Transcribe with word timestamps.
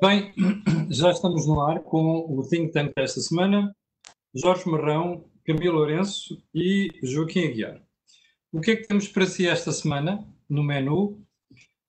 Bem, 0.00 0.32
já 0.88 1.10
estamos 1.10 1.46
no 1.46 1.60
ar 1.60 1.80
com 1.80 2.24
o 2.26 2.42
Think 2.48 2.72
Tank 2.72 2.94
desta 2.96 3.20
semana. 3.20 3.76
Jorge 4.34 4.66
Marrão, 4.66 5.28
Camilo 5.44 5.76
Lourenço 5.76 6.42
e 6.54 6.88
Joaquim 7.02 7.44
Aguiar. 7.44 7.82
O 8.50 8.62
que 8.62 8.70
é 8.70 8.76
que 8.76 8.86
temos 8.86 9.08
para 9.08 9.26
si 9.26 9.46
esta 9.46 9.72
semana 9.72 10.26
no 10.48 10.62
menu? 10.62 11.22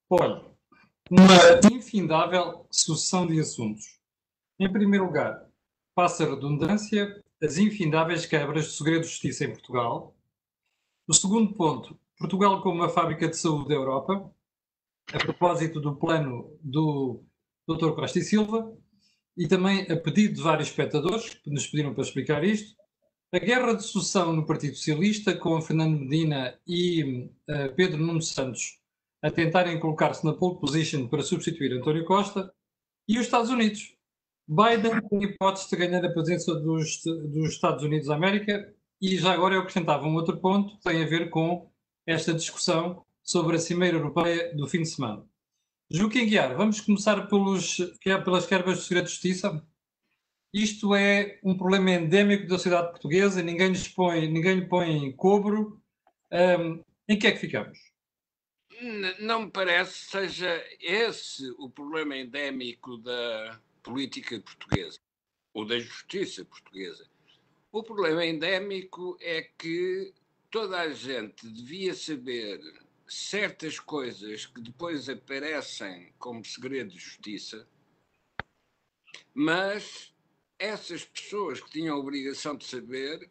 Olha, 0.10 0.44
uma 1.10 1.26
infindável 1.72 2.68
sucessão 2.70 3.26
de 3.26 3.40
assuntos. 3.40 3.98
Em 4.60 4.70
primeiro 4.70 5.06
lugar, 5.06 5.48
passa 5.96 6.26
a 6.26 6.32
redundância, 6.32 7.24
as 7.42 7.58
infindáveis 7.58 8.26
quebras 8.26 8.66
de 8.66 8.72
segredo 8.72 9.04
de 9.04 9.08
justiça 9.08 9.46
em 9.46 9.54
Portugal. 9.54 10.14
O 11.08 11.14
segundo 11.14 11.54
ponto, 11.54 11.98
Portugal 12.18 12.62
como 12.62 12.76
uma 12.76 12.90
fábrica 12.90 13.30
de 13.30 13.38
saúde 13.38 13.70
da 13.70 13.76
Europa, 13.76 14.30
a 15.14 15.18
propósito 15.18 15.80
do 15.80 15.96
plano 15.96 16.60
do 16.62 17.24
Dr. 17.68 17.92
Costa 17.92 18.20
e 18.20 18.24
Silva, 18.24 18.72
e 19.38 19.48
também 19.48 19.82
a 19.90 19.96
pedido 19.96 20.36
de 20.36 20.42
vários 20.42 20.70
espectadores 20.70 21.34
que 21.36 21.50
nos 21.50 21.68
pediram 21.68 21.94
para 21.94 22.04
explicar 22.04 22.44
isto, 22.44 22.76
a 23.34 23.40
guerra 23.40 23.74
de 23.74 23.84
sucessão 23.84 24.34
no 24.34 24.46
Partido 24.46 24.76
Socialista, 24.76 25.34
com 25.34 25.62
Fernando 25.62 26.00
Medina 26.00 26.60
e 26.68 27.30
uh, 27.50 27.74
Pedro 27.76 27.98
Nuno 27.98 28.22
Santos 28.22 28.82
a 29.22 29.30
tentarem 29.30 29.80
colocar-se 29.80 30.26
na 30.26 30.34
pole 30.34 30.60
position 30.60 31.08
para 31.08 31.22
substituir 31.22 31.72
António 31.74 32.04
Costa, 32.06 32.52
e 33.08 33.20
os 33.20 33.26
Estados 33.26 33.52
Unidos. 33.52 33.96
Biden 34.48 35.00
tem 35.10 35.24
hipótese 35.24 35.70
de 35.70 35.76
ganhar 35.76 36.04
a 36.04 36.12
presença 36.12 36.56
dos, 36.56 37.02
dos 37.04 37.50
Estados 37.50 37.84
Unidos 37.84 38.08
da 38.08 38.16
América, 38.16 38.74
e 39.00 39.18
já 39.18 39.32
agora 39.32 39.56
eu 39.56 39.62
acrescentava 39.62 40.08
um 40.08 40.16
outro 40.16 40.38
ponto 40.38 40.76
que 40.76 40.84
tem 40.84 41.04
a 41.04 41.08
ver 41.08 41.30
com 41.30 41.70
esta 42.06 42.34
discussão 42.34 43.06
sobre 43.24 43.56
a 43.56 43.60
Cimeira 43.60 43.98
Europeia 43.98 44.56
do 44.56 44.68
fim 44.68 44.82
de 44.82 44.90
semana. 44.90 45.24
Joaquim 45.94 46.26
Guiar, 46.26 46.56
vamos 46.56 46.80
começar 46.80 47.28
pelos, 47.28 47.78
é 48.06 48.18
pelas 48.18 48.46
querbas 48.46 48.78
de 48.78 48.84
segredo 48.86 49.06
de 49.08 49.12
justiça. 49.12 49.62
Isto 50.54 50.96
é 50.96 51.38
um 51.44 51.58
problema 51.58 51.92
endémico 51.92 52.48
da 52.48 52.56
sociedade 52.56 52.92
portuguesa, 52.92 53.44
ninguém, 53.44 53.70
lhes 53.70 53.90
põe, 53.90 54.26
ninguém 54.26 54.62
lhe 54.62 54.68
põe 54.70 55.12
cobro. 55.12 55.82
Um, 56.32 56.82
em 57.10 57.20
que 57.20 57.28
é 57.28 57.34
que 57.34 57.40
ficamos? 57.40 57.78
Não 59.20 59.44
me 59.44 59.52
parece 59.52 60.06
seja 60.06 60.66
esse 60.80 61.50
o 61.60 61.70
problema 61.70 62.16
endémico 62.16 62.98
da 62.98 63.60
política 63.84 64.40
portuguesa 64.40 64.98
ou 65.54 65.66
da 65.66 65.78
justiça 65.78 66.46
portuguesa. 66.46 67.06
O 67.70 67.84
problema 67.84 68.26
endémico 68.26 69.18
é 69.20 69.42
que 69.42 70.14
toda 70.50 70.80
a 70.80 70.94
gente 70.94 71.50
devia 71.50 71.94
saber 71.94 72.62
certas 73.12 73.78
coisas 73.78 74.46
que 74.46 74.62
depois 74.62 75.10
aparecem 75.10 76.14
como 76.18 76.46
segredo 76.46 76.92
de 76.92 76.98
justiça, 76.98 77.68
mas 79.34 80.14
essas 80.58 81.04
pessoas 81.04 81.60
que 81.60 81.72
tinham 81.72 81.98
a 81.98 82.00
obrigação 82.00 82.56
de 82.56 82.64
saber 82.64 83.30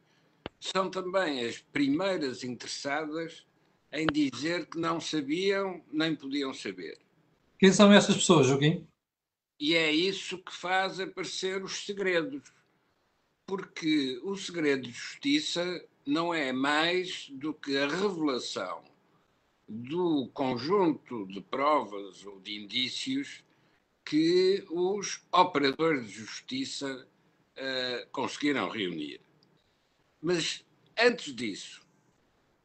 são 0.60 0.90
também 0.90 1.46
as 1.46 1.58
primeiras 1.58 2.44
interessadas 2.44 3.46
em 3.90 4.06
dizer 4.06 4.66
que 4.66 4.78
não 4.78 5.00
sabiam 5.00 5.82
nem 5.90 6.14
podiam 6.14 6.52
saber. 6.52 6.98
Quem 7.58 7.72
são 7.72 7.90
essas 7.90 8.16
pessoas, 8.16 8.48
Joaquim? 8.48 8.86
E 9.58 9.74
é 9.74 9.90
isso 9.90 10.36
que 10.36 10.52
faz 10.54 11.00
aparecer 11.00 11.64
os 11.64 11.86
segredos. 11.86 12.52
Porque 13.46 14.20
o 14.22 14.36
segredo 14.36 14.82
de 14.82 14.92
justiça 14.92 15.82
não 16.06 16.34
é 16.34 16.52
mais 16.52 17.30
do 17.30 17.54
que 17.54 17.78
a 17.78 17.88
revelação 17.88 18.89
do 19.72 20.28
conjunto 20.34 21.28
de 21.28 21.41
provas 21.41 22.26
ou 22.26 22.41
de 22.41 22.56
indícios 22.60 23.44
que 24.04 24.64
os 24.69 25.22
operadores 25.31 26.08
de 26.08 26.14
justiça 26.14 27.06
uh, 27.56 28.10
conseguiram 28.10 28.69
reunir. 28.69 29.20
Mas 30.20 30.64
antes 30.98 31.32
disso, 31.32 31.86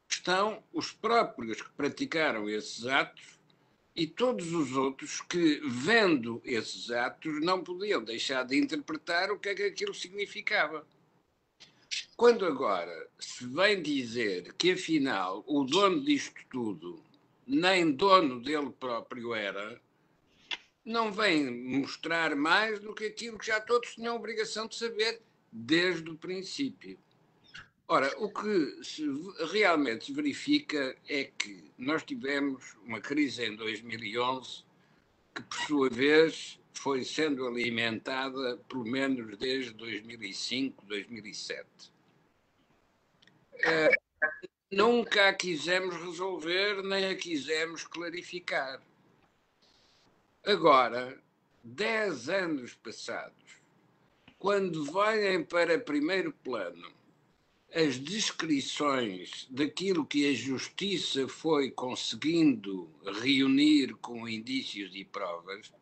estão 0.08 0.64
os 0.72 0.90
próprios 0.90 1.62
que 1.62 1.70
praticaram 1.70 2.50
esses 2.50 2.84
atos 2.86 3.38
e 3.94 4.08
todos 4.08 4.52
os 4.52 4.76
outros 4.76 5.20
que, 5.20 5.60
vendo 5.64 6.42
esses 6.44 6.90
atos, 6.90 7.40
não 7.40 7.62
podiam 7.62 8.02
deixar 8.02 8.42
de 8.42 8.58
interpretar 8.58 9.30
o 9.30 9.38
que 9.38 9.50
é 9.50 9.54
que 9.54 9.62
aquilo 9.62 9.94
significava. 9.94 10.84
Quando 12.16 12.46
agora 12.46 13.10
se 13.18 13.46
vem 13.46 13.82
dizer 13.82 14.54
que 14.54 14.72
afinal 14.72 15.44
o 15.46 15.64
dono 15.64 16.02
disto 16.02 16.40
tudo 16.48 17.04
nem 17.46 17.92
dono 17.92 18.40
dele 18.40 18.70
próprio 18.70 19.34
era, 19.34 19.78
não 20.82 21.12
vem 21.12 21.50
mostrar 21.50 22.34
mais 22.34 22.80
do 22.80 22.94
que 22.94 23.04
aquilo 23.04 23.36
que 23.36 23.46
já 23.46 23.60
todos 23.60 23.94
tinham 23.94 24.16
obrigação 24.16 24.66
de 24.66 24.76
saber 24.76 25.20
desde 25.52 26.08
o 26.08 26.16
princípio. 26.16 26.98
Ora, 27.86 28.10
o 28.16 28.32
que 28.32 28.82
se 28.82 29.04
realmente 29.52 30.06
se 30.06 30.12
verifica 30.14 30.96
é 31.06 31.24
que 31.24 31.70
nós 31.76 32.02
tivemos 32.02 32.78
uma 32.82 32.98
crise 32.98 33.44
em 33.44 33.54
2011 33.54 34.64
que, 35.34 35.42
por 35.42 35.58
sua 35.66 35.90
vez, 35.90 36.58
foi 36.72 37.04
sendo 37.04 37.46
alimentada 37.46 38.56
pelo 38.68 38.86
menos 38.86 39.36
desde 39.36 39.74
2005, 39.74 40.86
2007. 40.86 41.94
É, 43.64 43.90
nunca 44.70 45.28
a 45.28 45.34
quisemos 45.34 45.96
resolver 45.96 46.82
nem 46.82 47.06
a 47.06 47.16
quisemos 47.16 47.84
clarificar. 47.84 48.80
Agora, 50.44 51.18
dez 51.62 52.28
anos 52.28 52.74
passados, 52.74 53.60
quando 54.38 54.84
vêm 54.84 55.42
para 55.42 55.78
primeiro 55.78 56.32
plano 56.32 56.94
as 57.74 57.98
descrições 57.98 59.46
daquilo 59.50 60.06
que 60.06 60.30
a 60.30 60.34
justiça 60.34 61.28
foi 61.28 61.70
conseguindo 61.70 62.88
reunir 63.20 63.94
com 63.96 64.28
indícios 64.28 64.94
e 64.94 65.04
provas, 65.04 65.72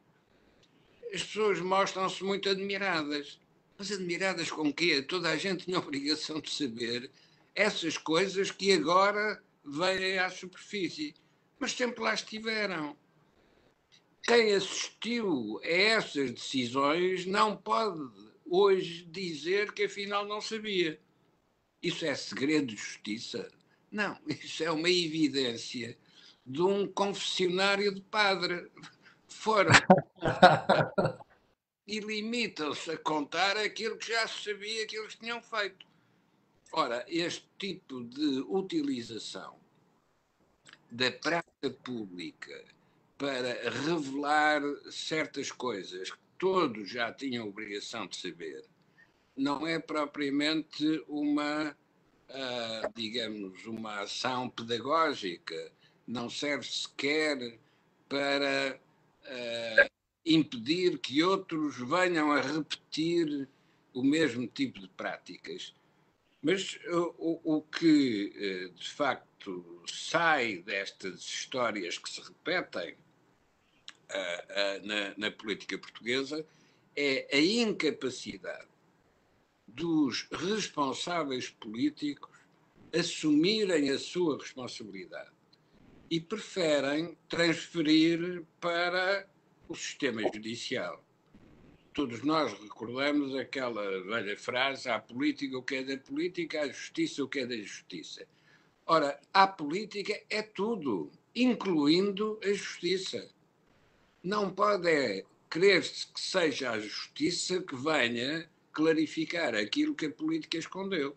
as 1.12 1.22
pessoas 1.22 1.60
mostram-se 1.60 2.24
muito 2.24 2.48
admiradas. 2.48 3.38
Mas 3.76 3.92
admiradas 3.92 4.50
com 4.50 4.72
quê? 4.72 5.02
Toda 5.02 5.30
a 5.30 5.36
gente 5.36 5.66
tinha 5.66 5.76
a 5.76 5.80
obrigação 5.80 6.40
de 6.40 6.50
saber 6.50 7.10
essas 7.54 7.96
coisas 7.96 8.50
que 8.50 8.72
agora 8.72 9.42
vêm 9.64 10.18
à 10.18 10.30
superfície. 10.30 11.14
Mas 11.58 11.72
sempre 11.72 12.02
lá 12.02 12.14
estiveram. 12.14 12.96
Quem 14.22 14.54
assistiu 14.54 15.60
a 15.62 15.68
essas 15.68 16.30
decisões 16.32 17.26
não 17.26 17.56
pode 17.56 18.00
hoje 18.46 19.04
dizer 19.04 19.72
que 19.72 19.84
afinal 19.84 20.26
não 20.26 20.40
sabia. 20.40 21.00
Isso 21.82 22.04
é 22.06 22.14
segredo 22.14 22.68
de 22.68 22.76
justiça? 22.76 23.50
Não, 23.90 24.18
isso 24.26 24.64
é 24.64 24.70
uma 24.70 24.88
evidência 24.88 25.96
de 26.46 26.62
um 26.62 26.86
confessionário 26.86 27.94
de 27.94 28.00
padre. 28.00 28.70
Foram. 29.28 29.72
e 31.86 32.00
limitam-se 32.00 32.90
a 32.90 32.98
contar 32.98 33.56
aquilo 33.56 33.98
que 33.98 34.08
já 34.08 34.26
se 34.26 34.44
sabia 34.44 34.86
que 34.86 34.96
eles 34.96 35.14
tinham 35.16 35.42
feito. 35.42 35.86
Ora, 36.76 37.04
este 37.06 37.48
tipo 37.56 38.02
de 38.02 38.40
utilização 38.48 39.60
da 40.90 41.08
praça 41.12 41.70
pública 41.84 42.64
para 43.16 43.70
revelar 43.70 44.60
certas 44.90 45.52
coisas 45.52 46.10
que 46.10 46.18
todos 46.36 46.90
já 46.90 47.12
tinham 47.12 47.46
obrigação 47.46 48.08
de 48.08 48.16
saber, 48.16 48.64
não 49.36 49.64
é 49.64 49.78
propriamente 49.78 51.00
uma, 51.06 51.70
uh, 51.70 52.92
digamos, 52.92 53.64
uma 53.66 54.00
ação 54.00 54.50
pedagógica, 54.50 55.70
não 56.04 56.28
serve 56.28 56.66
sequer 56.66 57.56
para 58.08 58.80
uh, 59.22 59.90
impedir 60.26 60.98
que 60.98 61.22
outros 61.22 61.76
venham 61.76 62.32
a 62.32 62.40
repetir 62.40 63.48
o 63.92 64.02
mesmo 64.02 64.48
tipo 64.48 64.80
de 64.80 64.88
práticas. 64.88 65.72
Mas 66.44 66.78
o, 66.88 67.56
o 67.56 67.62
que 67.62 68.30
eh, 68.36 68.68
de 68.76 68.90
facto 68.90 69.82
sai 69.86 70.58
destas 70.58 71.20
histórias 71.20 71.96
que 71.96 72.10
se 72.10 72.20
repetem 72.20 72.92
uh, 72.92 74.86
na, 74.86 75.14
na 75.16 75.30
política 75.30 75.78
portuguesa 75.78 76.46
é 76.94 77.26
a 77.32 77.40
incapacidade 77.40 78.68
dos 79.66 80.28
responsáveis 80.30 81.48
políticos 81.48 82.38
assumirem 82.92 83.90
a 83.90 83.98
sua 83.98 84.38
responsabilidade 84.38 85.32
e 86.10 86.20
preferem 86.20 87.16
transferir 87.28 88.44
para 88.60 89.26
o 89.68 89.74
sistema 89.74 90.22
judicial 90.32 91.03
todos 91.94 92.22
nós 92.22 92.52
recordamos 92.60 93.34
aquela 93.36 93.82
velha 94.02 94.36
frase: 94.36 94.88
há 94.90 94.98
política 94.98 95.56
o 95.56 95.62
que 95.62 95.76
é 95.76 95.82
da 95.84 95.96
política, 95.96 96.60
há 96.60 96.66
justiça 96.66 97.24
o 97.24 97.28
que 97.28 97.38
é 97.38 97.46
da 97.46 97.56
justiça. 97.56 98.26
Ora, 98.84 99.18
a 99.32 99.46
política 99.46 100.12
é 100.28 100.42
tudo, 100.42 101.10
incluindo 101.34 102.38
a 102.44 102.48
justiça. 102.48 103.26
Não 104.22 104.50
pode 104.50 104.90
é 104.90 105.24
querer-se 105.50 106.08
que 106.08 106.20
seja 106.20 106.72
a 106.72 106.80
justiça 106.80 107.62
que 107.62 107.76
venha 107.76 108.46
clarificar 108.72 109.54
aquilo 109.54 109.94
que 109.94 110.06
a 110.06 110.10
política 110.10 110.58
escondeu. 110.58 111.16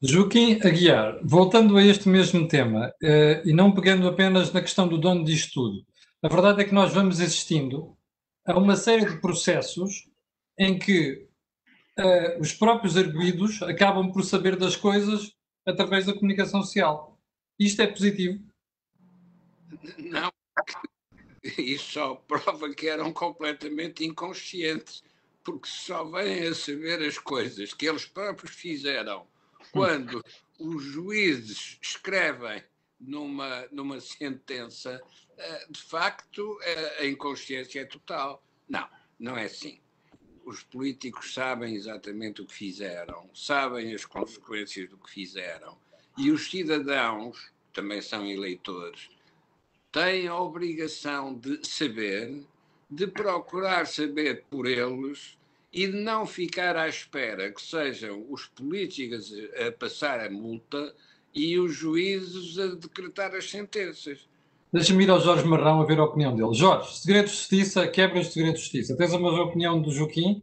Joaquim 0.00 0.60
Aguiar, 0.62 1.18
voltando 1.24 1.76
a 1.76 1.84
este 1.84 2.08
mesmo 2.08 2.46
tema, 2.46 2.92
eh, 3.02 3.42
e 3.44 3.52
não 3.52 3.72
pegando 3.72 4.06
apenas 4.06 4.52
na 4.52 4.60
questão 4.60 4.86
do 4.86 4.98
dono 4.98 5.24
disto 5.24 5.54
tudo, 5.54 5.86
a 6.22 6.28
verdade 6.28 6.60
é 6.60 6.64
que 6.64 6.74
nós 6.74 6.92
vamos 6.92 7.20
assistindo 7.20 7.97
a 8.48 8.58
uma 8.58 8.76
série 8.76 9.04
de 9.04 9.20
processos 9.20 10.08
em 10.58 10.78
que 10.78 11.28
uh, 11.98 12.40
os 12.40 12.52
próprios 12.52 12.96
arguídos 12.96 13.62
acabam 13.62 14.10
por 14.10 14.24
saber 14.24 14.56
das 14.56 14.74
coisas 14.74 15.36
através 15.66 16.06
da 16.06 16.14
comunicação 16.14 16.62
social. 16.62 17.20
Isto 17.58 17.82
é 17.82 17.86
positivo? 17.86 18.42
Não, 19.98 20.32
isso 21.58 21.92
só 21.92 22.14
prova 22.14 22.72
que 22.74 22.88
eram 22.88 23.12
completamente 23.12 24.04
inconscientes, 24.04 25.04
porque 25.44 25.68
só 25.68 26.04
vêm 26.04 26.48
a 26.48 26.54
saber 26.54 27.02
as 27.02 27.18
coisas 27.18 27.74
que 27.74 27.86
eles 27.86 28.06
próprios 28.06 28.54
fizeram 28.54 29.26
quando 29.72 30.24
os 30.58 30.82
juízes 30.82 31.78
escrevem 31.82 32.62
numa, 32.98 33.66
numa 33.70 34.00
sentença, 34.00 35.00
de 35.70 35.80
facto, 35.80 36.58
a 36.98 37.04
inconsciência 37.04 37.80
é 37.80 37.84
total. 37.84 38.42
Não, 38.68 38.88
não 39.18 39.36
é 39.36 39.44
assim. 39.44 39.80
Os 40.44 40.62
políticos 40.62 41.34
sabem 41.34 41.74
exatamente 41.74 42.40
o 42.40 42.46
que 42.46 42.54
fizeram, 42.54 43.28
sabem 43.34 43.94
as 43.94 44.04
consequências 44.04 44.88
do 44.88 44.96
que 44.96 45.10
fizeram. 45.10 45.78
E 46.16 46.30
os 46.30 46.50
cidadãos, 46.50 47.52
também 47.72 48.00
são 48.00 48.26
eleitores, 48.26 49.10
têm 49.92 50.26
a 50.26 50.36
obrigação 50.36 51.34
de 51.38 51.60
saber, 51.66 52.44
de 52.90 53.06
procurar 53.06 53.86
saber 53.86 54.44
por 54.50 54.66
eles 54.66 55.38
e 55.72 55.86
de 55.86 55.98
não 55.98 56.26
ficar 56.26 56.76
à 56.76 56.88
espera 56.88 57.52
que 57.52 57.60
sejam 57.60 58.24
os 58.30 58.46
políticos 58.46 59.32
a 59.66 59.70
passar 59.72 60.20
a 60.20 60.30
multa 60.30 60.94
e 61.34 61.58
os 61.58 61.74
juízes 61.74 62.58
a 62.58 62.74
decretar 62.74 63.34
as 63.34 63.50
sentenças. 63.50 64.28
Deixa-me 64.72 65.04
ir 65.04 65.10
ao 65.10 65.20
Jorge 65.20 65.44
Marrão 65.44 65.80
a 65.80 65.84
ver 65.84 65.98
a 65.98 66.04
opinião 66.04 66.34
dele. 66.34 66.52
Jorge, 66.54 66.96
segredo 66.96 67.26
de 67.26 67.30
justiça, 67.30 67.88
quebra 67.88 68.20
de 68.20 68.26
segredo 68.26 68.54
de 68.54 68.60
justiça. 68.60 68.96
Tens 68.96 69.14
a 69.14 69.18
mesma 69.18 69.42
opinião 69.42 69.80
do 69.80 69.90
Joaquim? 69.90 70.42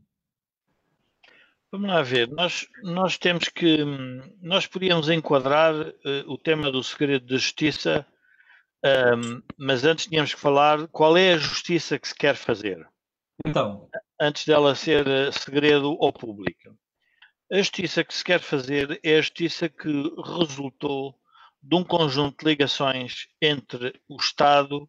Vamos 1.71 1.89
lá 1.89 2.01
ver. 2.01 2.29
Nós, 2.29 2.67
nós 2.83 3.17
temos 3.17 3.49
que. 3.49 3.79
Nós 4.41 4.65
podíamos 4.65 5.09
enquadrar 5.09 5.73
uh, 5.75 5.93
o 6.27 6.37
tema 6.37 6.71
do 6.71 6.83
segredo 6.83 7.25
de 7.25 7.33
justiça, 7.33 8.05
um, 8.83 8.89
ehm, 8.89 9.41
mas 9.57 9.83
antes 9.83 10.07
tínhamos 10.07 10.33
que 10.33 10.39
falar 10.39 10.87
qual 10.87 11.17
é 11.17 11.33
a 11.33 11.37
justiça 11.37 11.99
que 11.99 12.07
se 12.07 12.15
quer 12.15 12.35
fazer. 12.35 12.87
Então 13.45 13.89
antes 14.19 14.45
dela 14.45 14.75
ser 14.75 15.07
eh, 15.07 15.31
segredo 15.31 15.97
ao 15.99 16.13
público. 16.13 16.75
A 17.51 17.57
justiça 17.57 18.03
que 18.03 18.13
se 18.13 18.23
quer 18.23 18.39
fazer 18.39 18.99
é 19.03 19.17
a 19.17 19.21
justiça 19.21 19.69
que 19.69 19.91
resultou 20.37 21.15
de 21.67 21.75
um 21.75 21.83
conjunto 21.83 22.43
de 22.43 22.51
ligações 22.51 23.27
entre 23.41 23.99
o 24.07 24.17
Estado, 24.17 24.87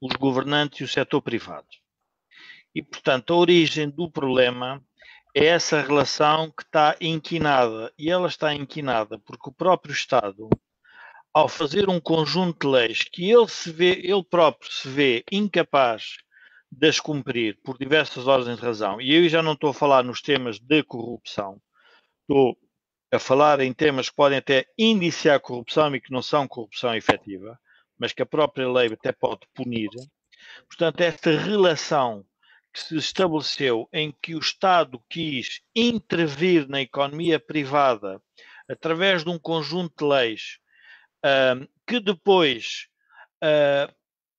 os 0.00 0.16
governantes 0.16 0.80
e 0.80 0.84
o 0.84 0.88
setor 0.88 1.20
privado. 1.20 1.66
E, 2.74 2.82
portanto, 2.82 3.34
a 3.34 3.36
origem 3.36 3.90
do 3.90 4.10
problema 4.10 4.82
é 5.36 5.44
essa 5.44 5.82
relação 5.82 6.50
que 6.50 6.62
está 6.62 6.96
inquinada. 6.98 7.92
E 7.98 8.10
ela 8.10 8.26
está 8.26 8.54
inquinada 8.54 9.18
porque 9.18 9.50
o 9.50 9.52
próprio 9.52 9.92
Estado, 9.92 10.48
ao 11.30 11.46
fazer 11.46 11.90
um 11.90 12.00
conjunto 12.00 12.66
de 12.66 12.72
leis 12.72 13.02
que 13.02 13.30
ele, 13.30 13.46
se 13.46 13.70
vê, 13.70 14.00
ele 14.02 14.24
próprio 14.24 14.72
se 14.72 14.88
vê 14.88 15.22
incapaz 15.30 16.16
descumprir 16.72 17.58
por 17.62 17.76
diversas 17.76 18.26
ordens 18.26 18.56
de 18.56 18.64
razão, 18.64 19.00
e 19.00 19.14
eu 19.14 19.28
já 19.28 19.42
não 19.42 19.52
estou 19.52 19.70
a 19.70 19.74
falar 19.74 20.02
nos 20.02 20.20
temas 20.20 20.58
de 20.58 20.82
corrupção, 20.82 21.60
estou 22.22 22.58
a 23.14 23.18
falar 23.18 23.60
em 23.60 23.72
temas 23.72 24.08
que 24.08 24.16
podem 24.16 24.38
até 24.38 24.66
indiciar 24.76 25.38
corrupção 25.38 25.94
e 25.94 26.00
que 26.00 26.10
não 26.10 26.20
são 26.20 26.48
corrupção 26.48 26.94
efetiva, 26.94 27.58
mas 27.96 28.12
que 28.12 28.22
a 28.22 28.26
própria 28.26 28.68
lei 28.68 28.88
até 28.92 29.12
pode 29.12 29.42
punir. 29.54 29.90
Portanto, 30.66 31.00
esta 31.00 31.30
relação 31.30 32.24
que 32.72 32.80
se 32.80 32.96
estabeleceu 32.96 33.88
em 33.92 34.12
que 34.20 34.34
o 34.34 34.40
Estado 34.40 35.00
quis 35.08 35.60
intervir 35.76 36.68
na 36.68 36.80
economia 36.80 37.38
privada 37.38 38.20
através 38.68 39.22
de 39.22 39.30
um 39.30 39.38
conjunto 39.38 39.94
de 39.96 40.10
leis 40.10 40.58
uh, 41.24 41.68
que 41.86 42.00
depois 42.00 42.88
uh, 43.44 43.94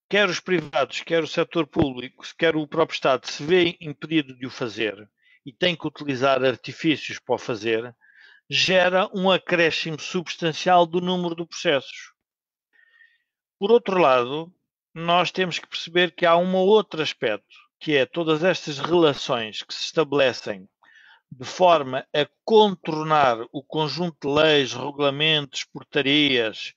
quer 0.09 0.27
os 0.27 0.41
privados, 0.41 1.01
quer 1.01 1.23
o 1.23 1.27
setor 1.27 1.65
público, 1.65 2.25
quer 2.37 2.57
o 2.57 2.67
próprio 2.67 2.95
Estado 2.95 3.25
se 3.25 3.41
vê 3.41 3.77
impedido 3.79 4.35
de 4.35 4.45
o 4.45 4.49
fazer 4.49 5.09
e 5.45 5.53
tem 5.53 5.77
que 5.77 5.87
utilizar 5.87 6.43
artifícios 6.43 7.19
para 7.19 7.35
o 7.35 7.39
fazer, 7.39 7.95
gera 8.49 9.09
um 9.13 9.29
acréscimo 9.29 9.99
substancial 9.99 10.85
do 10.85 11.01
número 11.01 11.35
de 11.35 11.45
processos. 11.45 12.13
Por 13.57 13.71
outro 13.71 13.97
lado, 13.97 14.53
nós 14.93 15.31
temos 15.31 15.59
que 15.59 15.67
perceber 15.67 16.11
que 16.11 16.25
há 16.25 16.37
um 16.37 16.55
outro 16.55 17.01
aspecto, 17.01 17.55
que 17.79 17.95
é 17.95 18.05
todas 18.05 18.43
estas 18.43 18.79
relações 18.79 19.63
que 19.63 19.73
se 19.73 19.83
estabelecem 19.83 20.69
de 21.31 21.45
forma 21.45 22.05
a 22.15 22.27
contornar 22.43 23.37
o 23.51 23.63
conjunto 23.63 24.27
de 24.27 24.33
leis, 24.33 24.73
regulamentos, 24.73 25.63
portarias, 25.65 26.73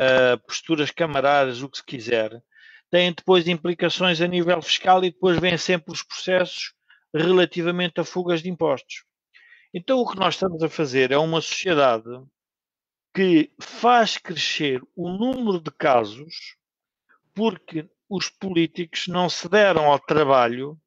uh, 0.00 0.38
posturas 0.46 0.90
camarárias, 0.90 1.62
o 1.62 1.68
que 1.68 1.78
se 1.78 1.84
quiser, 1.84 2.42
têm 2.90 3.12
depois 3.12 3.48
implicações 3.48 4.20
a 4.20 4.26
nível 4.26 4.60
fiscal 4.60 5.04
e 5.04 5.10
depois 5.10 5.38
vêm 5.38 5.56
sempre 5.56 5.92
os 5.92 6.02
processos 6.02 6.74
relativamente 7.14 8.00
a 8.00 8.04
fugas 8.04 8.42
de 8.42 8.50
impostos. 8.50 9.04
Então 9.74 9.98
o 9.98 10.08
que 10.08 10.16
nós 10.16 10.34
estamos 10.34 10.62
a 10.62 10.68
fazer 10.68 11.10
é 11.10 11.18
uma 11.18 11.40
sociedade 11.40 12.08
que 13.12 13.50
faz 13.60 14.16
crescer 14.16 14.80
o 14.94 15.10
número 15.10 15.60
de 15.60 15.72
casos 15.72 16.56
porque 17.34 17.90
os 18.08 18.30
políticos 18.30 19.08
não 19.08 19.28
se 19.28 19.48
deram 19.48 19.90
ao 19.90 19.98
trabalho 19.98 20.80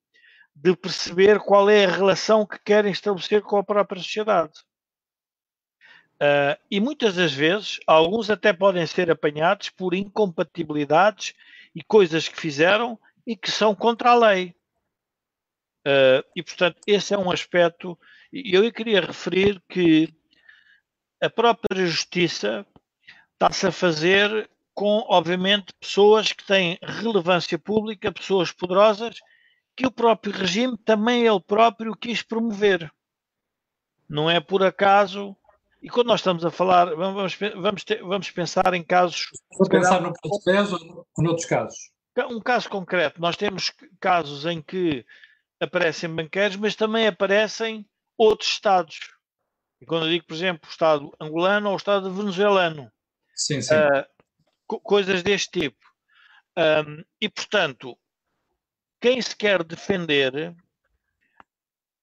de 0.55 0.73
perceber 0.73 1.39
qual 1.39 1.69
é 1.69 1.83
a 1.83 1.91
relação 1.91 2.45
que 2.45 2.57
querem 2.59 2.91
estabelecer 2.91 3.41
com 3.41 3.57
a 3.57 3.63
própria 3.63 4.01
sociedade. 4.01 4.53
Uh, 6.15 6.57
e 6.71 6.79
muitas 6.79 7.15
das 7.15 7.33
vezes, 7.33 7.79
alguns 7.85 8.29
até 8.29 8.53
podem 8.53 8.87
ser 8.87 9.11
apanhados 9.11 9.69
por 9.69 9.93
incompatibilidades 9.93 11.35
e 11.75 11.83
coisas 11.83 12.27
que 12.29 12.39
fizeram 12.39 12.97
e 13.25 13.35
que 13.35 13.51
são 13.51 13.75
contra 13.75 14.11
a 14.11 14.15
lei. 14.15 14.55
Uh, 15.85 16.23
e, 16.35 16.41
portanto, 16.41 16.79
esse 16.87 17.13
é 17.13 17.17
um 17.17 17.29
aspecto. 17.29 17.99
E 18.31 18.55
eu 18.55 18.71
queria 18.71 19.01
referir 19.01 19.61
que 19.69 20.13
a 21.21 21.29
própria 21.29 21.85
justiça 21.85 22.65
está-se 23.33 23.67
a 23.67 23.71
fazer 23.71 24.49
com, 24.73 25.03
obviamente, 25.07 25.73
pessoas 25.79 26.31
que 26.31 26.45
têm 26.45 26.77
relevância 26.83 27.57
pública, 27.57 28.11
pessoas 28.11 28.51
poderosas, 28.51 29.17
que 29.75 29.87
o 29.87 29.91
próprio 29.91 30.33
regime 30.33 30.77
também 30.77 31.25
ele 31.25 31.39
próprio 31.39 31.95
quis 31.95 32.21
promover. 32.21 32.91
Não 34.09 34.29
é 34.29 34.39
por 34.39 34.63
acaso. 34.63 35.35
E 35.81 35.89
quando 35.89 36.07
nós 36.07 36.19
estamos 36.19 36.45
a 36.45 36.51
falar, 36.51 36.93
vamos, 36.95 37.35
vamos, 37.55 37.83
ter, 37.83 38.03
vamos 38.03 38.31
pensar 38.31 38.73
em 38.73 38.83
casos. 38.83 39.29
Vou 39.57 39.67
pensar 39.67 40.01
no 40.01 40.13
caso 40.13 41.05
ou 41.15 41.23
noutros 41.23 41.45
casos? 41.45 41.91
Um 42.29 42.39
caso 42.39 42.67
concreto, 42.69 43.21
nós 43.21 43.37
temos 43.37 43.71
casos 43.99 44.45
em 44.45 44.59
que 44.61 45.05
aparecem 45.59 46.09
banqueiros, 46.13 46.55
mas 46.55 46.75
também 46.75 47.05
aparecem 47.05 47.87
outros 48.17 48.49
Estados. 48.49 48.99
E 49.79 49.85
quando 49.85 50.05
eu 50.05 50.11
digo, 50.11 50.25
por 50.25 50.33
exemplo, 50.33 50.67
o 50.67 50.71
Estado 50.71 51.15
angolano 51.19 51.67
ou 51.67 51.73
o 51.75 51.77
Estado 51.77 52.11
venezuelano. 52.11 52.91
Sim, 53.35 53.61
sim. 53.61 53.75
Uh, 53.75 54.79
coisas 54.81 55.21
deste 55.21 55.59
tipo. 55.59 55.77
Um, 56.57 57.03
e, 57.21 57.29
portanto, 57.29 57.97
quem 58.99 59.21
se 59.21 59.35
quer 59.35 59.63
defender, 59.63 60.55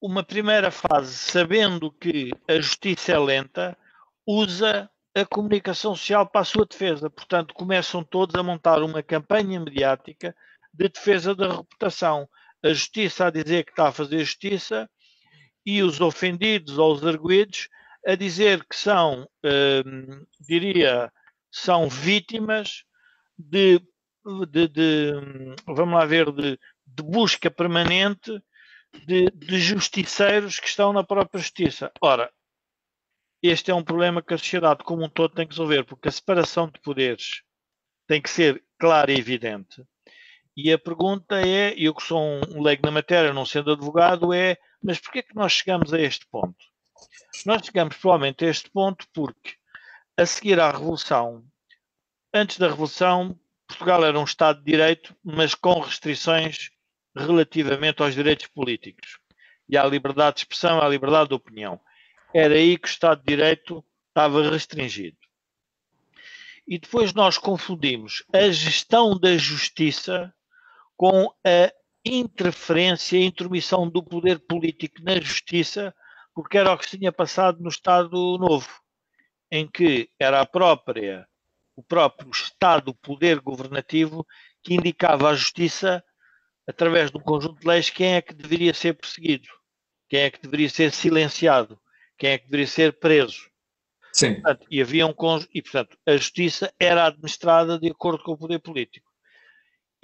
uma 0.01 0.23
primeira 0.23 0.71
fase, 0.71 1.13
sabendo 1.15 1.91
que 1.91 2.31
a 2.49 2.55
justiça 2.61 3.13
é 3.13 3.19
lenta, 3.19 3.77
usa 4.25 4.89
a 5.15 5.25
comunicação 5.25 5.95
social 5.97 6.27
para 6.27 6.43
a 6.43 6.45
sua 6.45 6.67
defesa. 6.67 7.11
Portanto, 7.11 7.55
começam 7.55 8.05
todos 8.05 8.35
a 8.37 8.43
montar 8.43 8.83
uma 8.83 9.03
campanha 9.03 9.59
mediática 9.59 10.35
de 10.73 10.89
defesa 10.89 11.35
da 11.35 11.57
reputação. 11.57 12.29
A 12.63 12.69
justiça 12.69 13.27
a 13.27 13.31
dizer 13.31 13.65
que 13.65 13.73
está 13.73 13.89
a 13.89 13.93
fazer 13.93 14.19
justiça 14.21 14.89
e 15.65 15.83
os 15.83 16.01
ofendidos 16.01 16.79
ou 16.79 16.93
os 16.93 17.05
arguídos 17.05 17.69
a 18.07 18.15
dizer 18.15 18.65
que 18.65 18.77
são, 18.77 19.29
hum, 19.45 20.27
diria, 20.41 21.11
são 21.51 21.89
vítimas 21.89 22.85
de, 23.39 23.81
de, 24.51 24.69
de, 24.69 25.13
vamos 25.67 25.95
lá 25.95 26.05
ver, 26.05 26.31
de, 26.33 26.59
de 26.87 27.03
busca 27.03 27.51
permanente 27.51 28.31
de, 29.07 29.31
de 29.31 29.59
justiceiros 29.59 30.61
que 30.61 30.69
estão 30.69 30.93
na 30.93 31.03
própria 31.03 31.41
justiça. 31.41 31.91
Ora, 32.01 32.31
este 33.43 33.71
é 33.71 33.75
um 33.75 33.85
problema 33.85 34.23
que 34.23 34.35
a 34.35 34.39
sociedade 34.39 34.85
como 34.85 35.05
um 35.05 35.09
todo 35.09 35.35
tem 35.35 35.47
que 35.47 35.53
resolver, 35.53 35.85
porque 35.85 36.09
a 36.09 36.13
separação 36.13 36.69
de 36.69 36.81
poderes 36.81 37.43
tem 38.07 38.21
que 38.21 38.31
ser 38.31 38.63
clara 38.79 39.13
e 39.13 39.19
evidente. 39.19 39.83
E 40.57 40.73
a 40.73 40.79
pergunta 40.79 41.41
é, 41.41 41.75
eu 41.77 41.95
que 41.95 42.03
sou 42.03 42.21
um 42.21 42.63
leigo 42.63 42.87
na 42.87 42.93
matéria, 42.93 43.33
não 43.33 43.45
sendo 43.45 43.73
advogado, 43.73 44.33
é, 44.33 44.57
mas 44.85 45.01
porquê 45.01 45.21
é 45.21 45.23
que 45.23 45.35
nós 45.35 45.53
chegamos 45.53 45.95
a 45.95 46.01
este 46.01 46.27
ponto? 46.27 46.63
Nós 47.47 47.65
chegamos 47.65 47.97
provavelmente 47.97 48.45
a 48.45 48.49
este 48.49 48.71
ponto 48.71 49.07
porque, 49.15 49.55
a 50.15 50.27
seguir 50.27 50.61
à 50.61 50.71
Revolução, 50.71 51.43
antes 52.33 52.59
da 52.59 52.69
Revolução, 52.69 53.39
Portugal 53.67 54.05
era 54.05 54.19
um 54.19 54.25
Estado 54.25 54.59
de 54.59 54.71
Direito, 54.71 55.17
mas 55.25 55.55
com 55.55 55.81
restrições 55.81 56.71
relativamente 57.17 58.03
aos 58.03 58.15
direitos 58.15 58.47
políticos 58.49 59.19
e 59.69 59.79
à 59.79 59.87
liberdade 59.87 60.37
de 60.37 60.41
expressão, 60.43 60.81
à 60.83 60.89
liberdade 60.89 61.31
de 61.31 61.35
opinião. 61.35 61.81
Era 62.35 62.55
aí 62.55 62.77
que 62.77 62.87
o 62.87 62.91
Estado 62.91 63.21
de 63.21 63.27
Direito 63.27 63.83
estava 64.09 64.51
restringido. 64.51 65.17
E 66.69 66.79
depois 66.79 67.15
nós 67.15 67.39
confundimos 67.39 68.23
a 68.33 68.51
gestão 68.51 69.19
da 69.19 69.37
justiça 69.39 70.35
com 70.97 71.33
a 71.45 71.73
interferência, 72.05 73.19
intromissão 73.19 73.89
do 73.89 74.03
poder 74.03 74.39
político 74.41 75.03
na 75.03 75.19
justiça, 75.21 75.95
porque 76.35 76.59
era 76.59 76.73
o 76.73 76.79
que 76.79 76.89
se 76.89 76.99
tinha 76.99 77.13
passado 77.13 77.63
no 77.63 77.69
Estado 77.69 78.39
Novo, 78.39 78.69
em 79.51 79.67
que 79.67 80.11
era 80.19 80.41
a 80.41 80.47
própria, 80.47 81.27
o 81.77 81.83
próprio 81.83 82.31
Estado, 82.31 82.91
o 82.91 82.95
poder 82.95 83.41
governativo, 83.41 84.27
que 84.63 84.75
indicava 84.75 85.31
à 85.31 85.35
justiça, 85.35 86.05
através 86.67 87.11
de 87.11 87.17
um 87.17 87.21
conjunto 87.21 87.61
de 87.61 87.67
leis, 87.67 87.91
quem 87.91 88.15
é 88.15 88.23
que 88.23 88.35
deveria 88.35 88.75
ser 88.75 88.95
perseguido, 88.95 89.49
quem 90.09 90.21
é 90.21 90.31
que 90.31 90.41
deveria 90.41 90.69
ser 90.69 90.93
silenciado, 90.93 91.79
quem 92.19 92.31
é 92.31 92.39
que 92.39 92.47
deveria 92.47 92.67
ser 92.67 92.99
preso. 92.99 93.49
Sim. 94.13 94.35
Portanto, 94.35 94.67
e 94.71 94.81
havia 94.81 95.07
um 95.07 95.15
e 95.53 95.61
portanto 95.61 95.99
a 96.07 96.17
justiça 96.17 96.73
era 96.79 97.07
administrada 97.07 97.79
de 97.79 97.91
acordo 97.91 98.23
com 98.23 98.33
o 98.33 98.39
poder 98.39 98.61
político. 98.61 99.14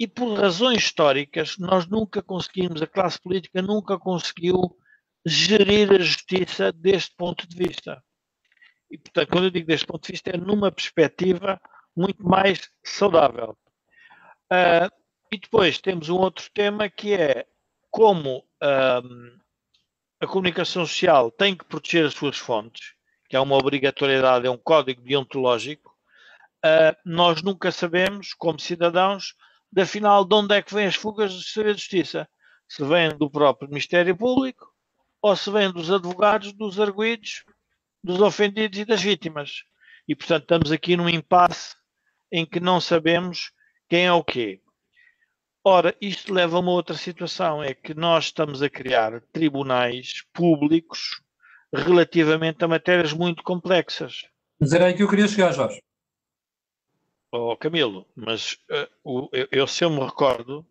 E 0.01 0.07
por 0.07 0.33
razões 0.33 0.79
históricas, 0.79 1.59
nós 1.59 1.85
nunca 1.85 2.23
conseguimos, 2.23 2.81
a 2.81 2.87
classe 2.87 3.21
política 3.21 3.61
nunca 3.61 3.99
conseguiu 3.99 4.75
gerir 5.23 5.91
a 5.91 5.99
justiça 5.99 6.71
deste 6.71 7.15
ponto 7.15 7.47
de 7.47 7.55
vista. 7.55 8.03
E, 8.89 8.97
portanto, 8.97 9.29
quando 9.29 9.43
eu 9.43 9.51
digo 9.51 9.67
deste 9.67 9.85
ponto 9.85 10.03
de 10.03 10.11
vista, 10.13 10.31
é 10.31 10.37
numa 10.37 10.71
perspectiva 10.71 11.61
muito 11.95 12.27
mais 12.27 12.67
saudável. 12.83 13.55
Uh, 14.51 14.89
e 15.31 15.37
depois 15.37 15.77
temos 15.77 16.09
um 16.09 16.17
outro 16.17 16.49
tema 16.51 16.89
que 16.89 17.13
é 17.13 17.45
como 17.91 18.39
uh, 18.39 19.39
a 20.19 20.25
comunicação 20.25 20.83
social 20.83 21.29
tem 21.29 21.55
que 21.55 21.65
proteger 21.65 22.07
as 22.07 22.15
suas 22.15 22.39
fontes, 22.39 22.95
que 23.29 23.35
é 23.35 23.39
uma 23.39 23.55
obrigatoriedade, 23.55 24.47
é 24.47 24.49
um 24.49 24.57
código 24.57 25.03
deontológico. 25.03 25.95
Uh, 26.65 26.97
nós 27.05 27.43
nunca 27.43 27.71
sabemos, 27.71 28.33
como 28.33 28.59
cidadãos, 28.59 29.35
de 29.71 29.81
afinal 29.81 30.25
de 30.25 30.35
onde 30.35 30.55
é 30.55 30.61
que 30.61 30.73
vêm 30.73 30.87
as 30.87 30.95
fugas 30.95 31.33
do 31.33 31.41
Serviço 31.41 31.75
de 31.75 31.81
Justiça. 31.81 32.29
Se 32.67 32.83
vêm 32.83 33.09
do 33.17 33.29
próprio 33.29 33.69
Ministério 33.69 34.15
Público 34.15 34.67
ou 35.21 35.35
se 35.35 35.49
vêm 35.51 35.71
dos 35.71 35.91
advogados, 35.91 36.51
dos 36.53 36.79
arguídos, 36.79 37.43
dos 38.03 38.19
ofendidos 38.21 38.79
e 38.79 38.85
das 38.85 39.01
vítimas. 39.01 39.63
E, 40.07 40.15
portanto, 40.15 40.43
estamos 40.43 40.71
aqui 40.71 40.97
num 40.97 41.07
impasse 41.07 41.75
em 42.31 42.45
que 42.45 42.59
não 42.59 42.81
sabemos 42.81 43.51
quem 43.87 44.05
é 44.05 44.13
o 44.13 44.23
quê. 44.23 44.61
Ora, 45.63 45.95
isto 46.01 46.33
leva 46.33 46.57
a 46.57 46.59
uma 46.59 46.71
outra 46.71 46.95
situação, 46.95 47.61
é 47.61 47.73
que 47.73 47.93
nós 47.93 48.25
estamos 48.25 48.63
a 48.63 48.69
criar 48.69 49.21
tribunais 49.31 50.23
públicos 50.33 51.21
relativamente 51.71 52.63
a 52.65 52.67
matérias 52.67 53.13
muito 53.13 53.43
complexas. 53.43 54.23
Mas 54.59 54.73
era 54.73 54.87
aí 54.87 54.93
que 54.95 55.03
eu 55.03 55.09
queria 55.09 55.27
chegar, 55.27 55.51
Jorge. 55.53 55.79
Oh, 57.31 57.55
Camilo, 57.55 58.05
mas 58.15 58.55
uh, 58.69 58.87
o, 59.03 59.29
eu, 59.31 59.47
eu, 59.51 59.67
se 59.67 59.85
eu 59.85 59.89
me 59.89 60.01
recordo, 60.01 60.65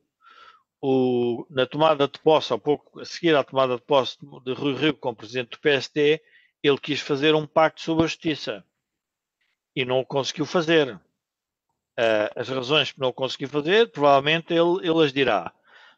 o, 0.81 1.47
na 1.51 1.67
tomada 1.67 2.07
de 2.07 2.19
posse, 2.19 2.53
há 2.53 2.59
pouco, 2.59 3.01
a 3.01 3.05
seguir 3.05 3.35
à 3.35 3.43
tomada 3.43 3.77
de 3.77 3.83
posse 3.83 4.19
de 4.45 4.53
Rui 4.53 4.75
Rio 4.75 4.95
como 4.95 5.17
presidente 5.17 5.51
do 5.53 5.61
PSD, 5.61 6.23
ele 6.63 6.79
quis 6.79 7.01
fazer 7.01 7.35
um 7.35 7.47
pacto 7.47 7.81
sobre 7.81 8.05
a 8.05 8.07
justiça 8.09 8.65
e 9.75 9.85
não 9.87 10.01
o 10.01 10.07
conseguiu 10.07 10.45
fazer. 10.45 10.97
Uh, 11.99 12.29
as 12.37 12.49
razões 12.49 12.93
que 12.93 13.01
não 13.01 13.09
o 13.09 13.13
conseguiu 13.13 13.49
fazer, 13.49 13.91
provavelmente 13.91 14.53
ele, 14.53 14.87
ele 14.87 15.05
as 15.05 15.13
dirá. 15.13 15.53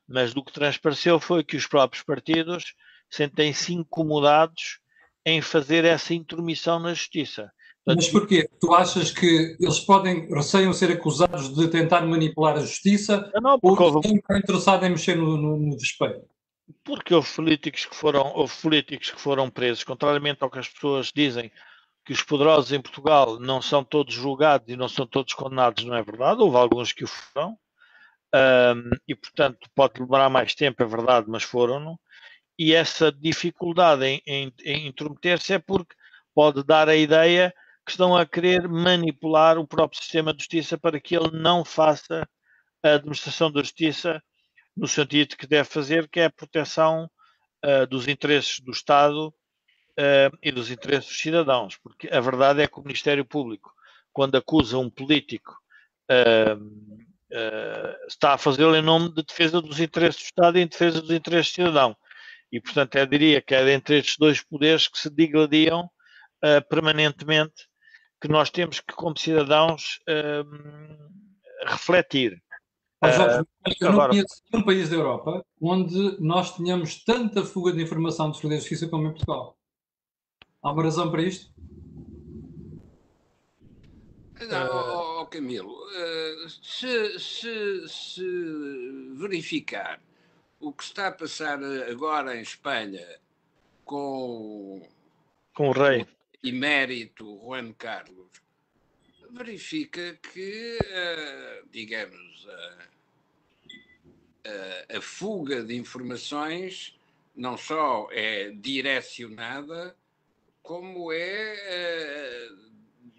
Mas 0.07 0.33
do 0.33 0.45
que 0.45 0.52
transpareceu 0.52 1.19
foi 1.19 1.42
que 1.45 1.57
os 1.57 1.66
próprios 1.66 2.04
partidos 2.04 2.75
sentem-se 3.11 3.75
incomodados 3.75 4.81
em 5.25 5.40
fazer 5.42 5.85
essa 5.85 6.14
intromissão 6.14 6.78
na 6.78 6.95
justiça. 6.95 7.52
Mas 7.84 8.08
porquê? 8.08 8.48
Tu 8.60 8.72
achas 8.72 9.10
que 9.10 9.56
eles 9.58 9.80
podem, 9.80 10.28
receiam 10.32 10.72
ser 10.72 10.92
acusados 10.92 11.52
de 11.54 11.68
tentar 11.68 12.02
manipular 12.02 12.56
a 12.56 12.60
justiça 12.60 13.30
não, 13.42 13.58
ou 13.60 13.72
estão 13.72 13.94
houve... 13.94 14.22
interessados 14.38 14.86
em 14.86 14.90
mexer 14.90 15.16
no, 15.16 15.36
no, 15.36 15.56
no 15.56 15.76
despeito? 15.76 16.24
Porque 16.84 17.12
houve 17.12 17.28
políticos 17.34 17.84
que 17.84 17.94
foram, 17.94 18.32
houve 18.34 18.52
políticos 18.62 19.10
que 19.10 19.20
foram 19.20 19.50
presos, 19.50 19.82
contrariamente 19.82 20.42
ao 20.42 20.50
que 20.50 20.60
as 20.60 20.68
pessoas 20.68 21.10
dizem, 21.14 21.50
que 22.04 22.12
os 22.12 22.22
poderosos 22.22 22.72
em 22.72 22.80
Portugal 22.80 23.38
não 23.38 23.60
são 23.60 23.84
todos 23.84 24.14
julgados 24.14 24.68
e 24.68 24.76
não 24.76 24.88
são 24.88 25.06
todos 25.06 25.34
condenados, 25.34 25.84
não 25.84 25.96
é 25.96 26.02
verdade? 26.02 26.40
Houve 26.40 26.56
alguns 26.56 26.92
que 26.92 27.04
o 27.04 27.08
foram. 27.08 27.58
Um, 28.34 28.90
e 29.06 29.14
portanto 29.14 29.68
pode 29.74 29.94
demorar 29.94 30.30
mais 30.30 30.54
tempo, 30.54 30.82
é 30.82 30.86
verdade, 30.86 31.26
mas 31.28 31.42
foram-no. 31.42 32.00
E 32.58 32.72
essa 32.74 33.12
dificuldade 33.12 34.04
em, 34.04 34.22
em, 34.26 34.52
em 34.64 34.86
intrometer-se 34.86 35.52
é 35.52 35.58
porque 35.58 35.94
pode 36.34 36.64
dar 36.64 36.88
a 36.88 36.96
ideia 36.96 37.52
que 37.84 37.92
estão 37.92 38.16
a 38.16 38.24
querer 38.24 38.68
manipular 38.68 39.58
o 39.58 39.66
próprio 39.66 40.00
sistema 40.00 40.32
de 40.32 40.40
justiça 40.40 40.78
para 40.78 41.00
que 41.00 41.16
ele 41.16 41.30
não 41.32 41.64
faça 41.64 42.28
a 42.82 42.94
administração 42.94 43.50
da 43.50 43.60
justiça 43.60 44.22
no 44.76 44.88
sentido 44.88 45.36
que 45.36 45.46
deve 45.46 45.68
fazer, 45.68 46.08
que 46.08 46.20
é 46.20 46.26
a 46.26 46.30
proteção 46.30 47.10
uh, 47.64 47.86
dos 47.86 48.08
interesses 48.08 48.60
do 48.60 48.70
Estado 48.70 49.28
uh, 49.28 50.38
e 50.42 50.50
dos 50.50 50.70
interesses 50.70 51.08
dos 51.08 51.18
cidadãos. 51.18 51.76
Porque 51.76 52.08
a 52.08 52.20
verdade 52.20 52.62
é 52.62 52.66
que 52.66 52.78
o 52.78 52.82
Ministério 52.82 53.24
Público, 53.24 53.72
quando 54.12 54.36
acusa 54.36 54.78
um 54.78 54.90
político, 54.90 55.56
uh, 56.10 57.02
está 58.06 58.34
a 58.34 58.38
fazê-lo 58.38 58.76
em 58.76 58.82
nome 58.82 59.08
de 59.14 59.22
defesa 59.22 59.60
dos 59.62 59.80
interesses 59.80 60.20
do 60.20 60.24
Estado 60.26 60.58
e 60.58 60.62
em 60.62 60.66
defesa 60.66 61.00
dos 61.00 61.10
interesses 61.10 61.52
do 61.52 61.54
cidadão. 61.56 61.96
E, 62.50 62.60
portanto, 62.60 62.94
eu 62.96 63.06
diria 63.06 63.40
que 63.40 63.54
é 63.54 63.72
entre 63.72 63.98
estes 63.98 64.18
dois 64.18 64.42
poderes 64.42 64.86
que 64.86 64.98
se 64.98 65.08
digladiam 65.08 65.90
permanentemente 66.68 67.68
que 68.22 68.28
nós 68.28 68.50
temos 68.50 68.78
que, 68.78 68.94
como 68.94 69.18
cidadãos, 69.18 70.00
uh, 70.08 71.66
refletir. 71.66 72.40
Mas, 73.00 73.16
Jorge, 73.16 73.44
eu 73.80 73.92
não 73.92 74.08
conheço 74.08 74.42
nenhum 74.52 74.64
país 74.64 74.88
da 74.88 74.94
Europa 74.94 75.44
onde 75.60 76.20
nós 76.20 76.56
tenhamos 76.56 77.02
tanta 77.02 77.44
fuga 77.44 77.72
de 77.72 77.82
informação 77.82 78.30
de 78.30 78.40
Poder 78.40 78.54
de 78.54 78.60
Justiça 78.60 78.88
como 78.88 79.08
em 79.08 79.10
Portugal. 79.10 79.58
Há 80.62 80.70
uma 80.70 80.84
razão 80.84 81.10
para 81.10 81.22
isto? 81.22 81.52
Não, 84.48 85.20
oh, 85.20 85.26
Camilo, 85.26 85.72
uh, 85.72 86.48
se, 86.48 87.18
se, 87.18 87.88
se 87.88 89.14
verificar 89.14 90.00
o 90.60 90.72
que 90.72 90.84
está 90.84 91.08
a 91.08 91.12
passar 91.12 91.58
agora 91.90 92.36
em 92.36 92.42
Espanha 92.42 93.04
com, 93.84 94.80
com 95.54 95.70
o 95.70 95.72
rei 95.72 96.06
emérito 96.42 97.38
Juan 97.38 97.72
Carlos, 97.75 98.30
verifica 99.30 100.18
que, 100.32 100.78
uh, 100.78 101.68
digamos, 101.70 102.44
uh, 102.44 102.82
uh, 104.46 104.99
a 104.99 105.00
fuga 105.00 105.62
de 105.62 105.76
informações 105.76 106.99
não 107.34 107.56
só 107.56 108.08
é 108.11 108.50
direcionada, 108.50 109.96
como 110.62 111.11
é 111.12 112.50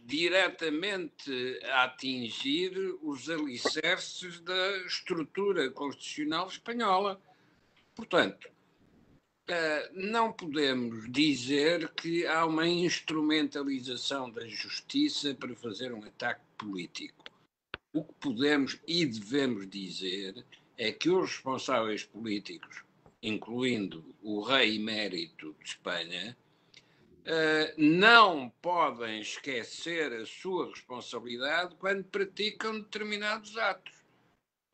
diretamente 0.05 1.59
a 1.63 1.85
atingir 1.85 2.77
os 3.01 3.29
alicerces 3.29 4.39
da 4.41 4.77
estrutura 4.85 5.71
constitucional 5.71 6.47
espanhola. 6.47 7.19
Portanto, 7.95 8.52
não 9.93 10.31
podemos 10.31 11.11
dizer 11.11 11.89
que 11.89 12.25
há 12.25 12.45
uma 12.45 12.67
instrumentalização 12.67 14.29
da 14.29 14.47
justiça 14.47 15.35
para 15.35 15.55
fazer 15.55 15.93
um 15.93 16.03
ataque 16.03 16.41
político. 16.57 17.23
O 17.91 18.03
que 18.03 18.13
podemos 18.15 18.79
e 18.87 19.05
devemos 19.05 19.69
dizer 19.69 20.45
é 20.77 20.91
que 20.91 21.09
os 21.09 21.31
responsáveis 21.31 22.03
políticos, 22.03 22.83
incluindo 23.21 24.15
o 24.21 24.41
rei 24.41 24.77
emérito 24.77 25.55
de 25.59 25.69
Espanha, 25.69 26.35
uh, 27.23 27.73
não 27.77 28.49
podem 28.61 29.21
esquecer 29.21 30.11
a 30.13 30.25
sua 30.25 30.69
responsabilidade 30.69 31.75
quando 31.75 32.03
praticam 32.05 32.79
determinados 32.79 33.57
atos. 33.57 33.93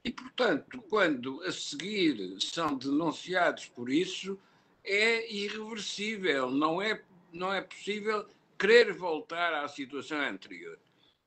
E, 0.05 0.11
portanto, 0.11 0.81
quando 0.89 1.41
a 1.43 1.51
seguir 1.51 2.39
são 2.39 2.77
denunciados 2.77 3.65
por 3.65 3.89
isso, 3.89 4.39
é 4.83 5.31
irreversível, 5.31 6.49
não 6.49 6.81
é, 6.81 7.01
não 7.31 7.53
é 7.53 7.61
possível 7.61 8.27
querer 8.57 8.93
voltar 8.93 9.53
à 9.53 9.67
situação 9.67 10.19
anterior. 10.19 10.77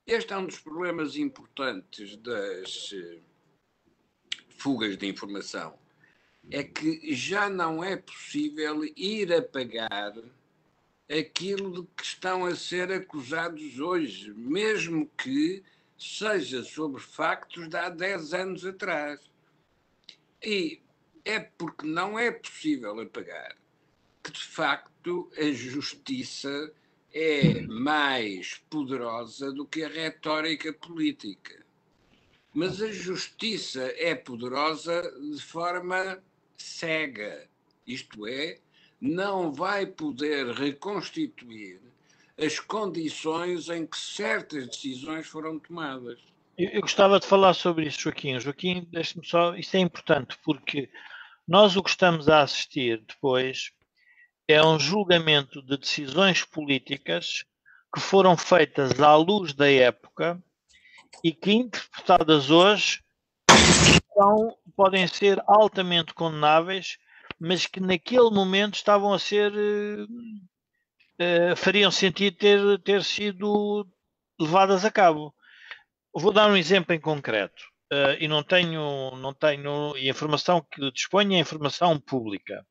Este 0.05 0.33
é 0.33 0.37
um 0.37 0.45
dos 0.45 0.59
problemas 0.59 1.15
importantes 1.15 2.17
das 2.17 2.93
eh, 2.93 3.19
fugas 4.57 4.97
de 4.97 5.07
informação, 5.07 5.77
é 6.51 6.63
que 6.63 7.13
já 7.15 7.49
não 7.49 7.83
é 7.83 7.95
possível 7.95 8.83
ir 8.97 9.33
apagar 9.33 10.13
aquilo 11.09 11.83
de 11.83 11.87
que 11.95 12.03
estão 12.03 12.45
a 12.45 12.55
ser 12.55 12.91
acusados 12.91 13.79
hoje, 13.79 14.33
mesmo 14.33 15.09
que 15.17 15.63
seja 15.97 16.63
sobre 16.63 17.01
factos 17.01 17.69
de 17.69 17.77
há 17.77 17.87
10 17.87 18.33
anos 18.33 18.65
atrás. 18.65 19.21
E 20.41 20.82
é 21.25 21.39
porque 21.39 21.85
não 21.85 22.17
é 22.17 22.31
possível 22.31 22.99
apagar 22.99 23.55
que, 24.23 24.31
de 24.31 24.43
facto, 24.43 25.29
a 25.37 25.51
justiça 25.51 26.73
é 27.13 27.61
mais 27.67 28.61
poderosa 28.69 29.51
do 29.51 29.65
que 29.65 29.83
a 29.83 29.89
retórica 29.89 30.73
política. 30.73 31.63
Mas 32.53 32.81
a 32.81 32.91
justiça 32.91 33.93
é 33.97 34.15
poderosa 34.15 35.01
de 35.19 35.41
forma 35.41 36.23
cega, 36.57 37.47
isto 37.85 38.25
é, 38.27 38.59
não 39.01 39.51
vai 39.51 39.85
poder 39.85 40.47
reconstituir 40.51 41.81
as 42.37 42.59
condições 42.59 43.69
em 43.69 43.85
que 43.85 43.97
certas 43.97 44.67
decisões 44.67 45.27
foram 45.27 45.59
tomadas. 45.59 46.19
Eu, 46.57 46.69
eu 46.69 46.81
gostava 46.81 47.19
de 47.19 47.27
falar 47.27 47.53
sobre 47.53 47.87
isso, 47.87 48.01
Joaquim. 48.01 48.39
Joaquim, 48.39 48.87
deixe-me 48.91 49.25
só, 49.25 49.55
isso 49.55 49.75
é 49.75 49.79
importante, 49.79 50.37
porque 50.43 50.89
nós 51.47 51.75
o 51.75 51.83
que 51.83 51.89
estamos 51.89 52.29
a 52.29 52.41
assistir 52.41 53.03
depois 53.05 53.71
é 54.47 54.65
um 54.65 54.79
julgamento 54.79 55.61
de 55.61 55.77
decisões 55.77 56.43
políticas 56.43 57.45
que 57.93 57.99
foram 57.99 58.35
feitas 58.35 58.99
à 58.99 59.15
luz 59.15 59.53
da 59.53 59.69
época 59.71 60.41
e 61.23 61.31
que, 61.31 61.51
interpretadas 61.51 62.49
hoje, 62.49 63.03
são, 64.13 64.57
podem 64.75 65.07
ser 65.07 65.41
altamente 65.47 66.13
condenáveis, 66.13 66.97
mas 67.39 67.65
que 67.65 67.79
naquele 67.79 68.29
momento 68.29 68.75
estavam 68.75 69.13
a 69.13 69.19
ser. 69.19 69.51
Uh, 71.13 71.55
fariam 71.55 71.91
sentido 71.91 72.35
ter, 72.37 72.79
ter 72.79 73.03
sido 73.03 73.87
levadas 74.39 74.83
a 74.83 74.91
cabo. 74.91 75.33
Vou 76.13 76.33
dar 76.33 76.49
um 76.49 76.57
exemplo 76.57 76.93
em 76.93 76.99
concreto. 76.99 77.72
Uh, 77.93 78.17
e 78.19 78.27
não 78.27 78.41
tenho, 78.41 79.11
não 79.17 79.33
tenho, 79.35 79.95
e 79.97 80.07
a 80.07 80.09
informação 80.09 80.65
que 80.71 80.91
disponho 80.91 81.33
é 81.33 81.39
informação 81.39 81.99
pública. 81.99 82.65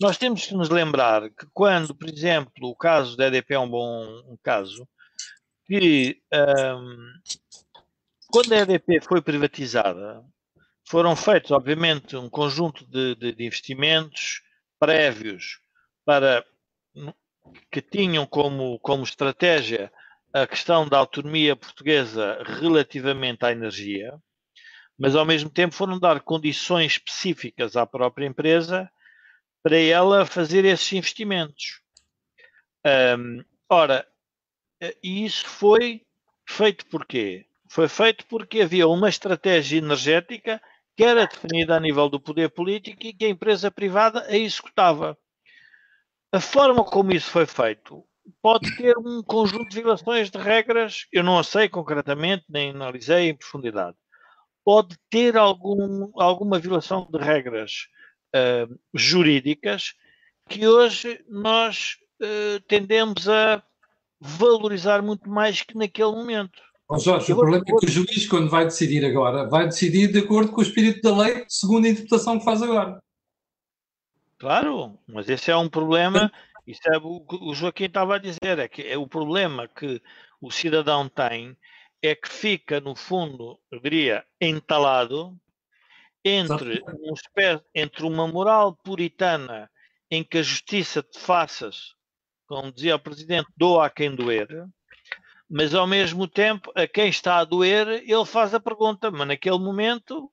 Nós 0.00 0.16
temos 0.16 0.46
que 0.46 0.54
nos 0.54 0.68
lembrar 0.68 1.28
que 1.30 1.46
quando, 1.52 1.92
por 1.92 2.08
exemplo, 2.08 2.68
o 2.68 2.76
caso 2.76 3.16
da 3.16 3.26
EDP 3.26 3.54
é 3.54 3.58
um 3.58 3.68
bom 3.68 4.04
um 4.28 4.36
caso, 4.40 4.86
que 5.66 6.20
um, 6.32 7.12
quando 8.28 8.52
a 8.52 8.58
EDP 8.58 9.00
foi 9.00 9.20
privatizada, 9.20 10.22
foram 10.84 11.16
feitos, 11.16 11.50
obviamente, 11.50 12.14
um 12.14 12.30
conjunto 12.30 12.86
de, 12.86 13.16
de, 13.16 13.32
de 13.32 13.44
investimentos 13.44 14.40
prévios 14.78 15.58
para 16.04 16.44
que 17.72 17.82
tinham 17.82 18.24
como, 18.24 18.78
como 18.78 19.02
estratégia 19.02 19.90
a 20.32 20.46
questão 20.46 20.86
da 20.86 20.98
autonomia 20.98 21.56
portuguesa 21.56 22.40
relativamente 22.60 23.44
à 23.44 23.50
energia, 23.50 24.16
mas 24.98 25.16
ao 25.16 25.24
mesmo 25.24 25.50
tempo 25.50 25.74
foram 25.74 25.98
dar 25.98 26.20
condições 26.20 26.92
específicas 26.92 27.76
à 27.76 27.86
própria 27.86 28.26
empresa 28.26 28.90
para 29.62 29.78
ela 29.78 30.26
fazer 30.26 30.64
esses 30.64 30.92
investimentos. 30.92 31.80
Um, 32.86 33.42
ora, 33.68 34.06
eh, 34.80 34.96
e 35.02 35.24
isso 35.24 35.46
foi 35.46 36.02
feito 36.46 36.86
por 36.86 37.06
quê? 37.06 37.46
Foi 37.68 37.88
feito 37.88 38.26
porque 38.26 38.60
havia 38.60 38.86
uma 38.86 39.08
estratégia 39.08 39.78
energética 39.78 40.60
que 40.96 41.02
era 41.02 41.26
definida 41.26 41.76
a 41.76 41.80
nível 41.80 42.08
do 42.08 42.20
poder 42.20 42.50
político 42.50 43.04
e 43.04 43.12
que 43.12 43.24
a 43.24 43.28
empresa 43.28 43.70
privada 43.70 44.24
a 44.28 44.36
executava. 44.36 45.18
A 46.30 46.40
forma 46.40 46.84
como 46.84 47.12
isso 47.12 47.30
foi 47.30 47.46
feito 47.46 48.04
pode 48.42 48.74
ter 48.76 48.96
um 48.98 49.22
conjunto 49.22 49.68
de 49.68 49.76
violações 49.76 50.30
de 50.30 50.38
regras, 50.38 51.06
eu 51.12 51.22
não 51.22 51.38
a 51.38 51.44
sei 51.44 51.68
concretamente, 51.68 52.44
nem 52.48 52.70
analisei 52.70 53.28
em 53.28 53.36
profundidade. 53.36 53.96
Pode 54.64 54.96
ter 55.10 55.36
algum, 55.36 56.10
alguma 56.14 56.58
violação 56.58 57.06
de 57.10 57.18
regras 57.18 57.88
uh, 58.34 58.78
jurídicas 58.94 59.94
que 60.48 60.66
hoje 60.66 61.22
nós 61.28 61.96
uh, 62.20 62.60
tendemos 62.66 63.28
a 63.28 63.62
valorizar 64.20 65.02
muito 65.02 65.28
mais 65.28 65.62
que 65.62 65.76
naquele 65.76 66.12
momento. 66.12 66.60
Oh 66.88 66.98
Jorge, 66.98 67.32
o 67.32 67.36
problema 67.36 67.64
é 67.66 67.78
que 67.78 67.86
o 67.86 67.90
juiz, 67.90 68.26
quando 68.26 68.50
vai 68.50 68.64
decidir 68.64 69.04
agora, 69.04 69.48
vai 69.48 69.66
decidir 69.66 70.12
de 70.12 70.18
acordo 70.18 70.52
com 70.52 70.60
o 70.60 70.64
espírito 70.64 71.00
da 71.02 71.16
lei, 71.16 71.44
segundo 71.48 71.86
a 71.86 71.88
interpretação 71.88 72.38
que 72.38 72.44
faz 72.44 72.62
agora. 72.62 73.02
Claro, 74.38 74.98
mas 75.06 75.28
esse 75.28 75.50
é 75.50 75.56
um 75.56 75.68
problema, 75.68 76.30
isso 76.66 76.82
é 76.86 76.98
o 76.98 77.20
que 77.20 77.36
o 77.36 77.54
Joaquim 77.54 77.84
estava 77.84 78.16
a 78.16 78.18
dizer, 78.18 78.58
é 78.58 78.68
que 78.68 78.82
é 78.82 78.98
o 78.98 79.06
problema 79.06 79.66
que 79.66 80.02
o 80.40 80.50
cidadão 80.50 81.08
tem 81.08 81.56
é 82.06 82.14
que 82.14 82.28
fica, 82.28 82.80
no 82.80 82.94
fundo, 82.94 83.58
eu 83.70 83.80
diria, 83.80 84.24
entalado 84.40 85.38
entre, 86.24 86.82
um 86.86 87.14
entre 87.74 88.04
uma 88.04 88.26
moral 88.26 88.76
puritana 88.76 89.70
em 90.10 90.24
que 90.24 90.38
a 90.38 90.42
justiça 90.42 91.02
te 91.02 91.18
faças, 91.18 91.94
como 92.46 92.72
dizia 92.72 92.96
o 92.96 93.00
Presidente, 93.00 93.48
doa 93.56 93.86
a 93.86 93.90
quem 93.90 94.14
doer, 94.14 94.48
mas 95.48 95.74
ao 95.74 95.86
mesmo 95.86 96.26
tempo, 96.26 96.72
a 96.74 96.86
quem 96.86 97.08
está 97.08 97.38
a 97.38 97.44
doer, 97.44 97.88
ele 97.88 98.24
faz 98.24 98.54
a 98.54 98.60
pergunta, 98.60 99.10
mas 99.10 99.28
naquele 99.28 99.58
momento 99.58 100.30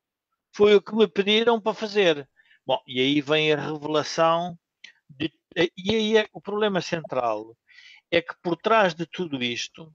foi 0.53 0.75
o 0.75 0.81
que 0.81 0.95
me 0.95 1.07
pediram 1.07 1.59
para 1.59 1.73
fazer. 1.73 2.29
Bom, 2.65 2.81
e 2.87 2.99
aí 2.99 3.21
vem 3.21 3.51
a 3.51 3.57
revelação, 3.57 4.57
de, 5.09 5.31
e 5.55 5.95
aí 5.95 6.17
é, 6.17 6.27
o 6.33 6.41
problema 6.41 6.81
central 6.81 7.57
é 8.09 8.21
que 8.21 8.33
por 8.41 8.55
trás 8.57 8.93
de 8.93 9.05
tudo 9.05 9.41
isto 9.43 9.93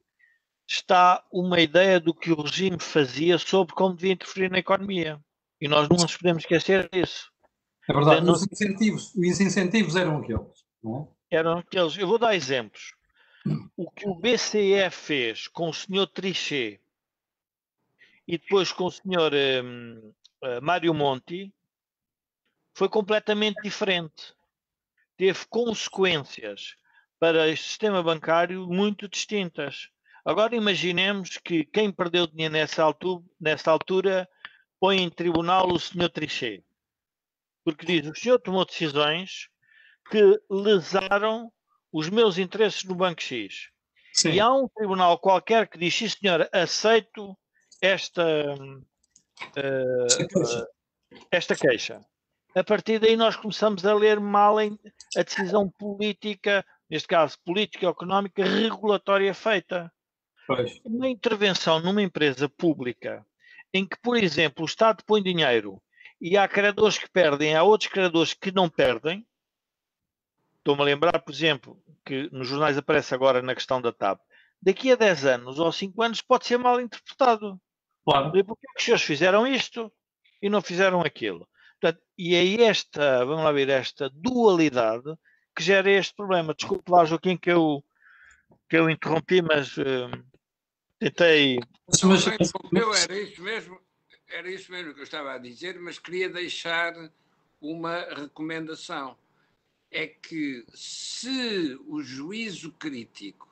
está 0.67 1.25
uma 1.33 1.61
ideia 1.61 2.01
do 2.01 2.13
que 2.13 2.33
o 2.33 2.43
regime 2.43 2.79
fazia 2.81 3.39
sobre 3.39 3.75
como 3.75 3.95
devia 3.95 4.13
interferir 4.13 4.51
na 4.51 4.59
economia. 4.59 5.21
E 5.61 5.69
nós 5.69 5.89
não 5.89 5.97
nos 5.97 6.17
podemos 6.17 6.43
esquecer 6.43 6.89
disso. 6.91 7.31
É 7.89 7.93
verdade, 7.93 8.29
os, 8.29 8.43
incentivos, 8.51 9.15
os 9.15 9.41
incentivos 9.41 9.95
eram 9.95 10.19
aqueles, 10.19 10.65
não 10.83 11.09
é? 11.31 11.37
Eram 11.37 11.59
aqueles. 11.59 11.97
Eu 11.97 12.09
vou 12.09 12.19
dar 12.19 12.35
exemplos. 12.35 12.95
O 13.77 13.91
que 13.91 14.09
o 14.09 14.15
BCE 14.17 14.91
fez 14.91 15.47
com 15.47 15.69
o 15.69 15.75
senhor 15.75 16.09
Trichet 16.09 16.81
e 18.27 18.39
depois 18.39 18.73
com 18.73 18.87
o 18.87 18.91
senhor 18.91 19.33
um, 19.33 20.13
uh, 20.43 20.61
Mário 20.61 20.93
Monti 20.93 21.55
foi 22.75 22.89
completamente 22.89 23.63
diferente. 23.63 24.35
Teve 25.17 25.47
consequências 25.49 26.77
para 27.19 27.49
este 27.49 27.69
sistema 27.69 28.03
bancário 28.03 28.67
muito 28.67 29.09
distintas. 29.09 29.91
Agora 30.27 30.57
imaginemos 30.57 31.39
que 31.39 31.65
quem 31.65 31.93
perdeu 31.93 32.27
dinheiro 32.27 32.55
nessa 32.55 32.83
altura, 32.83 33.25
nessa 33.41 33.71
altura 33.71 34.29
põe 34.81 35.01
em 35.01 35.09
tribunal 35.09 35.69
o 35.69 35.79
senhor 35.79 36.09
Trichet. 36.09 36.65
Porque 37.65 37.87
diz, 37.87 38.11
o 38.11 38.15
senhor 38.21 38.41
tomou 38.41 38.67
decisões 38.67 39.49
que 40.11 40.41
lesaram 40.51 41.53
os 41.93 42.11
meus 42.11 42.39
interesses 42.39 42.83
no 42.83 42.97
Banco 42.97 43.23
X. 43.23 43.69
Sim. 44.13 44.31
E 44.31 44.41
há 44.41 44.53
um 44.53 44.67
tribunal 44.67 45.17
qualquer 45.17 45.69
que 45.69 45.79
diz, 45.79 45.95
sim 45.95 46.09
senhor, 46.09 46.49
aceito 46.53 47.39
esta, 47.81 48.25
uh, 48.53 48.77
esta 51.31 51.55
queixa. 51.55 52.05
A 52.53 52.65
partir 52.65 52.99
daí 52.99 53.17
nós 53.17 53.37
começamos 53.37 53.87
a 53.87 53.95
ler 53.95 54.19
mal 54.19 54.59
a 54.59 55.23
decisão 55.23 55.71
política, 55.71 56.67
neste 56.91 57.07
caso 57.07 57.39
política 57.45 57.87
económica 57.87 58.45
regulatória 58.45 59.33
feita. 59.33 59.93
Pois. 60.47 60.81
Uma 60.85 61.09
intervenção 61.09 61.81
numa 61.81 62.03
empresa 62.03 62.49
pública 62.49 63.27
em 63.73 63.85
que, 63.85 63.97
por 64.01 64.17
exemplo, 64.17 64.63
o 64.63 64.67
Estado 64.67 65.03
põe 65.05 65.23
dinheiro 65.23 65.83
e 66.21 66.37
há 66.37 66.47
credores 66.47 66.99
que 66.99 67.11
perdem, 67.11 67.55
há 67.55 67.63
outros 67.63 67.91
credores 67.91 68.33
que 68.33 68.53
não 68.53 68.69
perdem. 68.69 69.27
Estou-me 70.59 70.83
a 70.83 70.85
lembrar, 70.85 71.19
por 71.21 71.33
exemplo, 71.33 71.83
que 72.05 72.29
nos 72.33 72.49
jornais 72.49 72.79
aparece 72.79 73.15
agora 73.15 73.43
na 73.43 73.55
questão 73.55 73.81
da 73.81 73.93
TAP. 73.93 74.21
Daqui 74.63 74.91
a 74.91 74.97
10 74.97 75.25
anos 75.27 75.59
ou 75.59 75.71
5 75.71 76.03
anos 76.03 76.23
pode 76.23 76.47
ser 76.47 76.59
mal 76.59 76.81
interpretado. 76.81 77.61
Claro. 78.05 78.37
E 78.37 78.43
porquê 78.43 78.67
que 78.69 78.79
os 78.79 78.85
senhores 78.85 79.05
fizeram 79.05 79.47
isto 79.47 79.93
e 80.41 80.49
não 80.49 80.63
fizeram 80.63 81.03
aquilo? 81.03 81.49
Portanto, 81.81 82.03
e 82.17 82.35
é 82.35 82.63
esta, 82.63 83.25
vamos 83.25 83.45
lá 83.45 83.53
ver, 83.53 83.69
esta 83.69 84.09
dualidade 84.11 85.15
que 85.55 85.63
gera 85.63 85.91
este 85.91 86.15
problema. 86.15 86.55
Desculpe 86.55 86.91
lá, 86.91 87.05
Joaquim, 87.05 87.37
que 87.37 87.51
eu, 87.51 87.85
que 88.69 88.77
eu 88.77 88.89
interrompi, 88.89 89.43
mas 89.43 89.77
uh, 89.77 90.11
Tentei. 90.99 91.61
Mas, 91.89 92.25
meu, 92.73 92.95
era 92.95 93.19
isso 93.19 93.43
mesmo, 93.43 93.81
era 94.29 94.51
isso 94.51 94.73
mesmo 94.73 94.95
que 94.95 95.01
eu 95.01 95.05
estava 95.05 95.33
a 95.33 95.39
dizer, 95.39 95.79
mas 95.79 95.99
queria 95.99 96.29
deixar 96.29 96.95
uma 97.61 98.01
recomendação. 98.15 99.17
É 99.91 100.07
que 100.07 100.65
se 100.75 101.79
o 101.87 102.03
juízo 102.03 102.73
crítico 102.73 103.47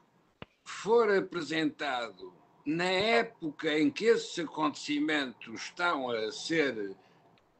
for 0.64 1.10
apresentado 1.10 2.32
na 2.64 2.84
época 2.84 3.78
em 3.78 3.90
que 3.90 4.06
esses 4.06 4.38
acontecimentos 4.38 5.62
estão 5.62 6.10
a 6.10 6.32
ser 6.32 6.96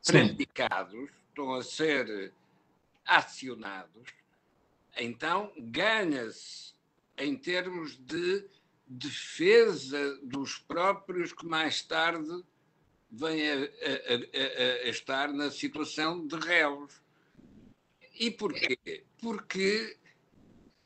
praticados, 0.04 1.10
estão 1.28 1.54
a 1.54 1.62
ser 1.62 2.32
acionados, 3.04 4.08
então 4.96 5.52
ganha-se 5.56 6.72
em 7.18 7.36
termos 7.36 7.96
de 7.96 8.44
defesa 8.86 10.18
dos 10.22 10.58
próprios 10.58 11.32
que 11.32 11.46
mais 11.46 11.82
tarde 11.82 12.44
vêm 13.10 13.50
a, 13.50 13.54
a, 13.54 13.58
a, 13.58 14.86
a 14.86 14.88
estar 14.88 15.32
na 15.32 15.50
situação 15.50 16.26
de 16.26 16.36
réus. 16.36 17.02
E 18.18 18.30
porquê? 18.30 19.04
Porque 19.20 19.98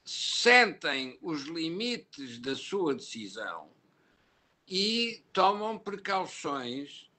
sentem 0.05 1.19
os 1.21 1.43
limites 1.43 2.39
da 2.39 2.55
sua 2.55 2.95
decisão 2.95 3.71
e 4.67 5.23
tomam 5.33 5.79
precauções 5.79 7.11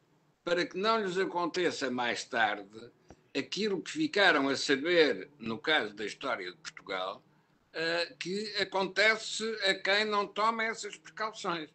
para 0.43 0.65
que 0.65 0.77
não 0.77 0.99
lhes 1.01 1.17
aconteça 1.17 1.91
mais 1.91 2.23
tarde 2.23 2.91
aquilo 3.37 3.81
que 3.81 3.91
ficaram 3.91 4.49
a 4.49 4.55
saber, 4.55 5.29
no 5.37 5.59
caso 5.59 5.93
da 5.93 6.05
história 6.05 6.51
de 6.51 6.57
Portugal, 6.57 7.23
uh, 7.73 8.17
que 8.17 8.55
acontece 8.57 9.43
a 9.65 9.75
quem 9.75 10.05
não 10.05 10.27
toma 10.27 10.63
essas 10.63 10.97
precauções. 10.97 11.69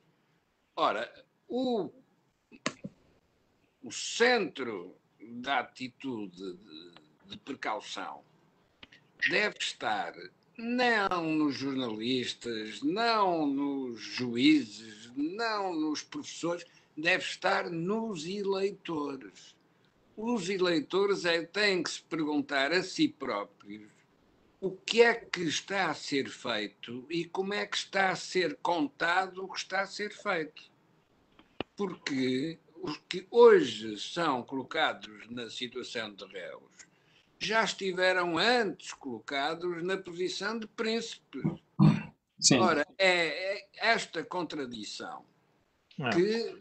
Ora, 0.77 1.11
o, 1.49 1.91
o 3.83 3.93
centro 3.93 4.97
da 5.21 5.61
atitude 5.61 6.55
de, 6.55 7.31
de 7.31 7.39
precaução 7.39 8.23
deve 9.29 9.57
estar 9.59 10.13
não 10.57 11.25
nos 11.33 11.57
jornalistas, 11.57 12.83
não 12.83 13.47
nos 13.47 14.01
juízes, 14.01 15.11
não 15.17 15.75
nos 15.75 16.03
professores, 16.03 16.65
deve 16.97 17.25
estar 17.25 17.71
nos 17.71 18.27
eleitores. 18.27 19.55
Os 20.17 20.49
eleitores 20.49 21.25
é, 21.25 21.43
têm 21.43 21.83
que 21.83 21.91
se 21.91 22.03
perguntar 22.03 22.73
a 22.73 22.83
si 22.83 23.09
próprios 23.09 23.94
o 24.65 24.71
que 24.71 25.03
é 25.03 25.15
que 25.15 25.43
está 25.43 25.91
a 25.91 25.95
ser 25.95 26.27
feito 26.31 27.05
e 27.11 27.27
como 27.27 27.53
é 27.53 27.67
que 27.67 27.77
está 27.77 28.09
a 28.09 28.17
ser 28.17 28.57
contado 28.63 29.45
o 29.45 29.49
que 29.53 29.59
está 29.59 29.83
a 29.83 29.87
ser 29.87 30.11
feito. 30.11 30.63
Porque 31.77 32.59
os 32.83 32.97
que 33.07 33.27
hoje 33.31 33.99
são 33.99 34.43
colocados 34.43 35.29
na 35.29 35.51
situação 35.51 36.15
de 36.15 36.25
réus 36.25 36.87
já 37.39 37.63
estiveram 37.63 38.39
antes 38.39 38.95
colocados 38.95 39.83
na 39.83 39.99
posição 39.99 40.59
de 40.59 40.67
príncipes. 40.67 41.43
Sim. 42.41 42.59
Ora, 42.59 42.87
é, 42.97 43.59
é 43.59 43.69
esta 43.77 44.25
contradição 44.25 45.27
é. 46.01 46.09
que 46.09 46.59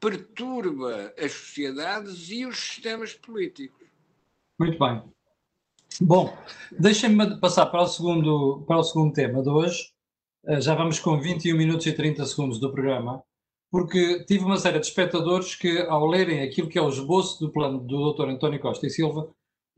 perturba 0.00 1.12
as 1.18 1.32
sociedades 1.32 2.30
e 2.30 2.46
os 2.46 2.58
sistemas 2.58 3.12
políticos. 3.12 3.86
Muito 4.58 4.78
bem. 4.78 5.17
Bom, 6.00 6.36
deixem-me 6.78 7.40
passar 7.40 7.66
para 7.66 7.82
o, 7.82 7.86
segundo, 7.86 8.64
para 8.66 8.78
o 8.78 8.84
segundo 8.84 9.12
tema 9.12 9.42
de 9.42 9.48
hoje. 9.48 9.90
Eh, 10.46 10.60
já 10.60 10.74
vamos 10.74 11.00
com 11.00 11.20
21 11.20 11.56
minutos 11.56 11.86
e 11.86 11.92
30 11.92 12.24
segundos 12.24 12.60
do 12.60 12.72
programa, 12.72 13.22
porque 13.70 14.24
tive 14.24 14.44
uma 14.44 14.56
série 14.58 14.78
de 14.78 14.86
espectadores 14.86 15.54
que, 15.56 15.80
ao 15.82 16.06
lerem 16.06 16.42
aquilo 16.42 16.68
que 16.68 16.78
é 16.78 16.82
o 16.82 16.88
esboço 16.88 17.40
do 17.40 17.52
plano 17.52 17.80
do 17.80 18.12
Dr. 18.12 18.28
António 18.28 18.60
Costa 18.60 18.86
e 18.86 18.90
Silva, 18.90 19.28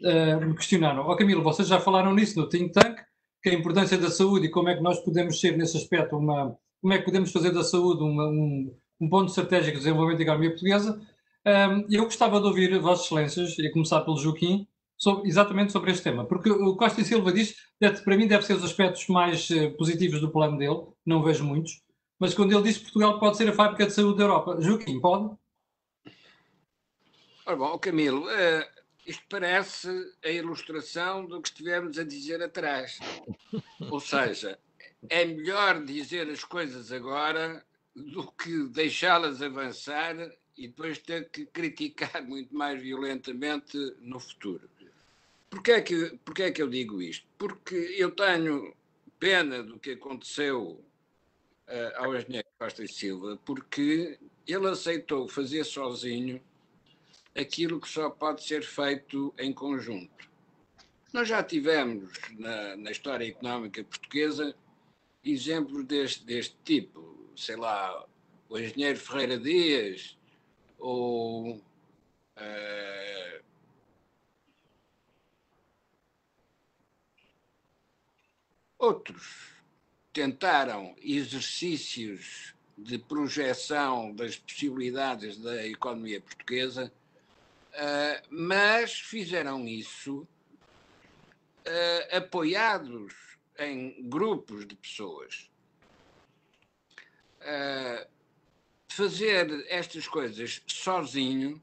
uh, 0.02 0.46
me 0.46 0.54
questionaram: 0.54 1.02
Ó 1.06 1.12
oh, 1.12 1.16
Camilo, 1.16 1.42
vocês 1.42 1.66
já 1.66 1.80
falaram 1.80 2.14
nisso 2.14 2.38
no 2.38 2.48
think 2.48 2.72
tank, 2.72 2.98
que 3.42 3.48
a 3.48 3.54
importância 3.54 3.96
da 3.96 4.10
saúde 4.10 4.46
e 4.46 4.50
como 4.50 4.68
é 4.68 4.76
que 4.76 4.82
nós 4.82 5.00
podemos 5.00 5.40
ser 5.40 5.56
nesse 5.56 5.76
aspecto 5.76 6.16
uma, 6.16 6.56
como 6.80 6.92
é 6.92 6.98
que 6.98 7.04
podemos 7.04 7.32
fazer 7.32 7.50
da 7.52 7.64
saúde 7.64 8.02
uma, 8.02 8.26
um, 8.28 8.74
um 9.00 9.08
ponto 9.08 9.28
estratégico 9.28 9.78
de 9.78 9.84
desenvolvimento 9.84 10.18
da 10.18 10.24
economia 10.24 10.50
portuguesa. 10.50 11.00
Um, 11.46 11.86
eu 11.90 12.04
gostava 12.04 12.38
de 12.40 12.46
ouvir 12.46 12.78
Vossas 12.78 13.06
Excelências, 13.06 13.58
e 13.58 13.70
começar 13.70 14.02
pelo 14.02 14.18
Joaquim, 14.18 14.68
sobre, 15.00 15.28
exatamente 15.28 15.72
sobre 15.72 15.90
este 15.90 16.04
tema, 16.04 16.26
porque 16.26 16.50
o 16.50 16.76
Costa 16.76 17.00
e 17.00 17.04
Silva 17.04 17.32
diz, 17.32 17.56
que 17.78 18.04
para 18.04 18.16
mim 18.16 18.28
deve 18.28 18.44
ser 18.44 18.52
os 18.52 18.64
aspectos 18.64 19.08
mais 19.08 19.48
uh, 19.48 19.70
positivos 19.76 20.20
do 20.20 20.30
plano 20.30 20.58
dele, 20.58 20.86
não 21.04 21.22
vejo 21.22 21.42
muitos, 21.42 21.82
mas 22.18 22.34
quando 22.34 22.52
ele 22.52 22.64
diz 22.64 22.76
que 22.76 22.84
Portugal 22.84 23.18
pode 23.18 23.38
ser 23.38 23.48
a 23.48 23.52
fábrica 23.54 23.86
de 23.86 23.92
saúde 23.92 24.18
da 24.18 24.24
Europa, 24.24 24.60
Joaquim, 24.60 25.00
pode? 25.00 25.34
Ora 27.46 27.56
bom, 27.56 27.78
Camilo, 27.78 28.26
uh, 28.26 28.80
isto 29.06 29.24
parece 29.30 29.88
a 30.22 30.28
ilustração 30.28 31.24
do 31.24 31.40
que 31.40 31.48
estivemos 31.48 31.98
a 31.98 32.04
dizer 32.04 32.42
atrás. 32.42 32.98
Ou 33.90 34.00
seja, 34.00 34.58
é 35.08 35.24
melhor 35.24 35.82
dizer 35.82 36.28
as 36.28 36.44
coisas 36.44 36.92
agora 36.92 37.64
do 37.96 38.30
que 38.32 38.68
deixá-las 38.68 39.40
avançar 39.40 40.14
e 40.58 40.68
depois 40.68 40.98
ter 40.98 41.30
que 41.30 41.46
criticar 41.46 42.22
muito 42.22 42.54
mais 42.54 42.80
violentamente 42.80 43.78
no 43.98 44.20
futuro. 44.20 44.68
Porquê 45.50 45.72
é 45.72 45.80
que, 45.82 46.18
porquê 46.24 46.44
é 46.44 46.52
que 46.52 46.62
eu 46.62 46.68
digo 46.68 47.02
isto? 47.02 47.26
Porque 47.36 47.74
eu 47.74 48.12
tenho 48.12 48.72
pena 49.18 49.62
do 49.62 49.78
que 49.78 49.90
aconteceu 49.92 50.82
uh, 51.68 51.96
ao 51.96 52.16
engenheiro 52.16 52.46
Costa 52.58 52.84
e 52.84 52.88
Silva, 52.88 53.38
porque 53.44 54.18
ele 54.46 54.68
aceitou 54.68 55.28
fazer 55.28 55.64
sozinho 55.64 56.40
aquilo 57.34 57.80
que 57.80 57.88
só 57.88 58.08
pode 58.08 58.44
ser 58.44 58.62
feito 58.62 59.34
em 59.38 59.52
conjunto. 59.52 60.30
Nós 61.12 61.28
já 61.28 61.42
tivemos 61.42 62.12
na, 62.38 62.76
na 62.76 62.90
história 62.92 63.26
económica 63.26 63.82
portuguesa 63.82 64.54
exemplos 65.24 65.84
deste, 65.84 66.24
deste 66.24 66.56
tipo, 66.64 67.28
sei 67.36 67.56
lá, 67.56 68.06
o 68.48 68.58
engenheiro 68.58 68.98
Ferreira 68.98 69.36
Dias 69.38 70.16
ou 70.78 71.56
uh, 71.56 71.60
outros 78.80 79.52
tentaram 80.12 80.96
exercícios 81.00 82.54
de 82.76 82.98
projeção 82.98 84.12
das 84.12 84.36
possibilidades 84.36 85.38
da 85.38 85.64
economia 85.66 86.20
portuguesa 86.20 86.92
Uh, 87.70 88.26
mas 88.28 88.98
fizeram 88.98 89.66
isso 89.66 90.22
uh, 90.22 92.16
apoiados 92.16 93.14
em 93.58 94.08
grupos 94.08 94.66
de 94.66 94.74
pessoas. 94.74 95.48
Uh, 97.40 98.06
fazer 98.88 99.64
estas 99.68 100.08
coisas 100.08 100.62
sozinho 100.66 101.62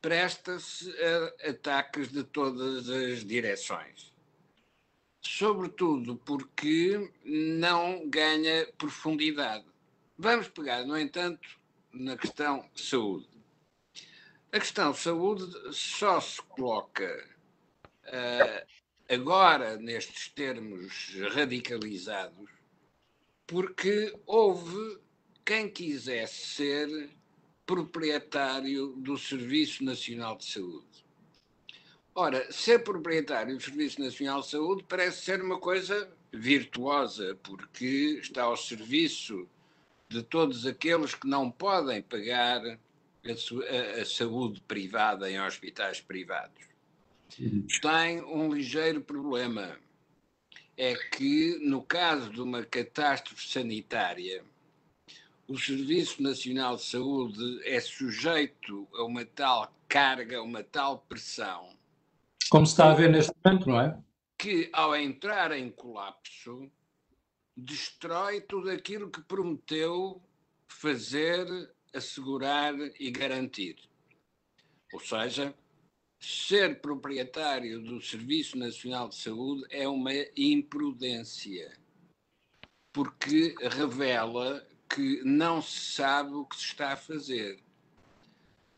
presta-se 0.00 0.92
a 1.00 1.50
ataques 1.50 2.10
de 2.10 2.24
todas 2.24 2.88
as 2.88 3.24
direções. 3.24 4.12
Sobretudo 5.30 6.16
porque 6.24 7.12
não 7.22 8.08
ganha 8.08 8.66
profundidade. 8.78 9.66
Vamos 10.16 10.48
pegar, 10.48 10.86
no 10.86 10.98
entanto, 10.98 11.46
na 11.92 12.16
questão 12.16 12.68
saúde. 12.74 13.28
A 14.50 14.58
questão 14.58 14.90
de 14.90 14.98
saúde 14.98 15.44
só 15.70 16.18
se 16.18 16.40
coloca 16.42 17.28
uh, 18.06 18.66
agora 19.06 19.76
nestes 19.76 20.28
termos 20.28 21.14
radicalizados 21.34 22.50
porque 23.46 24.18
houve 24.26 24.98
quem 25.44 25.70
quisesse 25.70 26.46
ser 26.46 27.10
proprietário 27.66 28.94
do 28.96 29.18
Serviço 29.18 29.84
Nacional 29.84 30.38
de 30.38 30.46
Saúde. 30.46 31.07
Ora, 32.20 32.50
ser 32.50 32.80
proprietário 32.80 33.56
do 33.56 33.62
Serviço 33.62 34.00
Nacional 34.00 34.40
de 34.40 34.48
Saúde 34.48 34.84
parece 34.88 35.22
ser 35.22 35.40
uma 35.40 35.56
coisa 35.56 36.10
virtuosa, 36.32 37.38
porque 37.44 38.18
está 38.20 38.42
ao 38.42 38.56
serviço 38.56 39.48
de 40.08 40.24
todos 40.24 40.66
aqueles 40.66 41.14
que 41.14 41.28
não 41.28 41.48
podem 41.48 42.02
pagar 42.02 42.60
a, 42.66 44.00
a, 44.00 44.04
saúde 44.04 44.60
privada 44.62 45.30
em 45.30 45.40
hospitais 45.40 46.00
privados. 46.00 46.60
Uhum. 47.38 47.64
Tem 47.80 48.20
um 48.24 48.52
ligeiro 48.52 49.00
problema. 49.00 49.78
É 50.76 50.96
que, 50.96 51.56
no 51.60 51.80
caso 51.82 52.30
de 52.30 52.40
uma 52.40 52.64
catástrofe 52.64 53.46
sanitária, 53.46 54.42
o 55.46 55.56
Serviço 55.56 56.20
Nacional 56.20 56.74
de 56.74 56.82
Saúde 56.82 57.60
é 57.62 57.78
sujeito 57.78 58.88
a 58.94 59.04
uma 59.04 59.24
tal 59.24 59.72
carga, 59.88 60.42
uma 60.42 60.64
tal 60.64 60.98
pressão. 61.08 61.77
Como 62.50 62.66
se 62.66 62.72
está 62.72 62.90
a 62.90 62.94
ver 62.94 63.10
neste 63.10 63.32
momento, 63.44 63.68
não 63.68 63.80
é? 63.80 64.02
Que, 64.38 64.70
ao 64.72 64.96
entrar 64.96 65.52
em 65.52 65.70
colapso, 65.70 66.70
destrói 67.56 68.40
tudo 68.40 68.70
aquilo 68.70 69.10
que 69.10 69.20
prometeu 69.22 70.22
fazer 70.66 71.46
assegurar 71.92 72.74
e 72.98 73.10
garantir. 73.10 73.76
Ou 74.92 75.00
seja, 75.00 75.54
ser 76.20 76.80
proprietário 76.80 77.82
do 77.82 78.00
Serviço 78.00 78.56
Nacional 78.56 79.08
de 79.08 79.16
Saúde 79.16 79.66
é 79.70 79.86
uma 79.86 80.12
imprudência, 80.36 81.76
porque 82.92 83.54
revela 83.60 84.66
que 84.88 85.22
não 85.22 85.60
se 85.60 85.92
sabe 85.92 86.32
o 86.32 86.46
que 86.46 86.56
se 86.56 86.64
está 86.64 86.92
a 86.92 86.96
fazer. 86.96 87.62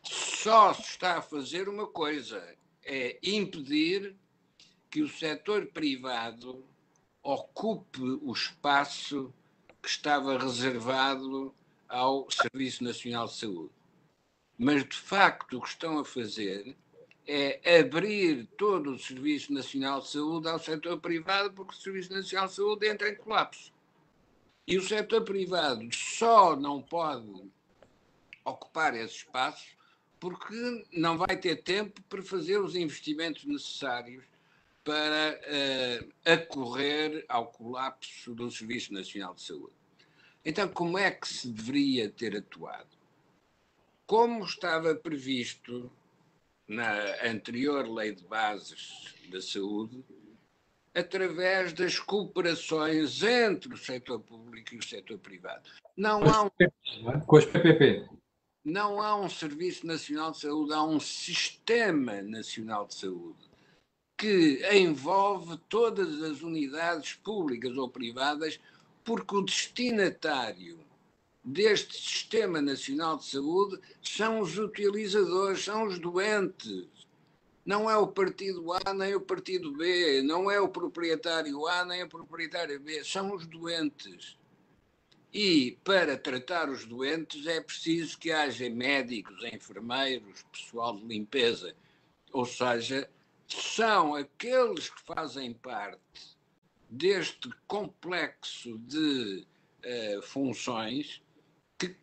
só 0.02 0.72
se 0.72 0.83
está 0.83 1.18
a 1.18 1.22
fazer 1.22 1.68
uma 1.68 1.87
coisa: 1.87 2.56
é 2.92 3.20
impedir 3.22 4.16
que 4.90 5.00
o 5.00 5.09
setor 5.09 5.66
privado 5.66 6.66
ocupe 7.22 8.00
o 8.03 8.33
espaço 8.33 9.33
que 9.81 9.88
estava 9.88 10.37
reservado 10.37 11.55
ao 11.88 12.29
Serviço 12.29 12.83
Nacional 12.83 13.29
de 13.29 13.35
Saúde. 13.35 13.70
Mas, 14.59 14.85
de 14.85 14.96
facto, 14.96 15.59
o 15.59 15.62
que 15.62 15.68
estão 15.68 16.00
a 16.00 16.05
fazer 16.05 16.76
é 17.29 17.79
abrir 17.79 18.48
todo 18.59 18.90
o 18.90 18.98
Serviço 18.98 19.53
Nacional 19.53 20.00
de 20.00 20.09
Saúde 20.09 20.48
ao 20.48 20.59
setor 20.59 20.98
privado, 20.98 21.53
porque 21.53 21.72
o 21.72 21.79
Serviço 21.79 22.12
Nacional 22.12 22.48
de 22.48 22.55
Saúde 22.55 22.88
entra 22.88 23.09
em 23.09 23.14
colapso. 23.14 23.72
E 24.66 24.76
o 24.76 24.83
setor 24.83 25.22
privado 25.22 25.88
só 25.94 26.57
não 26.57 26.83
pode 26.83 27.53
ocupar 28.44 28.96
esse 28.96 29.18
espaço 29.18 29.79
porque 30.20 30.85
não 30.92 31.16
vai 31.16 31.37
ter 31.37 31.56
tempo 31.62 32.00
para 32.02 32.22
fazer 32.22 32.59
os 32.59 32.76
investimentos 32.76 33.44
necessários 33.44 34.22
para 34.85 35.40
uh, 35.40 36.12
acorrer 36.24 37.24
ao 37.28 37.46
colapso 37.46 38.35
do 38.35 38.50
Serviço 38.50 38.92
Nacional 38.92 39.35
de 39.35 39.42
Saúde. 39.42 39.72
Então, 40.44 40.68
como 40.68 40.98
é 40.98 41.11
que 41.11 41.26
se 41.26 41.48
deveria 41.48 42.09
ter 42.09 42.37
atuado? 42.37 42.88
Como 44.06 44.44
estava 44.44 44.94
previsto 44.94 45.90
na 46.68 47.26
anterior 47.28 47.88
Lei 47.88 48.14
de 48.14 48.24
Bases 48.24 49.14
da 49.28 49.40
Saúde, 49.40 50.04
através 50.94 51.72
das 51.72 51.98
cooperações 51.98 53.22
entre 53.22 53.72
o 53.74 53.76
setor 53.76 54.20
público 54.20 54.74
e 54.74 54.78
o 54.78 54.83
setor 54.83 55.18
privado. 55.18 55.68
Não 55.96 56.22
há 56.24 56.44
um, 56.44 57.20
com 57.26 57.37
as 57.37 57.44
PPP. 57.44 58.19
Não 58.64 59.00
há 59.00 59.16
um 59.16 59.28
Serviço 59.28 59.86
Nacional 59.86 60.32
de 60.32 60.40
Saúde, 60.40 60.74
há 60.74 60.82
um 60.82 61.00
Sistema 61.00 62.20
Nacional 62.20 62.86
de 62.86 62.94
Saúde 62.94 63.50
que 64.18 64.60
envolve 64.76 65.56
todas 65.66 66.22
as 66.22 66.42
unidades 66.42 67.14
públicas 67.14 67.74
ou 67.74 67.88
privadas, 67.88 68.60
porque 69.02 69.34
o 69.34 69.40
destinatário 69.40 70.78
deste 71.42 71.96
Sistema 71.96 72.60
Nacional 72.60 73.16
de 73.16 73.24
Saúde 73.24 73.80
são 74.02 74.40
os 74.40 74.58
utilizadores, 74.58 75.64
são 75.64 75.86
os 75.86 75.98
doentes. 75.98 76.86
Não 77.64 77.90
é 77.90 77.96
o 77.96 78.08
partido 78.08 78.74
A 78.74 78.92
nem 78.92 79.14
o 79.14 79.22
partido 79.22 79.72
B, 79.72 80.20
não 80.22 80.50
é 80.50 80.60
o 80.60 80.68
proprietário 80.68 81.66
A 81.66 81.86
nem 81.86 82.02
o 82.02 82.08
proprietário 82.08 82.78
B, 82.78 83.02
são 83.02 83.34
os 83.34 83.46
doentes. 83.46 84.36
E 85.32 85.78
para 85.84 86.16
tratar 86.16 86.68
os 86.68 86.84
doentes 86.84 87.46
é 87.46 87.60
preciso 87.60 88.18
que 88.18 88.32
haja 88.32 88.68
médicos, 88.68 89.44
enfermeiros, 89.44 90.42
pessoal 90.52 90.96
de 90.96 91.04
limpeza, 91.06 91.74
ou 92.32 92.44
seja, 92.44 93.08
são 93.46 94.14
aqueles 94.14 94.90
que 94.90 95.00
fazem 95.02 95.52
parte 95.52 96.00
deste 96.88 97.48
complexo 97.68 98.76
de 98.78 99.46
uh, 99.84 100.22
funções 100.22 101.22
que, 101.78 101.96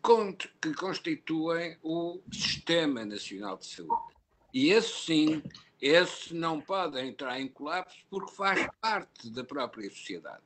que 0.60 0.74
constituem 0.74 1.76
o 1.82 2.20
Sistema 2.32 3.04
Nacional 3.04 3.58
de 3.58 3.66
Saúde. 3.66 4.14
E 4.52 4.70
esse 4.70 5.04
sim, 5.04 5.42
esse 5.80 6.34
não 6.34 6.60
pode 6.60 6.98
entrar 6.98 7.38
em 7.38 7.48
colapso 7.48 7.98
porque 8.08 8.34
faz 8.34 8.66
parte 8.80 9.30
da 9.30 9.44
própria 9.44 9.90
sociedade. 9.90 10.42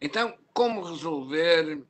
Então, 0.00 0.36
como 0.52 0.82
resolver 0.82 1.82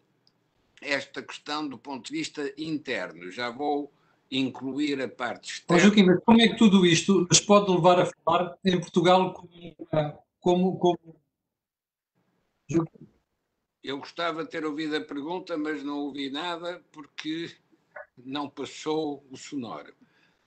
esta 0.82 1.22
questão 1.22 1.66
do 1.66 1.78
ponto 1.78 2.10
de 2.10 2.18
vista 2.18 2.52
interno? 2.58 3.30
Já 3.30 3.50
vou 3.50 3.92
incluir 4.30 5.00
a 5.02 5.08
parte 5.08 5.52
externa. 5.52 5.82
Joaquim, 5.82 6.04
mas 6.04 6.24
como 6.24 6.40
é 6.40 6.48
que 6.48 6.56
tudo 6.56 6.86
isto 6.86 7.26
nos 7.28 7.40
pode 7.40 7.70
levar 7.70 8.00
a 8.00 8.06
falar 8.06 8.56
em 8.64 8.80
Portugal 8.80 9.34
como, 9.34 9.76
como, 10.40 10.78
como 10.78 11.22
eu 13.82 13.98
gostava 13.98 14.44
de 14.44 14.50
ter 14.50 14.64
ouvido 14.64 14.96
a 14.96 15.00
pergunta, 15.00 15.56
mas 15.56 15.82
não 15.82 15.98
ouvi 15.98 16.30
nada 16.30 16.82
porque 16.92 17.50
não 18.16 18.48
passou 18.48 19.26
o 19.30 19.36
sonoro. 19.36 19.92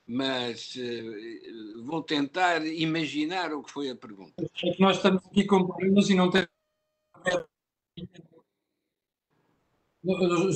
Mas 0.08 0.76
uh, 0.76 1.84
vou 1.84 2.02
tentar 2.02 2.66
imaginar 2.66 3.52
o 3.54 3.64
que 3.64 3.72
foi 3.72 3.90
a 3.90 3.96
pergunta. 3.96 4.34
É 4.40 4.76
nós 4.80 4.98
estamos 4.98 5.26
aqui 5.26 5.46
com 5.46 5.66
problemas 5.66 6.10
e 6.10 6.16
não 6.16 6.30
temos. 6.30 6.50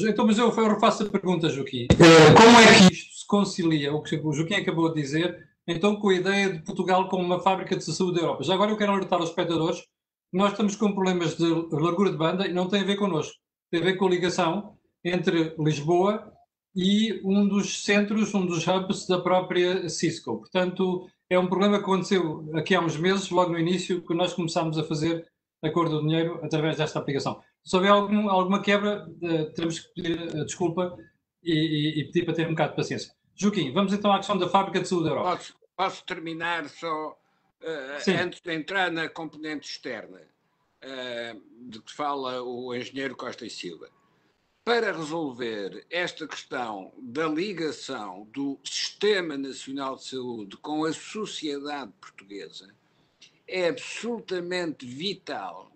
Então, 0.07 0.25
mas 0.25 0.37
eu 0.37 0.49
refaço 0.49 1.03
a 1.03 1.09
pergunta, 1.09 1.49
Joaquim. 1.49 1.87
Eh, 1.91 2.33
como 2.35 2.59
é 2.59 2.87
que 2.87 2.93
isto 2.93 3.19
se 3.19 3.27
concilia, 3.27 3.93
o 3.93 4.01
que 4.01 4.15
o 4.15 4.31
Joaquim 4.31 4.55
acabou 4.55 4.93
de 4.93 5.01
dizer, 5.01 5.47
então 5.67 5.95
com 5.95 6.09
a 6.09 6.15
ideia 6.15 6.53
de 6.53 6.59
Portugal 6.63 7.07
como 7.09 7.23
uma 7.23 7.39
fábrica 7.39 7.75
de 7.75 7.83
saúde 7.83 8.15
da 8.15 8.21
Europa? 8.21 8.43
Já 8.43 8.53
agora 8.53 8.71
eu 8.71 8.77
quero 8.77 8.91
alertar 8.91 9.21
os 9.21 9.29
espectadores 9.29 9.83
nós 10.31 10.51
estamos 10.51 10.75
com 10.75 10.93
problemas 10.93 11.35
de 11.35 11.47
largura 11.71 12.11
de 12.11 12.17
banda 12.17 12.47
e 12.47 12.53
não 12.53 12.67
tem 12.67 12.81
a 12.81 12.85
ver 12.85 12.97
connosco. 12.97 13.35
Tem 13.71 13.81
a 13.81 13.83
ver 13.83 13.95
com 13.95 14.05
a 14.05 14.09
ligação 14.09 14.77
entre 15.03 15.55
Lisboa 15.57 16.31
e 16.75 17.19
um 17.23 17.47
dos 17.47 17.83
centros, 17.83 18.33
um 18.35 18.45
dos 18.45 18.67
hubs 18.67 19.07
da 19.07 19.19
própria 19.19 19.89
Cisco. 19.89 20.37
Portanto, 20.37 21.07
é 21.29 21.39
um 21.39 21.47
problema 21.47 21.77
que 21.77 21.83
aconteceu 21.83 22.47
aqui 22.53 22.75
há 22.75 22.81
uns 22.81 22.95
meses, 22.95 23.31
logo 23.31 23.51
no 23.51 23.59
início, 23.59 24.05
que 24.05 24.13
nós 24.13 24.33
começámos 24.33 24.77
a 24.77 24.83
fazer 24.83 25.27
a 25.63 25.69
cor 25.71 25.89
do 25.89 26.01
dinheiro 26.01 26.39
através 26.43 26.77
desta 26.77 26.99
aplicação. 26.99 27.41
Se 27.63 27.75
houver 27.75 27.91
algum, 27.91 28.29
alguma 28.29 28.61
quebra, 28.61 29.07
uh, 29.07 29.53
teremos 29.53 29.79
que 29.79 29.93
pedir 29.93 30.35
uh, 30.35 30.45
desculpa 30.45 30.95
e, 31.43 32.01
e, 32.01 32.05
pedir 32.05 32.25
para 32.25 32.33
ter 32.33 32.47
um 32.47 32.51
bocado 32.51 32.71
de 32.71 32.75
paciência. 32.77 33.13
Joaquim, 33.35 33.71
vamos 33.71 33.93
então 33.93 34.11
à 34.11 34.17
questão 34.17 34.37
da 34.37 34.49
fábrica 34.49 34.81
de 34.81 34.87
saúde 34.87 35.05
da 35.05 35.11
Europa. 35.11 35.37
Posso, 35.37 35.55
posso 35.75 36.05
terminar 36.05 36.67
só 36.69 37.11
uh, 37.11 38.21
antes 38.21 38.41
de 38.41 38.53
entrar 38.53 38.91
na 38.91 39.07
componente 39.07 39.69
externa, 39.69 40.21
de 41.67 41.81
que 41.81 41.91
fala 41.91 42.41
o 42.41 42.73
engenheiro 42.73 43.13
Costa 43.13 43.45
e 43.45 43.49
Silva, 43.49 43.89
para 44.63 44.91
resolver 44.93 45.85
esta 45.89 46.27
questão 46.27 46.93
da 46.97 47.27
ligação 47.27 48.27
do 48.31 48.57
Sistema 48.63 49.37
Nacional 49.37 49.95
de 49.95 50.05
Saúde 50.05 50.57
com 50.57 50.85
a 50.85 50.93
sociedade 50.93 51.91
portuguesa, 51.99 52.73
é 53.47 53.67
absolutamente 53.67 54.85
vital 54.85 55.71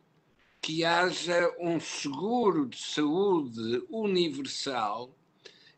que 0.63 0.85
haja 0.85 1.53
um 1.59 1.77
seguro 1.77 2.65
de 2.65 2.77
saúde 2.77 3.83
universal 3.89 5.13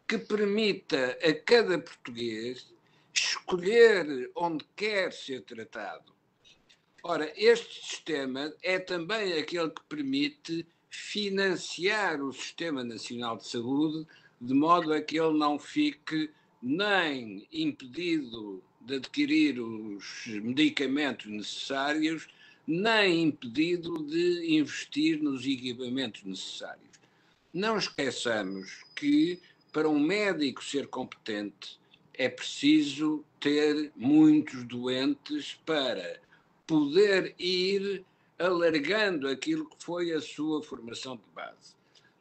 que 0.08 0.15
permita 0.15 1.17
a 1.24 1.34
cada 1.34 1.80
português 1.80 2.71
escolher 3.12 4.30
onde 4.36 4.63
quer 4.76 5.12
ser 5.12 5.41
tratado. 5.41 6.13
Ora, 7.02 7.34
este 7.36 7.84
sistema 7.84 8.54
é 8.62 8.78
também 8.78 9.34
aquele 9.34 9.71
que 9.71 9.82
permite 9.89 10.67
financiar 10.88 12.21
o 12.21 12.32
Sistema 12.32 12.84
Nacional 12.84 13.38
de 13.38 13.48
Saúde 13.48 14.06
de 14.39 14.54
modo 14.54 14.93
a 14.93 15.02
que 15.02 15.19
ele 15.19 15.36
não 15.36 15.58
fique 15.58 16.30
nem 16.62 17.48
impedido 17.52 18.63
de 18.82 18.98
adquirir 18.98 19.60
os 19.60 20.28
medicamentos 20.28 21.26
necessários, 21.26 22.28
nem 22.67 23.23
impedido 23.23 24.04
de 24.04 24.56
investir 24.56 25.21
nos 25.21 25.45
equipamentos 25.45 26.23
necessários. 26.23 26.86
Não 27.54 27.78
esqueçamos 27.78 28.84
que, 28.95 29.39
para 29.71 29.88
um 29.88 29.99
médico 29.99 30.63
ser 30.63 30.88
competente, 30.88 31.80
é 32.13 32.30
preciso 32.30 33.23
ter 33.39 33.91
muitos 33.95 34.63
doentes 34.63 35.60
para 35.65 36.19
poder 36.65 37.36
ir 37.38 38.04
alargando 38.39 39.28
aquilo 39.28 39.69
que 39.69 39.84
foi 39.84 40.12
a 40.12 40.21
sua 40.21 40.62
formação 40.63 41.15
de 41.15 41.23
base. 41.34 41.75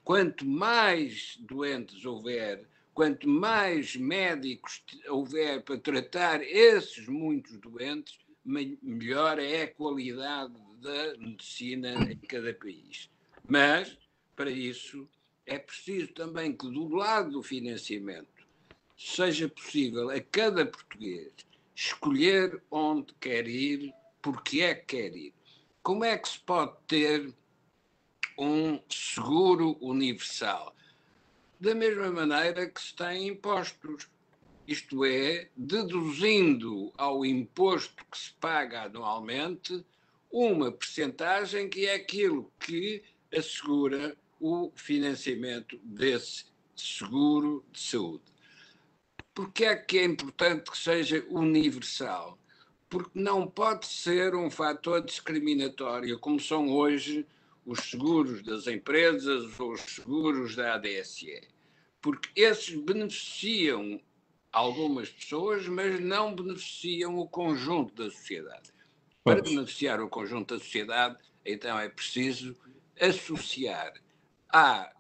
Quanto 0.04 0.44
mais 0.44 1.38
doentes 1.40 2.04
houver, 2.04 2.66
quanto 2.92 3.28
mais 3.28 3.96
médicos 3.96 4.82
houver 5.08 5.62
para 5.62 5.78
tratar 5.78 6.42
esses 6.42 7.08
muitos 7.08 7.56
doentes, 7.58 8.18
melhor 8.44 9.38
é 9.38 9.62
a 9.62 9.72
qualidade 9.72 10.54
da 10.80 11.16
medicina 11.18 11.94
em 12.10 12.16
cada 12.18 12.52
país. 12.54 13.10
Mas, 13.48 13.96
para 14.36 14.50
isso, 14.50 15.08
é 15.46 15.58
preciso 15.58 16.08
também 16.08 16.52
que, 16.52 16.68
do 16.68 16.88
lado 16.88 17.30
do 17.30 17.42
financiamento, 17.42 18.46
seja 18.96 19.48
possível 19.48 20.10
a 20.10 20.20
cada 20.20 20.66
português 20.66 21.32
escolher 21.74 22.62
onde 22.70 23.12
quer 23.14 23.48
ir, 23.48 23.92
porque 24.22 24.60
é 24.60 24.74
que 24.74 24.96
quer 24.96 25.16
ir. 25.16 25.34
Como 25.82 26.04
é 26.04 26.16
que 26.16 26.28
se 26.28 26.38
pode 26.40 26.76
ter 26.86 27.34
um 28.38 28.80
seguro 28.88 29.76
universal? 29.80 30.74
Da 31.60 31.74
mesma 31.74 32.10
maneira 32.10 32.68
que 32.68 32.80
se 32.80 32.94
tem 32.94 33.28
impostos, 33.28 34.08
isto 34.66 35.04
é, 35.04 35.48
deduzindo 35.56 36.92
ao 36.96 37.24
imposto 37.24 38.04
que 38.10 38.18
se 38.18 38.32
paga 38.34 38.82
anualmente 38.82 39.84
uma 40.30 40.72
percentagem 40.72 41.68
que 41.68 41.86
é 41.86 41.94
aquilo 41.94 42.50
que 42.58 43.02
assegura 43.32 44.16
o 44.40 44.72
financiamento 44.74 45.78
desse 45.82 46.46
seguro 46.74 47.64
de 47.72 47.80
saúde. 47.80 48.24
Porque 49.34 49.64
é 49.64 49.76
que 49.76 49.98
é 49.98 50.04
importante 50.04 50.70
que 50.70 50.78
seja 50.78 51.24
universal? 51.28 52.38
Porque 52.88 53.10
não 53.14 53.46
pode 53.46 53.86
ser 53.86 54.34
um 54.34 54.50
fator 54.50 55.04
discriminatório, 55.04 56.18
como 56.18 56.38
são 56.38 56.68
hoje 56.68 57.26
os 57.66 57.80
seguros 57.90 58.42
das 58.42 58.66
empresas 58.66 59.58
ou 59.58 59.72
os 59.72 59.80
seguros 59.80 60.54
da 60.54 60.74
ADSE. 60.74 61.48
Porque 62.00 62.28
esses 62.36 62.74
beneficiam 62.74 64.00
algumas 64.54 65.10
pessoas, 65.10 65.66
mas 65.66 65.98
não 65.98 66.32
beneficiam 66.32 67.18
o 67.18 67.28
conjunto 67.28 67.92
da 68.04 68.08
sociedade. 68.08 68.72
Para 69.24 69.42
beneficiar 69.42 70.00
o 70.00 70.08
conjunto 70.08 70.54
da 70.54 70.60
sociedade, 70.60 71.18
então 71.44 71.76
é 71.76 71.88
preciso 71.88 72.56
associar 73.00 73.92
à 74.48 74.94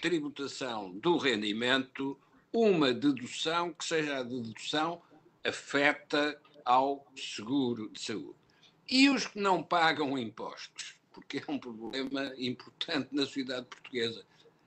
tributação 0.00 0.90
do 0.98 1.18
rendimento 1.18 2.18
uma 2.50 2.94
dedução 2.94 3.74
que 3.74 3.84
seja 3.84 4.18
a 4.18 4.22
dedução 4.22 5.02
afeta 5.44 6.40
ao 6.64 7.06
seguro 7.14 7.90
de 7.90 8.00
saúde. 8.00 8.38
E 8.88 9.10
os 9.10 9.26
que 9.26 9.38
não 9.38 9.62
pagam 9.62 10.16
impostos, 10.16 10.98
porque 11.12 11.42
é 11.46 11.52
um 11.52 11.58
problema 11.58 12.32
importante 12.38 13.08
na 13.12 13.26
sociedade 13.26 13.66
portuguesa, 13.66 14.24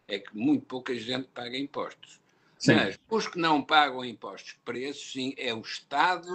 é 0.07 0.19
que 0.19 0.37
muito 0.37 0.67
pouca 0.67 0.93
gente 0.95 1.27
paga 1.29 1.57
impostos. 1.57 2.20
Sim. 2.61 2.75
Mas 2.75 2.99
os 3.09 3.27
que 3.27 3.39
não 3.39 3.63
pagam 3.63 4.05
impostos 4.05 4.55
esses, 4.75 5.11
sim, 5.13 5.33
é 5.35 5.51
o 5.51 5.61
Estado 5.61 6.31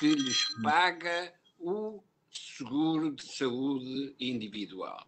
que 0.00 0.12
lhes 0.12 0.44
paga 0.64 1.32
o 1.60 2.02
seguro 2.28 3.12
de 3.12 3.22
saúde 3.22 4.16
individual. 4.18 5.06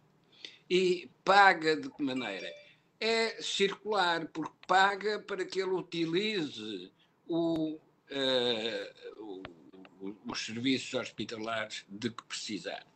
E 0.69 1.09
paga 1.25 1.75
de 1.75 1.89
que 1.89 2.01
maneira? 2.01 2.49
É 2.97 3.41
circular, 3.41 4.25
porque 4.27 4.55
paga 4.65 5.19
para 5.19 5.43
que 5.43 5.59
ele 5.59 5.71
utilize 5.71 6.89
o, 7.27 7.73
uh, 7.73 9.43
o, 9.99 10.15
os 10.25 10.45
serviços 10.45 10.93
hospitalares 10.93 11.83
de 11.89 12.09
que 12.09 12.23
precisar. 12.23 12.87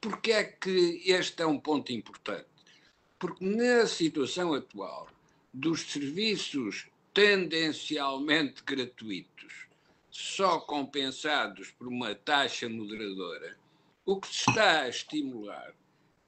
Porquê 0.00 0.32
é 0.32 0.44
que 0.44 1.02
este 1.04 1.42
é 1.42 1.46
um 1.46 1.60
ponto 1.60 1.92
importante? 1.92 2.48
Porque 3.18 3.44
na 3.44 3.86
situação 3.86 4.54
atual 4.54 5.08
dos 5.56 5.90
serviços 5.90 6.86
tendencialmente 7.14 8.62
gratuitos, 8.62 9.66
só 10.10 10.60
compensados 10.60 11.70
por 11.70 11.88
uma 11.88 12.14
taxa 12.14 12.68
moderadora, 12.68 13.56
o 14.04 14.20
que 14.20 14.28
se 14.28 14.50
está 14.50 14.82
a 14.82 14.88
estimular 14.90 15.74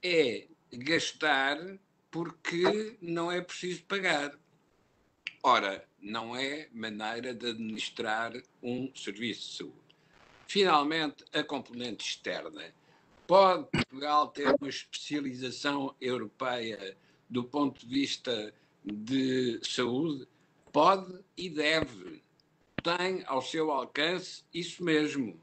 é 0.03 0.47
gastar 0.73 1.59
porque 2.11 2.97
não 3.03 3.31
é 3.31 3.43
preciso 3.43 3.85
pagar. 3.85 4.35
Ora, 5.43 5.87
não 6.01 6.35
é 6.35 6.67
maneira 6.73 7.35
de 7.35 7.51
administrar 7.51 8.33
um 8.63 8.91
serviço 8.95 9.43
de 9.43 9.57
saúde. 9.59 9.97
Finalmente, 10.47 11.23
a 11.35 11.45
componente 11.45 12.03
externa. 12.03 12.73
Pode 13.27 13.69
Portugal 13.71 14.29
ter 14.29 14.55
uma 14.59 14.71
especialização 14.71 15.95
europeia 16.01 16.97
do 17.29 17.45
ponto 17.45 17.87
de 17.87 17.95
vista 17.95 18.55
de 18.93 19.61
saúde? 19.63 20.27
Pode 20.73 21.19
e 21.37 21.49
deve. 21.49 22.23
Tem 22.83 23.23
ao 23.27 23.43
seu 23.43 23.71
alcance 23.71 24.45
isso 24.53 24.83
mesmo. 24.83 25.39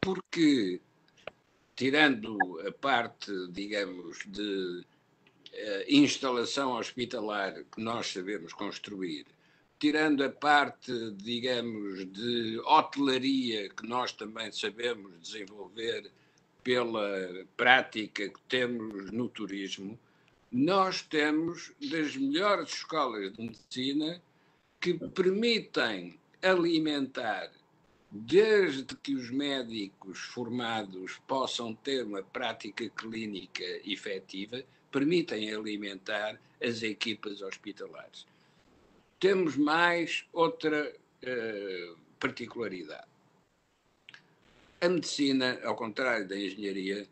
Porque, 0.00 0.80
tirando 1.76 2.36
a 2.66 2.72
parte, 2.72 3.30
digamos, 3.50 4.18
de 4.26 4.84
uh, 5.52 5.84
instalação 5.88 6.72
hospitalar 6.72 7.64
que 7.64 7.80
nós 7.80 8.08
sabemos 8.08 8.52
construir, 8.52 9.26
tirando 9.78 10.24
a 10.24 10.30
parte, 10.30 10.92
digamos, 11.12 12.04
de 12.12 12.58
hotelaria 12.64 13.68
que 13.68 13.86
nós 13.86 14.12
também 14.12 14.50
sabemos 14.52 15.20
desenvolver 15.20 16.10
pela 16.62 17.44
prática 17.56 18.28
que 18.28 18.40
temos 18.48 19.10
no 19.10 19.28
turismo, 19.28 19.98
nós 20.52 21.00
temos 21.00 21.72
das 21.80 22.14
melhores 22.14 22.74
escolas 22.74 23.32
de 23.32 23.42
medicina 23.42 24.22
que 24.78 24.92
permitem 24.92 26.18
alimentar, 26.42 27.50
desde 28.10 28.94
que 28.96 29.14
os 29.14 29.30
médicos 29.30 30.18
formados 30.18 31.18
possam 31.26 31.74
ter 31.74 32.04
uma 32.04 32.22
prática 32.22 32.86
clínica 32.90 33.64
efetiva, 33.86 34.62
permitem 34.90 35.54
alimentar 35.54 36.38
as 36.62 36.82
equipas 36.82 37.40
hospitalares. 37.40 38.26
Temos 39.18 39.56
mais 39.56 40.26
outra 40.32 40.92
uh, 41.22 41.96
particularidade. 42.20 43.06
A 44.82 44.88
medicina, 44.88 45.60
ao 45.64 45.76
contrário 45.76 46.28
da 46.28 46.36
engenharia, 46.36 47.08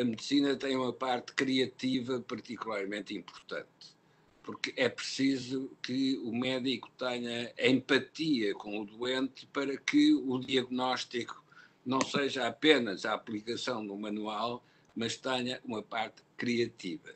a 0.00 0.04
medicina 0.04 0.56
tem 0.56 0.76
uma 0.76 0.92
parte 0.92 1.34
criativa 1.34 2.20
particularmente 2.20 3.14
importante, 3.14 3.94
porque 4.42 4.72
é 4.76 4.88
preciso 4.88 5.70
que 5.82 6.16
o 6.24 6.32
médico 6.32 6.90
tenha 6.96 7.52
empatia 7.58 8.54
com 8.54 8.80
o 8.80 8.84
doente 8.86 9.46
para 9.48 9.76
que 9.76 10.14
o 10.14 10.38
diagnóstico 10.38 11.44
não 11.84 12.00
seja 12.00 12.46
apenas 12.46 13.04
a 13.04 13.12
aplicação 13.12 13.86
do 13.86 13.94
manual, 13.96 14.64
mas 14.96 15.16
tenha 15.16 15.60
uma 15.64 15.82
parte 15.82 16.22
criativa. 16.36 17.10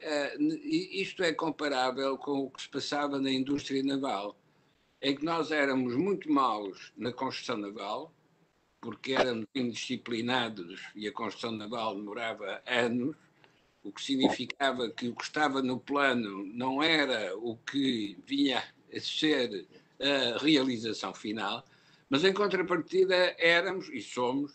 Uh, 0.00 0.42
isto 0.64 1.24
é 1.24 1.32
comparável 1.32 2.16
com 2.18 2.44
o 2.44 2.50
que 2.50 2.62
se 2.62 2.68
passava 2.68 3.18
na 3.18 3.30
indústria 3.30 3.82
naval, 3.82 4.36
em 5.02 5.16
que 5.16 5.24
nós 5.24 5.50
éramos 5.50 5.96
muito 5.96 6.30
maus 6.30 6.92
na 6.96 7.12
construção 7.12 7.56
naval, 7.56 8.12
porque 8.86 9.14
éramos 9.14 9.46
indisciplinados 9.52 10.80
e 10.94 11.08
a 11.08 11.12
construção 11.12 11.50
naval 11.50 11.96
demorava 11.96 12.62
anos, 12.64 13.16
o 13.82 13.90
que 13.90 14.00
significava 14.00 14.88
que 14.90 15.08
o 15.08 15.16
que 15.16 15.24
estava 15.24 15.60
no 15.60 15.80
plano 15.80 16.46
não 16.54 16.80
era 16.80 17.36
o 17.36 17.56
que 17.56 18.16
vinha 18.24 18.62
a 18.94 19.00
ser 19.00 19.66
a 20.00 20.38
realização 20.38 21.12
final, 21.12 21.64
mas 22.08 22.22
em 22.22 22.32
contrapartida 22.32 23.34
éramos 23.40 23.88
e 23.88 24.00
somos 24.00 24.52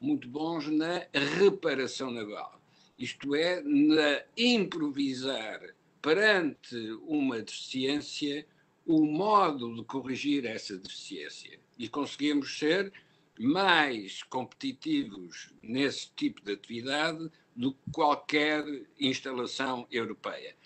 muito 0.00 0.28
bons 0.28 0.68
na 0.68 1.04
reparação 1.12 2.12
naval, 2.12 2.60
isto 2.96 3.34
é, 3.34 3.60
na 3.60 4.22
improvisar 4.36 5.60
perante 6.00 6.76
uma 7.08 7.40
deficiência 7.40 8.46
o 8.86 9.04
modo 9.04 9.74
de 9.74 9.82
corrigir 9.82 10.46
essa 10.46 10.78
deficiência. 10.78 11.58
E 11.76 11.88
conseguimos 11.88 12.56
ser 12.56 12.92
mais 13.38 14.22
competitivos 14.24 15.52
nesse 15.62 16.10
tipo 16.14 16.42
de 16.42 16.52
atividade 16.52 17.30
do 17.54 17.72
que 17.72 17.90
qualquer 17.92 18.64
instalação 18.98 19.86
europeia. 19.90 20.56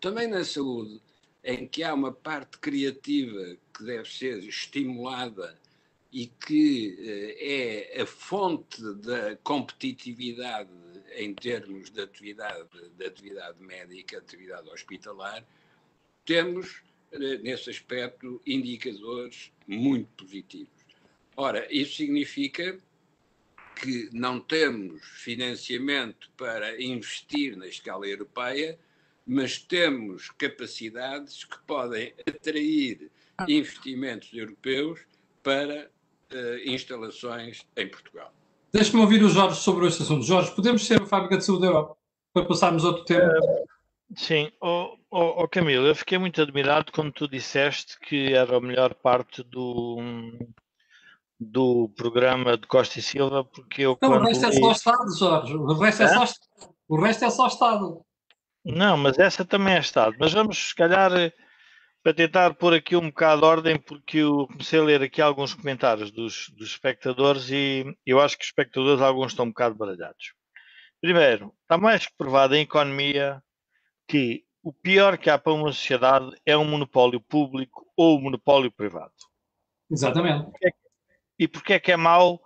Também 0.00 0.28
na 0.28 0.44
saúde, 0.44 1.00
em 1.42 1.66
que 1.66 1.82
há 1.82 1.94
uma 1.94 2.12
parte 2.12 2.58
criativa 2.58 3.56
que 3.72 3.84
deve 3.84 4.08
ser 4.10 4.38
estimulada 4.42 5.58
e 6.12 6.26
que 6.26 6.96
eh, 6.98 7.94
é 7.96 8.02
a 8.02 8.06
fonte 8.06 8.80
da 8.96 9.36
competitividade 9.36 10.70
em 11.16 11.34
termos 11.34 11.90
de 11.90 12.00
atividade, 12.00 12.68
de 12.96 13.06
atividade 13.06 13.62
médica, 13.62 14.18
atividade 14.18 14.68
hospitalar, 14.68 15.46
temos, 16.24 16.82
eh, 17.12 17.38
nesse 17.38 17.70
aspecto, 17.70 18.40
indicadores 18.46 19.52
muito 19.66 20.08
positivos. 20.24 20.75
Ora, 21.36 21.66
isso 21.70 21.96
significa 21.96 22.78
que 23.74 24.08
não 24.12 24.40
temos 24.40 25.02
financiamento 25.18 26.30
para 26.36 26.82
investir 26.82 27.56
na 27.56 27.66
escala 27.66 28.06
europeia, 28.06 28.78
mas 29.26 29.58
temos 29.58 30.30
capacidades 30.30 31.44
que 31.44 31.58
podem 31.66 32.14
atrair 32.26 33.10
investimentos 33.46 34.32
europeus 34.32 35.00
para 35.42 35.90
uh, 36.32 36.70
instalações 36.70 37.66
em 37.76 37.86
Portugal. 37.88 38.32
Deixe-me 38.72 39.02
ouvir 39.02 39.22
o 39.22 39.28
Jorge 39.28 39.60
sobre 39.60 39.86
este 39.88 40.02
assunto. 40.02 40.24
Jorge, 40.24 40.54
podemos 40.54 40.86
ser 40.86 41.02
a 41.02 41.06
fábrica 41.06 41.36
de 41.36 41.44
saúde 41.44 41.62
da 41.62 41.68
Europa 41.68 41.96
para 42.32 42.46
passarmos 42.46 42.82
a 42.84 42.88
outro 42.88 43.04
tema? 43.04 43.28
Uh, 43.28 43.66
sim, 44.16 44.50
oh, 44.60 44.96
oh, 45.10 45.42
oh, 45.42 45.48
Camilo, 45.48 45.86
eu 45.86 45.94
fiquei 45.94 46.16
muito 46.16 46.40
admirado 46.40 46.90
quando 46.92 47.12
tu 47.12 47.28
disseste 47.28 47.98
que 48.00 48.32
era 48.32 48.56
a 48.56 48.60
melhor 48.60 48.94
parte 48.94 49.42
do, 49.42 49.98
do 51.38 51.90
programa 51.96 52.56
de 52.56 52.66
Costa 52.66 52.98
e 52.98 53.02
Silva, 53.02 53.44
porque 53.44 53.82
eu. 53.82 53.98
Não, 54.00 54.10
o 54.10 54.22
resto 54.22 54.48
li... 54.48 54.56
é 54.56 54.60
só 54.60 54.72
Estado, 54.72 55.18
Jorge. 55.18 55.56
O 55.56 55.78
resto 55.78 56.02
é, 56.02 56.06
é 56.06 56.08
só, 56.08 56.24
o 56.88 57.00
resto 57.00 57.24
é 57.24 57.30
só 57.30 57.46
Estado. 57.46 58.02
Não, 58.64 58.96
mas 58.96 59.18
essa 59.18 59.44
também 59.44 59.74
é 59.74 59.80
Estado. 59.80 60.16
Mas 60.18 60.32
vamos, 60.32 60.70
se 60.70 60.74
calhar, 60.74 61.10
para 62.02 62.14
tentar 62.14 62.54
pôr 62.54 62.74
aqui 62.74 62.96
um 62.96 63.08
bocado 63.08 63.40
de 63.40 63.46
ordem, 63.46 63.78
porque 63.78 64.18
eu 64.18 64.46
comecei 64.46 64.78
a 64.78 64.82
ler 64.82 65.02
aqui 65.02 65.20
alguns 65.20 65.54
comentários 65.54 66.10
dos, 66.10 66.48
dos 66.56 66.68
espectadores 66.70 67.50
e 67.50 67.84
eu 68.04 68.20
acho 68.20 68.36
que 68.36 68.44
os 68.44 68.48
espectadores, 68.48 69.02
alguns 69.02 69.32
estão 69.32 69.44
um 69.44 69.48
bocado 69.48 69.74
baralhados. 69.74 70.32
Primeiro, 71.00 71.52
está 71.62 71.76
mais 71.76 72.06
que 72.06 72.12
provado 72.16 72.54
em 72.54 72.62
economia 72.62 73.42
que 74.08 74.44
o 74.62 74.72
pior 74.72 75.18
que 75.18 75.30
há 75.30 75.38
para 75.38 75.52
uma 75.52 75.72
sociedade 75.72 76.30
é 76.44 76.56
um 76.56 76.64
monopólio 76.64 77.20
público 77.20 77.86
ou 77.96 78.18
um 78.18 78.22
monopólio 78.22 78.72
privado. 78.72 79.12
Exatamente. 79.90 80.50
E 81.38 81.46
porquê 81.46 81.74
é 81.74 81.80
que 81.80 81.92
é 81.92 81.96
mau? 81.96 82.40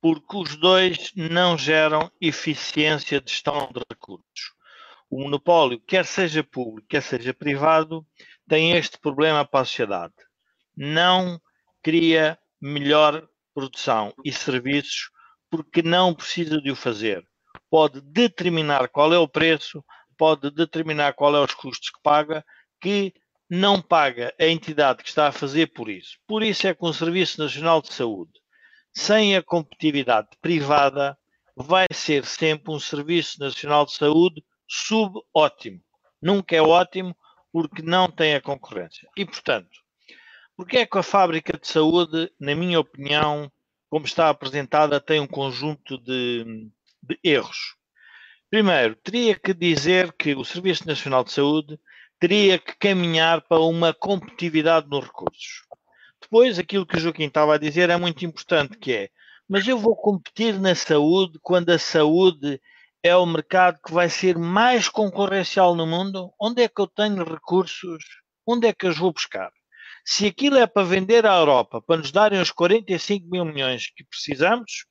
Porque 0.00 0.36
os 0.36 0.56
dois 0.56 1.12
não 1.16 1.58
geram 1.58 2.10
eficiência 2.20 3.20
de 3.20 3.30
gestão 3.30 3.70
de 3.72 3.80
recursos. 3.90 4.54
O 5.10 5.20
monopólio, 5.20 5.80
quer 5.80 6.04
seja 6.04 6.42
público, 6.44 6.88
quer 6.88 7.02
seja 7.02 7.32
privado, 7.32 8.06
tem 8.48 8.72
este 8.72 8.98
problema 8.98 9.44
para 9.44 9.60
a 9.60 9.64
sociedade. 9.64 10.14
Não 10.76 11.40
cria 11.82 12.38
melhor 12.60 13.28
produção 13.54 14.12
e 14.24 14.32
serviços 14.32 15.10
porque 15.50 15.82
não 15.82 16.14
precisa 16.14 16.60
de 16.60 16.70
o 16.70 16.76
fazer. 16.76 17.26
Pode 17.70 18.00
determinar 18.00 18.88
qual 18.88 19.12
é 19.12 19.18
o 19.18 19.28
preço, 19.28 19.84
pode 20.16 20.50
determinar 20.50 21.14
qual 21.14 21.34
é 21.34 21.40
os 21.40 21.54
custos 21.54 21.90
que 21.90 22.00
paga, 22.02 22.44
que 22.80 23.14
não 23.48 23.80
paga 23.80 24.34
a 24.38 24.46
entidade 24.46 25.02
que 25.02 25.08
está 25.08 25.28
a 25.28 25.32
fazer 25.32 25.68
por 25.68 25.88
isso. 25.88 26.18
Por 26.26 26.42
isso 26.42 26.66
é 26.66 26.74
que 26.74 26.84
um 26.84 26.92
Serviço 26.92 27.40
Nacional 27.40 27.80
de 27.80 27.92
Saúde, 27.92 28.32
sem 28.92 29.36
a 29.36 29.42
competitividade 29.42 30.28
privada, 30.40 31.16
vai 31.54 31.86
ser 31.92 32.24
sempre 32.24 32.72
um 32.72 32.80
Serviço 32.80 33.38
Nacional 33.40 33.86
de 33.86 33.92
Saúde 33.92 34.44
subótimo. 34.68 35.80
Nunca 36.20 36.56
é 36.56 36.60
ótimo 36.60 37.16
porque 37.52 37.82
não 37.82 38.10
tem 38.10 38.34
a 38.34 38.40
concorrência. 38.40 39.08
E, 39.16 39.24
portanto, 39.24 39.70
porque 40.56 40.78
é 40.78 40.86
que 40.86 40.98
a 40.98 41.02
fábrica 41.02 41.58
de 41.58 41.68
saúde, 41.68 42.30
na 42.40 42.54
minha 42.54 42.80
opinião, 42.80 43.50
como 43.88 44.06
está 44.06 44.28
apresentada, 44.28 45.00
tem 45.00 45.20
um 45.20 45.26
conjunto 45.26 45.98
de, 45.98 46.68
de 47.02 47.18
erros? 47.22 47.76
Primeiro, 48.50 48.96
teria 48.96 49.38
que 49.38 49.52
dizer 49.52 50.12
que 50.12 50.34
o 50.34 50.44
Serviço 50.44 50.86
Nacional 50.86 51.24
de 51.24 51.32
Saúde 51.32 51.78
teria 52.18 52.58
que 52.58 52.76
caminhar 52.76 53.42
para 53.42 53.60
uma 53.60 53.92
competitividade 53.92 54.88
nos 54.88 55.04
recursos. 55.04 55.66
Depois, 56.20 56.58
aquilo 56.58 56.86
que 56.86 56.96
o 56.96 57.00
Joaquim 57.00 57.26
estava 57.26 57.54
a 57.54 57.58
dizer 57.58 57.90
é 57.90 57.96
muito 57.96 58.24
importante, 58.24 58.78
que 58.78 58.92
é, 58.92 59.10
mas 59.48 59.66
eu 59.66 59.78
vou 59.78 59.94
competir 59.94 60.58
na 60.58 60.74
saúde 60.74 61.38
quando 61.42 61.70
a 61.70 61.78
saúde 61.78 62.60
é 63.02 63.14
o 63.14 63.24
mercado 63.24 63.78
que 63.84 63.92
vai 63.92 64.08
ser 64.08 64.36
mais 64.36 64.88
concorrencial 64.88 65.74
no 65.76 65.86
mundo? 65.86 66.32
Onde 66.40 66.62
é 66.62 66.68
que 66.68 66.80
eu 66.80 66.88
tenho 66.88 67.22
recursos? 67.22 68.02
Onde 68.44 68.66
é 68.66 68.72
que 68.72 68.86
eu 68.86 68.90
os 68.90 68.98
vou 68.98 69.12
buscar? 69.12 69.52
Se 70.04 70.26
aquilo 70.26 70.56
é 70.56 70.66
para 70.66 70.86
vender 70.86 71.26
à 71.26 71.36
Europa, 71.36 71.80
para 71.80 71.98
nos 71.98 72.10
darem 72.10 72.40
os 72.40 72.50
45 72.50 73.28
mil 73.28 73.44
milhões 73.44 73.88
que 73.94 74.04
precisamos, 74.04 74.86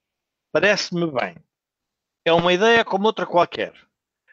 parece-me 0.51 1.11
bem. 1.11 1.35
É 2.23 2.31
uma 2.31 2.53
ideia 2.53 2.85
como 2.85 3.05
outra 3.05 3.25
qualquer. 3.25 3.73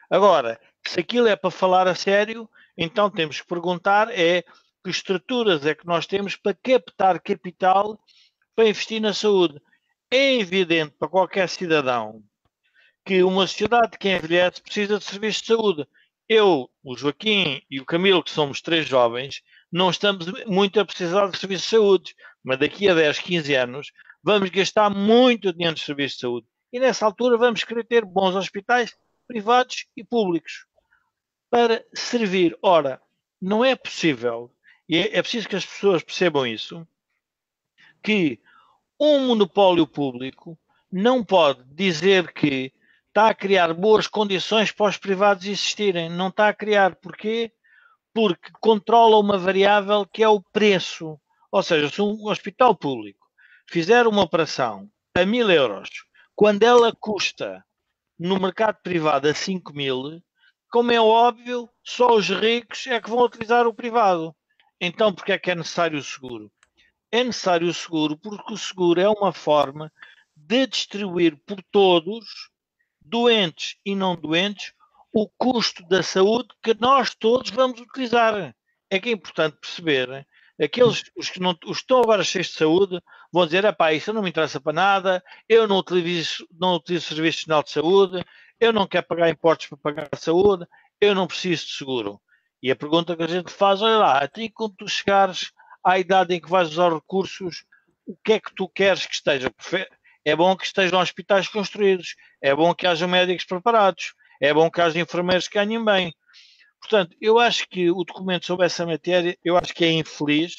Agora, 0.09 0.59
se 0.85 0.99
aquilo 0.99 1.27
é 1.27 1.35
para 1.35 1.51
falar 1.51 1.87
a 1.87 1.95
sério, 1.95 2.49
então 2.77 3.09
temos 3.09 3.41
que 3.41 3.47
perguntar 3.47 4.09
é 4.11 4.43
que 4.83 4.89
estruturas 4.89 5.65
é 5.65 5.73
que 5.73 5.85
nós 5.85 6.05
temos 6.05 6.35
para 6.35 6.53
captar 6.53 7.19
capital 7.21 7.99
para 8.55 8.67
investir 8.67 9.01
na 9.01 9.13
saúde. 9.13 9.59
É 10.11 10.35
evidente 10.35 10.95
para 10.99 11.07
qualquer 11.07 11.47
cidadão 11.49 12.23
que 13.05 13.23
uma 13.23 13.47
sociedade 13.47 13.97
que 13.97 14.15
envelhece 14.15 14.61
precisa 14.61 14.97
de 14.97 15.03
serviços 15.03 15.41
de 15.41 15.47
saúde. 15.47 15.87
Eu, 16.27 16.69
o 16.83 16.95
Joaquim 16.95 17.61
e 17.69 17.79
o 17.79 17.85
Camilo, 17.85 18.23
que 18.23 18.31
somos 18.31 18.61
três 18.61 18.87
jovens, 18.87 19.41
não 19.71 19.89
estamos 19.89 20.25
muito 20.45 20.79
a 20.79 20.85
precisar 20.85 21.27
de 21.27 21.37
serviços 21.37 21.63
de 21.63 21.69
saúde, 21.69 22.15
mas 22.43 22.59
daqui 22.59 22.87
a 22.87 22.93
10, 22.93 23.19
15 23.19 23.55
anos 23.55 23.91
vamos 24.23 24.49
gastar 24.49 24.89
muito 24.89 25.51
dinheiro 25.51 25.75
de 25.75 25.81
serviços 25.81 26.15
de 26.15 26.21
saúde. 26.21 26.47
E 26.71 26.79
nessa 26.79 27.05
altura 27.05 27.37
vamos 27.37 27.63
querer 27.63 27.85
ter 27.85 28.05
bons 28.05 28.35
hospitais 28.35 28.95
privados 29.27 29.85
e 29.97 30.03
públicos 30.03 30.65
para 31.53 31.85
servir. 31.93 32.57
Ora, 32.63 32.99
não 33.39 33.63
é 33.63 33.75
possível, 33.75 34.51
e 34.89 34.97
é, 34.97 35.19
é 35.19 35.21
preciso 35.21 35.47
que 35.47 35.55
as 35.55 35.63
pessoas 35.63 36.01
percebam 36.01 36.47
isso, 36.47 36.87
que 38.01 38.39
um 38.99 39.27
monopólio 39.27 39.85
público 39.85 40.57
não 40.91 41.23
pode 41.23 41.63
dizer 41.65 42.33
que 42.33 42.73
está 43.07 43.27
a 43.27 43.35
criar 43.35 43.71
boas 43.75 44.07
condições 44.07 44.71
para 44.71 44.87
os 44.87 44.97
privados 44.97 45.45
existirem. 45.45 46.09
Não 46.09 46.29
está 46.29 46.47
a 46.47 46.55
criar. 46.55 46.95
Porquê? 46.95 47.51
Porque 48.11 48.51
controla 48.59 49.19
uma 49.19 49.37
variável 49.37 50.07
que 50.07 50.23
é 50.23 50.27
o 50.27 50.41
preço. 50.41 51.19
Ou 51.51 51.61
seja, 51.61 51.87
se 51.87 52.01
um 52.01 52.29
hospital 52.29 52.75
público 52.75 53.27
fizer 53.69 54.07
uma 54.07 54.23
operação 54.23 54.89
a 55.13 55.23
mil 55.23 55.51
euros, 55.51 55.89
quando 56.35 56.63
ela 56.63 56.91
custa 56.99 57.63
no 58.17 58.39
mercado 58.39 58.79
privado 58.81 59.27
a 59.27 59.35
5 59.35 59.71
mil, 59.71 60.19
como 60.73 60.91
é 60.91 60.99
óbvio, 60.99 61.69
só 61.83 62.15
os 62.15 62.27
ricos 62.29 62.87
é 62.87 62.99
que 62.99 63.07
vão 63.07 63.19
utilizar 63.19 63.67
o 63.67 63.73
privado. 63.75 64.35
Então, 64.81 65.13
porque 65.13 65.31
é 65.31 65.37
que 65.37 65.51
é 65.51 65.55
necessário 65.55 65.99
o 65.99 66.03
seguro? 66.03 66.51
É 67.11 67.23
necessário 67.23 67.67
o 67.67 67.73
seguro 67.73 68.17
porque 68.17 68.53
o 68.55 68.57
seguro 68.57 68.99
é 68.99 69.07
uma 69.07 69.31
forma 69.31 69.93
de 70.35 70.65
distribuir 70.65 71.39
por 71.45 71.61
todos, 71.71 72.49
doentes 72.99 73.75
e 73.85 73.93
não 73.93 74.15
doentes, 74.15 74.73
o 75.13 75.29
custo 75.37 75.87
da 75.87 76.01
saúde 76.01 76.49
que 76.63 76.73
nós 76.79 77.13
todos 77.13 77.51
vamos 77.51 77.79
utilizar. 77.79 78.55
É 78.89 78.99
que 78.99 79.09
é 79.09 79.11
importante 79.11 79.57
perceber 79.61 80.25
aqueles 80.59 81.03
os 81.15 81.29
que, 81.29 81.39
não, 81.39 81.51
os 81.51 81.77
que 81.77 81.83
estão 81.83 82.01
agora 82.01 82.23
cheios 82.23 82.47
de 82.47 82.53
saúde 82.53 82.99
vão 83.31 83.45
dizer: 83.45 83.63
isso 83.93 84.11
não 84.11 84.23
me 84.23 84.29
interessa 84.29 84.59
para 84.59 84.73
nada, 84.73 85.23
eu 85.47 85.67
não 85.67 85.77
utilizo, 85.77 86.47
não 86.59 86.75
utilizo 86.75 87.13
Serviço 87.13 87.47
Nacional 87.47 87.63
de 87.63 87.69
Saúde, 87.69 88.25
eu 88.63 88.71
não 88.71 88.87
quero 88.87 89.05
pagar 89.05 89.29
impostos 89.29 89.67
para 89.67 89.77
pagar 89.77 90.09
a 90.09 90.15
saúde, 90.15 90.65
eu 91.01 91.13
não 91.13 91.27
preciso 91.27 91.65
de 91.65 91.71
seguro. 91.73 92.21
E 92.61 92.71
a 92.71 92.75
pergunta 92.75 93.15
que 93.15 93.23
a 93.23 93.27
gente 93.27 93.51
faz, 93.51 93.81
olha 93.81 93.97
lá, 93.97 94.17
até 94.19 94.47
quando 94.47 94.75
tu 94.77 94.87
chegares 94.87 95.51
à 95.83 95.99
idade 95.99 96.33
em 96.33 96.39
que 96.39 96.49
vais 96.49 96.69
usar 96.69 96.93
recursos, 96.93 97.65
o 98.05 98.15
que 98.23 98.33
é 98.33 98.39
que 98.39 98.55
tu 98.55 98.69
queres 98.69 99.05
que 99.05 99.15
esteja? 99.15 99.53
É 100.23 100.33
bom 100.33 100.55
que 100.55 100.65
estejam 100.65 101.01
hospitais 101.01 101.49
construídos, 101.49 102.15
é 102.41 102.55
bom 102.55 102.73
que 102.73 102.87
haja 102.87 103.05
médicos 103.05 103.43
preparados, 103.43 104.13
é 104.39 104.53
bom 104.53 104.71
que 104.71 104.79
haja 104.79 104.97
enfermeiros 104.97 105.49
que 105.49 105.55
ganhem 105.55 105.83
bem. 105.83 106.13
Portanto, 106.79 107.17
eu 107.19 107.39
acho 107.39 107.67
que 107.67 107.91
o 107.91 108.05
documento 108.05 108.45
sobre 108.45 108.65
essa 108.65 108.85
matéria, 108.85 109.37
eu 109.43 109.57
acho 109.57 109.73
que 109.73 109.83
é 109.83 109.91
infeliz. 109.91 110.55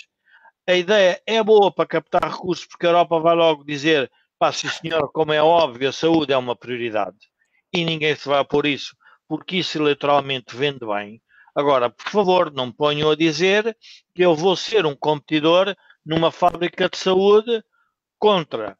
A 0.66 0.74
ideia 0.74 1.22
é 1.26 1.42
boa 1.42 1.72
para 1.72 1.86
captar 1.86 2.30
recursos, 2.30 2.66
porque 2.66 2.84
a 2.84 2.90
Europa 2.90 3.18
vai 3.18 3.34
logo 3.34 3.64
dizer, 3.64 4.12
pá, 4.38 4.52
sim 4.52 4.68
senhor, 4.68 5.10
como 5.10 5.32
é 5.32 5.42
óbvio, 5.42 5.88
a 5.88 5.92
saúde 5.92 6.34
é 6.34 6.36
uma 6.36 6.54
prioridade 6.54 7.16
e 7.74 7.84
ninguém 7.84 8.14
se 8.14 8.28
vai 8.28 8.44
por 8.44 8.66
isso, 8.66 8.96
porque 9.28 9.56
isso 9.56 9.78
eleitoralmente 9.78 10.56
vende 10.56 10.86
bem. 10.86 11.20
Agora, 11.54 11.90
por 11.90 12.08
favor, 12.08 12.52
não 12.52 12.66
me 12.66 12.72
ponham 12.72 13.10
a 13.10 13.16
dizer 13.16 13.76
que 14.14 14.22
eu 14.22 14.34
vou 14.34 14.56
ser 14.56 14.86
um 14.86 14.94
competidor 14.94 15.74
numa 16.04 16.30
fábrica 16.30 16.88
de 16.88 16.96
saúde 16.96 17.62
contra 18.18 18.76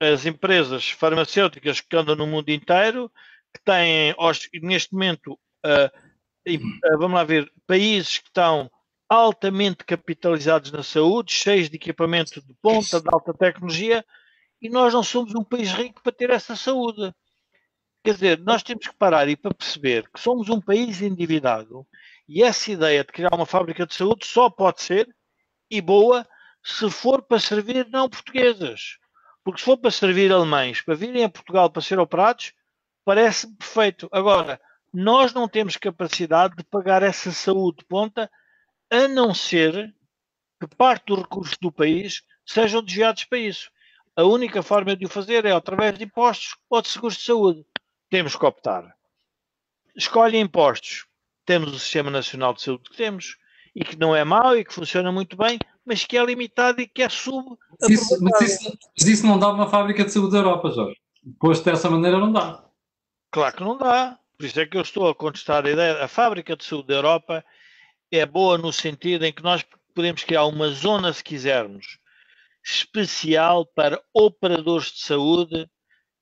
as 0.00 0.26
empresas 0.26 0.90
farmacêuticas 0.90 1.80
que 1.80 1.96
andam 1.96 2.14
no 2.14 2.26
mundo 2.26 2.50
inteiro, 2.50 3.10
que 3.54 3.62
têm, 3.64 4.14
neste 4.62 4.92
momento, 4.92 5.32
uh, 5.64 6.98
vamos 6.98 7.14
lá 7.14 7.24
ver, 7.24 7.50
países 7.66 8.18
que 8.18 8.28
estão 8.28 8.70
altamente 9.08 9.84
capitalizados 9.84 10.70
na 10.70 10.82
saúde, 10.82 11.32
cheios 11.32 11.70
de 11.70 11.76
equipamento 11.76 12.40
de 12.40 12.54
ponta, 12.60 13.00
de 13.00 13.08
alta 13.08 13.32
tecnologia, 13.32 14.04
e 14.60 14.68
nós 14.68 14.92
não 14.92 15.02
somos 15.02 15.34
um 15.34 15.44
país 15.44 15.72
rico 15.72 16.02
para 16.02 16.12
ter 16.12 16.30
essa 16.30 16.56
saúde. 16.56 17.12
Quer 18.06 18.14
dizer, 18.14 18.38
nós 18.38 18.62
temos 18.62 18.86
que 18.86 18.94
parar 18.94 19.28
e 19.28 19.34
para 19.34 19.52
perceber 19.52 20.08
que 20.08 20.20
somos 20.20 20.48
um 20.48 20.60
país 20.60 21.02
endividado 21.02 21.84
e 22.28 22.40
essa 22.40 22.70
ideia 22.70 23.02
de 23.02 23.10
criar 23.10 23.34
uma 23.34 23.44
fábrica 23.44 23.84
de 23.84 23.92
saúde 23.92 24.24
só 24.24 24.48
pode 24.48 24.80
ser, 24.80 25.12
e 25.68 25.80
boa, 25.80 26.24
se 26.62 26.88
for 26.88 27.20
para 27.20 27.40
servir 27.40 27.88
não 27.88 28.08
portuguesas. 28.08 28.98
Porque 29.42 29.58
se 29.58 29.64
for 29.64 29.76
para 29.76 29.90
servir 29.90 30.30
alemães, 30.30 30.80
para 30.80 30.94
virem 30.94 31.24
a 31.24 31.28
Portugal 31.28 31.68
para 31.68 31.82
ser 31.82 31.98
operados, 31.98 32.52
parece 33.04 33.52
perfeito. 33.56 34.08
Agora, 34.12 34.60
nós 34.94 35.34
não 35.34 35.48
temos 35.48 35.76
capacidade 35.76 36.54
de 36.54 36.62
pagar 36.62 37.02
essa 37.02 37.32
saúde 37.32 37.78
de 37.78 37.86
ponta, 37.86 38.30
a 38.88 39.08
não 39.08 39.34
ser 39.34 39.92
que 40.60 40.76
parte 40.76 41.06
dos 41.06 41.22
recursos 41.22 41.58
do 41.60 41.72
país 41.72 42.22
sejam 42.46 42.84
desviados 42.84 43.24
para 43.24 43.38
isso. 43.38 43.68
A 44.14 44.22
única 44.22 44.62
forma 44.62 44.94
de 44.94 45.06
o 45.06 45.08
fazer 45.08 45.44
é 45.44 45.50
através 45.50 45.98
de 45.98 46.04
impostos 46.04 46.56
ou 46.70 46.80
de 46.80 46.86
seguros 46.86 47.16
de 47.16 47.24
saúde 47.24 47.66
temos 48.10 48.36
que 48.36 48.44
optar. 48.44 48.94
Escolhe 49.94 50.38
impostos. 50.38 51.06
Temos 51.44 51.72
o 51.72 51.78
Sistema 51.78 52.10
Nacional 52.10 52.54
de 52.54 52.62
Saúde 52.62 52.90
que 52.90 52.96
temos 52.96 53.36
e 53.74 53.84
que 53.84 53.96
não 53.96 54.16
é 54.16 54.24
mau 54.24 54.56
e 54.56 54.64
que 54.64 54.72
funciona 54.72 55.12
muito 55.12 55.36
bem, 55.36 55.58
mas 55.84 56.04
que 56.04 56.16
é 56.16 56.24
limitado 56.24 56.80
e 56.80 56.88
que 56.88 57.02
é 57.02 57.08
sub. 57.08 57.56
Mas 57.80 57.90
isso, 57.90 58.22
mas 58.22 58.40
isso, 58.40 58.78
isso 58.96 59.26
não 59.26 59.38
dá 59.38 59.52
uma 59.52 59.68
fábrica 59.68 60.04
de 60.04 60.10
saúde 60.10 60.32
da 60.32 60.38
Europa, 60.38 60.70
Jorge. 60.70 60.96
Posto 61.38 61.64
dessa 61.64 61.88
maneira, 61.90 62.18
não 62.18 62.32
dá. 62.32 62.64
Claro 63.30 63.56
que 63.56 63.62
não 63.62 63.76
dá. 63.76 64.18
Por 64.36 64.46
isso 64.46 64.60
é 64.60 64.66
que 64.66 64.76
eu 64.76 64.82
estou 64.82 65.08
a 65.08 65.14
contestar 65.14 65.64
a 65.64 65.70
ideia. 65.70 66.02
A 66.02 66.08
fábrica 66.08 66.56
de 66.56 66.64
saúde 66.64 66.88
da 66.88 66.94
Europa 66.94 67.44
é 68.10 68.24
boa 68.26 68.58
no 68.58 68.72
sentido 68.72 69.24
em 69.24 69.32
que 69.32 69.42
nós 69.42 69.64
podemos 69.94 70.24
criar 70.24 70.44
uma 70.46 70.68
zona, 70.68 71.12
se 71.12 71.24
quisermos, 71.24 71.98
especial 72.64 73.64
para 73.64 74.02
operadores 74.12 74.92
de 74.92 75.00
saúde 75.00 75.68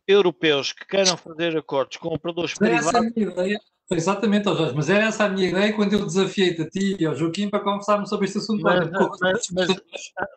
europeus 0.07 0.73
que 0.73 0.87
queiram 0.87 1.17
fazer 1.17 1.57
acordos 1.57 1.97
com 1.97 2.09
operadores 2.09 2.55
Mas 2.61 2.69
privados. 2.69 2.89
Essa 2.89 2.99
é, 2.99 3.01
a 3.01 3.11
minha 3.15 3.31
ideia, 3.31 3.61
Exatamente, 3.91 4.45
Jorge, 4.45 4.75
mas 4.75 4.89
era 4.89 5.05
essa 5.05 5.25
a 5.25 5.29
minha 5.29 5.49
ideia 5.49 5.73
quando 5.75 5.93
eu 5.93 6.07
desafiei-te 6.07 6.63
a 6.63 6.69
ti 6.69 6.97
e 6.99 7.05
ao 7.05 7.15
Joaquim 7.15 7.51
para 7.51 7.61
conversarmos 7.61 8.09
sobre 8.09 8.27
este 8.27 8.39
assunto. 8.39 8.63
Mas, 8.63 8.91
mas, 9.21 9.51
mas, 9.53 9.83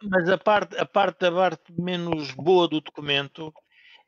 mas, 0.03 0.29
a, 0.29 0.37
parte, 0.37 0.77
a, 0.77 0.85
parte, 0.85 1.25
a 1.25 1.31
parte 1.31 1.73
menos 1.79 2.31
boa 2.31 2.67
do 2.67 2.81
documento 2.81 3.53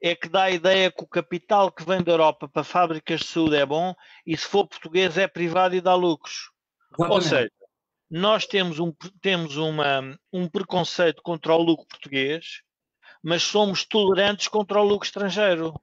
é 0.01 0.13
que 0.13 0.27
dá 0.27 0.43
a 0.43 0.51
ideia 0.51 0.91
que 0.91 1.03
o 1.03 1.07
capital 1.07 1.71
que 1.71 1.85
vem 1.85 2.03
da 2.03 2.11
Europa 2.11 2.49
para 2.49 2.63
fábricas 2.65 3.21
de 3.21 3.27
saúde 3.27 3.55
é 3.55 3.65
bom 3.65 3.95
e 4.25 4.35
se 4.35 4.45
for 4.45 4.67
português 4.67 5.17
é 5.17 5.27
privado 5.27 5.73
e 5.73 5.81
dá 5.81 5.95
lucros. 5.95 6.51
Exatamente. 6.91 7.13
Ou 7.13 7.21
seja, 7.21 7.51
nós 8.09 8.45
temos, 8.45 8.79
um, 8.79 8.91
temos 9.21 9.55
uma, 9.55 10.17
um 10.33 10.49
preconceito 10.49 11.21
contra 11.21 11.53
o 11.53 11.61
lucro 11.61 11.85
português, 11.87 12.61
mas 13.23 13.43
somos 13.43 13.85
tolerantes 13.85 14.47
contra 14.47 14.79
o 14.79 14.83
lucro 14.83 15.05
estrangeiro. 15.05 15.73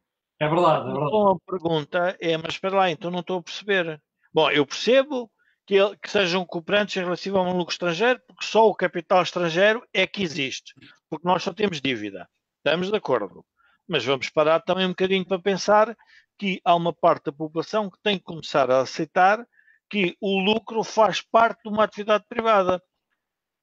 É 0.41 0.49
verdade, 0.49 0.89
é 0.89 0.93
verdade. 0.93 1.07
Então 1.07 1.30
a 1.30 1.51
pergunta 1.51 2.16
é, 2.20 2.37
mas 2.37 2.55
espera 2.55 2.76
lá, 2.76 2.91
então 2.91 3.11
não 3.11 3.20
estou 3.20 3.39
a 3.39 3.43
perceber. 3.43 4.01
Bom, 4.32 4.51
eu 4.51 4.66
percebo 4.66 5.30
que, 5.66 5.76
que 5.97 6.11
sejam 6.11 6.45
cooperantes 6.45 6.97
em 6.97 7.01
relação 7.01 7.37
a 7.37 7.43
um 7.43 7.57
lucro 7.57 7.72
estrangeiro, 7.72 8.20
porque 8.26 8.45
só 8.45 8.68
o 8.68 8.74
capital 8.74 9.22
estrangeiro 9.22 9.82
é 9.93 10.07
que 10.07 10.22
existe, 10.22 10.74
porque 11.09 11.26
nós 11.26 11.43
só 11.43 11.53
temos 11.53 11.80
dívida. 11.80 12.28
Estamos 12.59 12.91
de 12.91 12.97
acordo. 12.97 13.45
Mas 13.89 14.05
vamos 14.05 14.28
parar 14.28 14.61
também 14.61 14.84
um 14.84 14.91
bocadinho 14.91 15.24
para 15.24 15.39
pensar 15.39 15.97
que 16.39 16.61
há 16.64 16.74
uma 16.74 16.93
parte 16.93 17.26
da 17.26 17.32
população 17.32 17.91
que 17.91 17.99
tem 18.03 18.18
que 18.18 18.24
começar 18.24 18.70
a 18.70 18.80
aceitar 18.80 19.47
que 19.89 20.16
o 20.20 20.41
lucro 20.41 20.82
faz 20.82 21.20
parte 21.20 21.62
de 21.62 21.68
uma 21.68 21.84
atividade 21.84 22.24
privada. 22.28 22.82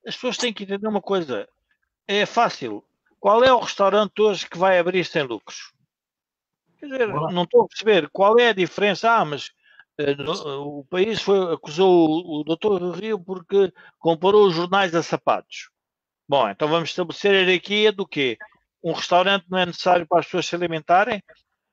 As 0.07 0.15
pessoas 0.15 0.38
têm 0.38 0.53
que 0.53 0.63
entender 0.63 0.88
uma 0.88 1.01
coisa. 1.01 1.47
É 2.07 2.26
fácil. 2.26 2.84
Qual 3.24 3.41
é 3.41 3.53
o 3.53 3.59
restaurante 3.59 4.21
hoje 4.21 4.49
que 4.49 4.57
vai 4.57 4.78
abrir 4.78 5.05
sem 5.05 5.24
lucros? 5.24 5.71
Quer 6.78 6.88
dizer, 6.88 7.07
não 7.07 7.43
estou 7.43 7.63
a 7.63 7.67
perceber 7.69 8.09
qual 8.11 8.38
é 8.38 8.49
a 8.49 8.53
diferença. 8.53 9.09
Ah, 9.09 9.24
mas 9.24 9.47
uh, 9.97 10.21
no, 10.21 10.80
o 10.80 10.84
país 10.84 11.21
foi, 11.21 11.53
acusou 11.53 12.09
o, 12.09 12.41
o 12.41 12.43
doutor 12.43 12.82
Rio 12.93 13.17
porque 13.17 13.71
comparou 13.97 14.45
os 14.45 14.53
jornais 14.53 14.93
a 14.93 15.01
sapatos. 15.01 15.69
Bom, 16.28 16.49
então 16.49 16.67
vamos 16.67 16.89
estabelecer 16.89 17.32
a 17.32 17.38
hierarquia 17.38 17.93
do 17.93 18.05
quê? 18.05 18.38
Um 18.84 18.91
restaurante 18.91 19.45
não 19.49 19.57
é 19.57 19.67
necessário 19.67 20.05
para 20.05 20.19
as 20.19 20.26
pessoas 20.26 20.45
se 20.45 20.55
alimentarem 20.57 21.24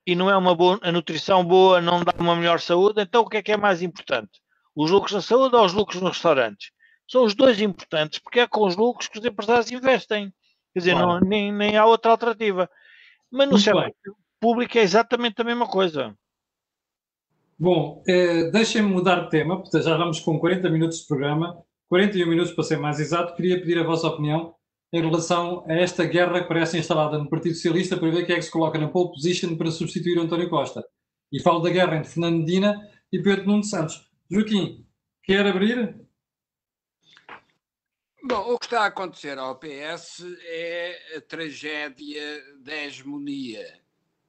e 0.07 0.15
não 0.15 0.31
é 0.31 0.37
uma 0.37 0.55
boa, 0.55 0.79
a 0.81 0.93
nutrição 0.93 1.45
boa 1.45 1.81
não 1.81 2.05
dá 2.05 2.15
uma 2.17 2.37
melhor 2.37 2.61
saúde, 2.61 3.03
então 3.03 3.23
o 3.23 3.29
que 3.29 3.39
é 3.39 3.43
que 3.43 3.51
é 3.51 3.57
mais 3.57 3.83
importante? 3.83 4.41
Os 4.73 4.93
lucros 4.93 5.15
na 5.15 5.21
saúde 5.21 5.57
ou 5.57 5.65
os 5.65 5.73
lucros 5.73 6.01
nos 6.01 6.13
restaurantes? 6.13 6.71
São 7.09 7.25
os 7.25 7.35
dois 7.35 7.61
importantes, 7.61 8.21
porque 8.21 8.39
é 8.39 8.47
com 8.47 8.65
os 8.65 8.77
lucros 8.77 9.09
que 9.09 9.19
os 9.19 9.25
empresários 9.25 9.69
investem. 9.73 10.33
Quer 10.73 10.81
dizer, 10.81 10.93
claro. 10.93 11.09
não, 11.09 11.21
nem, 11.21 11.53
nem 11.53 11.77
há 11.77 11.85
outra 11.85 12.13
alternativa. 12.13 12.71
Mas 13.31 13.49
no 13.49 13.59
serviço 13.59 13.95
público 14.41 14.79
é 14.79 14.83
exatamente 14.83 15.41
a 15.41 15.45
mesma 15.45 15.67
coisa. 15.67 16.17
Bom, 17.59 18.03
eh, 18.09 18.51
deixem-me 18.51 18.89
mudar 18.89 19.25
de 19.25 19.31
tema, 19.31 19.61
porque 19.61 19.83
já 19.83 19.97
vamos 19.97 20.19
com 20.21 20.39
40 20.39 20.71
minutos 20.71 21.01
de 21.01 21.07
programa, 21.07 21.63
41 21.89 22.27
minutos 22.27 22.53
para 22.53 22.65
ser 22.65 22.79
mais 22.79 22.99
exato. 22.99 23.35
Queria 23.35 23.61
pedir 23.61 23.79
a 23.79 23.85
vossa 23.85 24.07
opinião 24.07 24.55
em 24.93 25.01
relação 25.01 25.65
a 25.69 25.75
esta 25.75 26.05
guerra 26.05 26.41
que 26.41 26.49
parece 26.49 26.79
instalada 26.79 27.19
no 27.19 27.29
Partido 27.29 27.55
Socialista 27.55 27.97
para 27.97 28.11
ver 28.11 28.27
quem 28.27 28.35
é 28.35 28.39
que 28.39 28.45
se 28.45 28.51
coloca 28.51 28.79
na 28.79 28.89
pole 28.89 29.11
position 29.11 29.57
para 29.57 29.71
substituir 29.71 30.19
António 30.19 30.49
Costa. 30.49 30.83
E 31.31 31.41
falo 31.41 31.61
da 31.61 31.71
guerra 31.71 31.97
entre 31.97 32.11
Fernando 32.11 32.39
Medina 32.39 32.81
e 33.13 33.23
Pedro 33.23 33.47
Nuno 33.47 33.63
Santos. 33.63 34.09
Joaquim, 34.31 34.85
quer 35.23 35.47
abrir? 35.47 35.97
Bom, 38.23 38.53
o 38.53 38.59
que 38.59 38.67
está 38.67 38.83
a 38.83 38.87
acontecer 38.87 39.39
ao 39.39 39.57
PS 39.57 40.23
é 40.43 41.17
a 41.17 41.21
tragédia 41.23 42.55
da 42.59 42.77
hegemonia. 42.77 43.81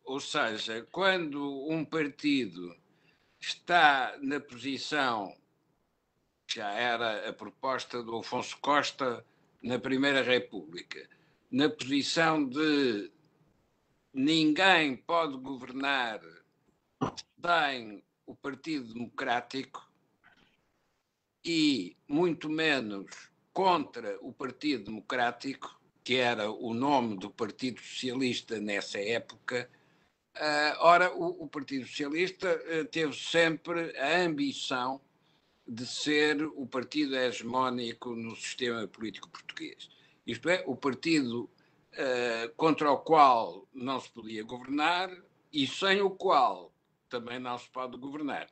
Ou 0.06 0.18
seja, 0.18 0.88
quando 0.94 1.68
um 1.70 1.84
partido 1.84 2.74
está 3.38 4.18
na 4.22 4.40
posição, 4.40 5.36
já 6.48 6.72
era 6.72 7.28
a 7.28 7.34
proposta 7.34 8.02
do 8.02 8.18
Afonso 8.20 8.58
Costa 8.62 9.26
na 9.62 9.78
Primeira 9.78 10.22
República, 10.22 11.10
na 11.52 11.70
posição 11.70 12.48
de 12.48 13.12
ninguém 14.14 14.96
pode 14.96 15.38
governar 15.38 16.22
sem 17.44 18.02
o 18.26 18.34
Partido 18.38 18.94
Democrático 18.94 19.86
e 21.44 21.98
muito 22.08 22.50
menos 22.50 23.31
contra 23.54 24.18
o 24.22 24.32
Partido 24.32 24.86
Democrático, 24.86 25.80
que 26.04 26.16
era 26.16 26.50
o 26.52 26.74
nome 26.74 27.18
do 27.18 27.30
Partido 27.30 27.80
Socialista 27.80 28.60
nessa 28.60 29.00
época. 29.00 29.70
Uh, 30.36 30.76
ora, 30.80 31.14
o, 31.14 31.44
o, 31.44 31.48
Partido 31.48 31.86
Socialista 31.86 32.48
uh, 32.48 32.86
teve 32.86 33.14
sempre 33.14 33.98
a 33.98 34.22
ambição 34.22 35.02
de 35.68 35.86
ser 35.86 36.42
o 36.44 36.66
partido 36.66 37.16
hegemónico 37.16 38.16
no 38.16 38.36
sistema 38.36 38.88
político 38.88 39.30
português. 39.30 39.90
Isto 40.26 40.50
é, 40.50 40.64
o 40.66 40.76
partido 40.76 41.50
uh, 41.94 42.56
contra 42.56 42.92
o 42.92 42.98
qual 42.98 43.68
não 43.74 44.00
se 44.00 44.10
podia 44.10 44.44
governar 44.44 45.12
e 45.52 45.68
sem 45.68 46.02
o 46.02 46.10
qual 46.10 46.74
também 47.10 47.40
não 47.40 47.58
se 47.58 47.70
pode 47.70 47.98
governar. 47.98 48.48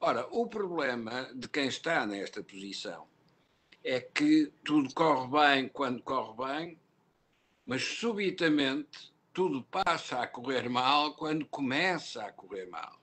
Ora, 0.00 0.26
o 0.30 0.46
problema 0.46 1.30
de 1.34 1.48
quem 1.48 1.66
está 1.66 2.06
nesta 2.06 2.42
posição 2.42 3.11
é 3.84 4.00
que 4.00 4.52
tudo 4.64 4.92
corre 4.94 5.28
bem 5.28 5.68
quando 5.68 6.02
corre 6.02 6.36
bem, 6.36 6.78
mas 7.66 7.82
subitamente 7.82 9.12
tudo 9.32 9.62
passa 9.64 10.20
a 10.20 10.26
correr 10.26 10.68
mal 10.68 11.14
quando 11.14 11.46
começa 11.46 12.24
a 12.24 12.32
correr 12.32 12.66
mal. 12.66 13.00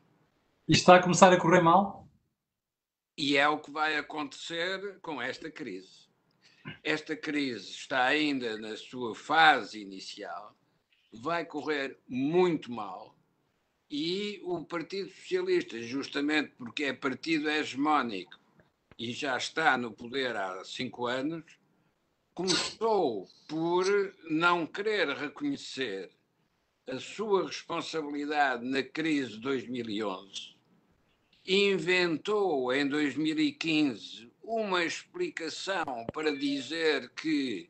E 0.67 0.73
está 0.73 0.95
a 0.95 1.01
começar 1.01 1.33
a 1.33 1.39
correr 1.39 1.61
mal? 1.61 2.07
E 3.17 3.35
é 3.35 3.47
o 3.47 3.59
que 3.59 3.71
vai 3.71 3.97
acontecer 3.97 4.99
com 5.01 5.21
esta 5.21 5.51
crise. 5.51 6.07
Esta 6.83 7.15
crise 7.15 7.71
está 7.71 8.05
ainda 8.05 8.57
na 8.57 8.77
sua 8.77 9.15
fase 9.15 9.81
inicial, 9.81 10.55
vai 11.11 11.43
correr 11.45 11.97
muito 12.07 12.71
mal 12.71 13.15
e 13.89 14.39
o 14.43 14.63
Partido 14.63 15.09
Socialista, 15.09 15.81
justamente 15.81 16.51
porque 16.57 16.83
é 16.83 16.93
partido 16.93 17.49
hegemónico 17.49 18.39
e 18.99 19.11
já 19.13 19.35
está 19.37 19.77
no 19.77 19.91
poder 19.91 20.35
há 20.35 20.63
cinco 20.63 21.07
anos, 21.07 21.43
começou 22.35 23.27
por 23.47 23.85
não 24.29 24.67
querer 24.67 25.07
reconhecer 25.17 26.11
a 26.85 26.99
sua 26.99 27.47
responsabilidade 27.47 28.63
na 28.63 28.83
crise 28.83 29.31
de 29.31 29.39
2011 29.39 30.59
inventou 31.51 32.71
em 32.71 32.87
2015 32.87 34.31
uma 34.43 34.85
explicação 34.85 35.83
para 36.13 36.31
dizer 36.35 37.09
que 37.15 37.67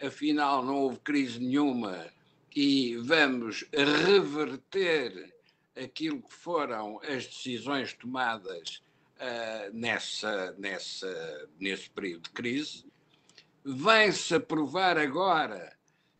afinal 0.00 0.64
não 0.64 0.76
houve 0.76 1.00
crise 1.00 1.40
nenhuma 1.40 2.06
e 2.54 2.96
vamos 2.98 3.64
reverter 3.72 5.34
aquilo 5.74 6.22
que 6.22 6.32
foram 6.32 7.00
as 7.02 7.26
decisões 7.26 7.92
tomadas 7.94 8.80
uh, 9.16 9.72
nessa, 9.72 10.52
nessa, 10.58 11.48
nesse 11.58 11.90
período 11.90 12.24
de 12.24 12.30
crise. 12.30 12.84
Vem-se 13.64 14.34
a 14.34 14.40
provar 14.40 14.96
agora 14.98 15.76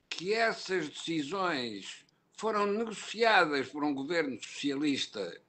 que 0.09 0.32
essas 0.32 0.88
decisões 0.88 2.05
foram 2.36 2.66
negociadas 2.66 3.68
por 3.68 3.84
um 3.84 3.94
governo 3.94 4.42
socialista 4.42 5.40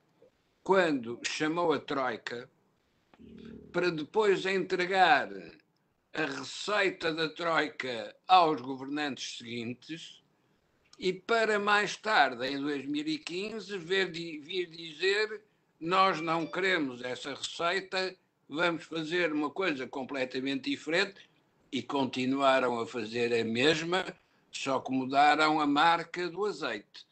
quando 0.64 1.20
chamou 1.24 1.74
a 1.74 1.80
Troika 1.80 2.50
para 3.72 3.90
depois 3.90 4.46
entregar 4.46 5.30
a 6.14 6.26
receita 6.26 7.14
da 7.14 7.30
Troika 7.30 8.16
aos 8.28 8.62
governantes 8.62 9.38
seguintes 9.38 10.22
e 10.98 11.14
para 11.14 11.60
mais 11.60 11.96
tarde, 11.96 12.48
em 12.48 12.60
2015, 12.60 13.78
ver, 13.78 14.12
vir 14.12 14.68
dizer 14.68 15.44
nós 15.80 16.22
não 16.22 16.46
queremos 16.46 17.04
essa 17.04 17.34
receita, 17.34 18.16
vamos 18.48 18.84
fazer 18.86 19.32
uma 19.32 19.50
coisa 19.50 19.88
completamente 19.88 20.70
diferente 20.70 21.16
e 21.72 21.82
continuaram 21.82 22.80
a 22.80 22.88
fazer 22.88 23.34
a 23.34 23.44
mesma, 23.44 24.06
só 24.52 24.80
que 24.80 24.92
mudaram 24.92 25.60
a 25.60 25.68
marca 25.68 26.30
do 26.30 26.46
azeite 26.46 27.08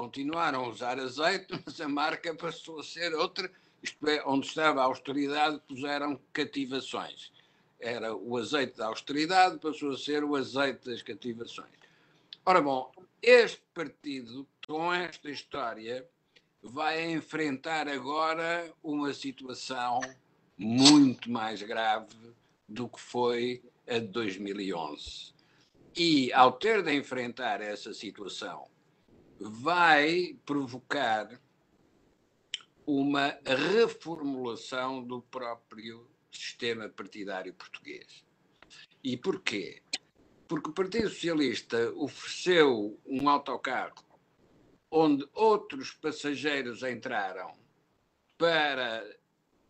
continuaram 0.00 0.64
a 0.64 0.68
usar 0.68 0.98
azeite, 0.98 1.46
mas 1.64 1.78
a 1.80 1.88
marca 1.88 2.34
passou 2.34 2.80
a 2.80 2.82
ser 2.82 3.14
outra, 3.14 3.50
isto 3.82 4.08
é, 4.08 4.22
onde 4.26 4.46
estava 4.46 4.80
a 4.80 4.84
austeridade 4.84 5.60
puseram 5.68 6.18
cativações. 6.32 7.30
Era 7.78 8.14
o 8.14 8.36
azeite 8.36 8.78
da 8.78 8.86
austeridade, 8.86 9.58
passou 9.58 9.92
a 9.92 9.98
ser 9.98 10.24
o 10.24 10.36
azeite 10.36 10.88
das 10.88 11.02
cativações. 11.02 11.70
Ora 12.46 12.62
bom, 12.62 12.92
este 13.22 13.62
partido, 13.74 14.46
com 14.66 14.92
esta 14.92 15.30
história, 15.30 16.06
vai 16.62 17.10
enfrentar 17.10 17.88
agora 17.88 18.72
uma 18.82 19.12
situação 19.12 20.00
muito 20.56 21.30
mais 21.30 21.62
grave 21.62 22.34
do 22.68 22.88
que 22.88 23.00
foi 23.00 23.62
a 23.88 23.98
de 23.98 24.08
2011. 24.08 25.32
E, 25.96 26.32
ao 26.32 26.52
ter 26.52 26.82
de 26.82 26.94
enfrentar 26.94 27.60
essa 27.60 27.92
situação 27.92 28.68
vai 29.40 30.36
provocar 30.44 31.40
uma 32.86 33.38
reformulação 33.44 35.02
do 35.02 35.22
próprio 35.22 36.06
sistema 36.30 36.88
partidário 36.88 37.54
português. 37.54 38.24
E 39.02 39.16
porquê? 39.16 39.82
Porque 40.46 40.70
o 40.70 40.72
Partido 40.72 41.08
Socialista 41.08 41.90
ofereceu 41.94 42.98
um 43.06 43.28
autocarro 43.28 44.09
onde 44.90 45.28
outros 45.34 45.92
passageiros 45.92 46.82
entraram 46.82 47.52
para, 48.36 49.04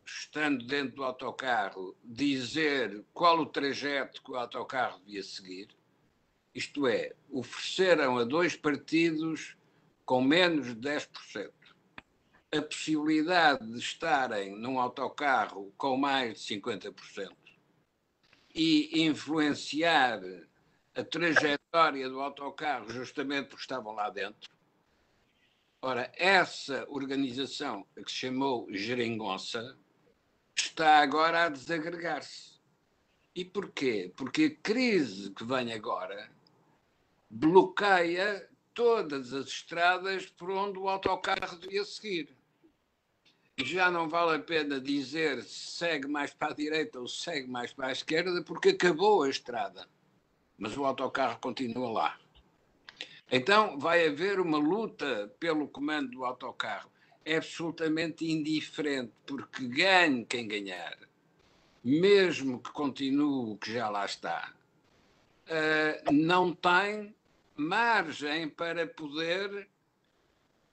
estando 0.04 0.64
dentro 0.64 0.96
do 0.96 1.04
autocarro, 1.04 1.96
dizer 2.02 3.04
qual 3.12 3.40
o 3.40 3.46
trajeto 3.46 4.22
que 4.22 4.30
o 4.30 4.36
autocarro 4.36 4.98
devia 5.00 5.22
seguir. 5.22 5.68
Isto 6.54 6.86
é, 6.86 7.12
ofereceram 7.30 8.18
a 8.18 8.24
dois 8.24 8.56
partidos 8.56 9.56
com 10.04 10.20
menos 10.22 10.66
de 10.66 10.76
10% 10.76 11.52
a 12.52 12.62
possibilidade 12.62 13.64
de 13.64 13.78
estarem 13.78 14.56
num 14.58 14.80
autocarro 14.80 15.72
com 15.76 15.96
mais 15.96 16.44
de 16.44 16.56
50% 16.56 17.30
e 18.52 19.04
influenciar 19.04 20.20
a 20.96 21.04
trajetória 21.04 22.08
do 22.08 22.20
autocarro 22.20 22.90
justamente 22.90 23.48
porque 23.48 23.62
estavam 23.62 23.92
lá 23.94 24.10
dentro. 24.10 24.50
Ora, 25.82 26.12
essa 26.16 26.86
organização 26.88 27.86
que 27.94 28.10
se 28.10 28.18
chamou 28.18 28.66
Geringonça 28.70 29.78
está 30.54 30.98
agora 30.98 31.44
a 31.44 31.48
desagregar-se. 31.48 32.60
E 33.34 33.44
porquê? 33.44 34.12
Porque 34.16 34.44
a 34.44 34.62
crise 34.62 35.30
que 35.30 35.44
vem 35.44 35.72
agora 35.72 36.30
bloqueia 37.30 38.48
todas 38.74 39.32
as 39.32 39.46
estradas 39.46 40.26
por 40.26 40.50
onde 40.50 40.78
o 40.78 40.88
autocarro 40.88 41.58
devia 41.58 41.84
seguir 41.84 42.36
já 43.64 43.90
não 43.90 44.08
vale 44.08 44.36
a 44.36 44.42
pena 44.42 44.80
dizer 44.80 45.42
se 45.42 45.72
segue 45.72 46.08
mais 46.08 46.32
para 46.32 46.52
a 46.52 46.54
direita 46.54 46.98
ou 47.00 47.06
segue 47.06 47.48
mais 47.48 47.72
para 47.72 47.88
a 47.88 47.92
esquerda, 47.92 48.42
porque 48.42 48.70
acabou 48.70 49.22
a 49.22 49.28
estrada. 49.28 49.86
Mas 50.58 50.76
o 50.76 50.84
autocarro 50.84 51.38
continua 51.40 51.90
lá. 51.90 52.18
Então 53.30 53.78
vai 53.78 54.06
haver 54.06 54.40
uma 54.40 54.58
luta 54.58 55.32
pelo 55.38 55.68
comando 55.68 56.10
do 56.10 56.24
autocarro. 56.24 56.90
É 57.24 57.36
absolutamente 57.36 58.24
indiferente, 58.24 59.12
porque 59.26 59.66
ganhe 59.68 60.24
quem 60.24 60.48
ganhar, 60.48 60.98
mesmo 61.84 62.60
que 62.60 62.72
continue 62.72 63.52
o 63.52 63.56
que 63.56 63.72
já 63.72 63.88
lá 63.88 64.04
está, 64.04 64.52
uh, 65.46 66.12
não 66.12 66.54
tem 66.54 67.14
margem 67.54 68.48
para 68.48 68.86
poder 68.86 69.68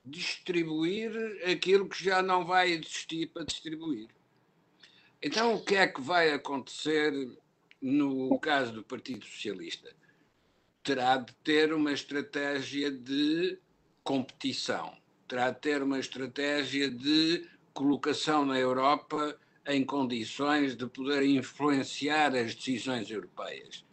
distribuir 0.04 1.12
aquilo 1.48 1.88
que 1.88 2.02
já 2.02 2.22
não 2.22 2.46
vai 2.46 2.70
existir 2.70 3.26
para 3.26 3.44
distribuir. 3.44 4.08
Então, 5.22 5.54
o 5.54 5.64
que 5.64 5.76
é 5.76 5.86
que 5.86 6.00
vai 6.00 6.32
acontecer 6.32 7.12
no 7.80 8.38
caso 8.38 8.72
do 8.72 8.82
Partido 8.82 9.24
Socialista? 9.26 9.94
Terá 10.88 11.18
de 11.18 11.34
ter 11.44 11.70
uma 11.74 11.92
estratégia 11.92 12.90
de 12.90 13.58
competição, 14.02 14.96
terá 15.28 15.50
de 15.50 15.60
ter 15.60 15.82
uma 15.82 15.98
estratégia 15.98 16.90
de 16.90 17.46
colocação 17.74 18.46
na 18.46 18.58
Europa 18.58 19.38
em 19.66 19.84
condições 19.84 20.74
de 20.74 20.86
poder 20.86 21.24
influenciar 21.24 22.34
as 22.34 22.54
decisões 22.54 23.10
europeias. 23.10 23.84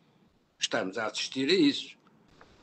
Estamos 0.58 0.98
a 0.98 1.08
assistir 1.08 1.50
a 1.50 1.54
isso 1.54 1.98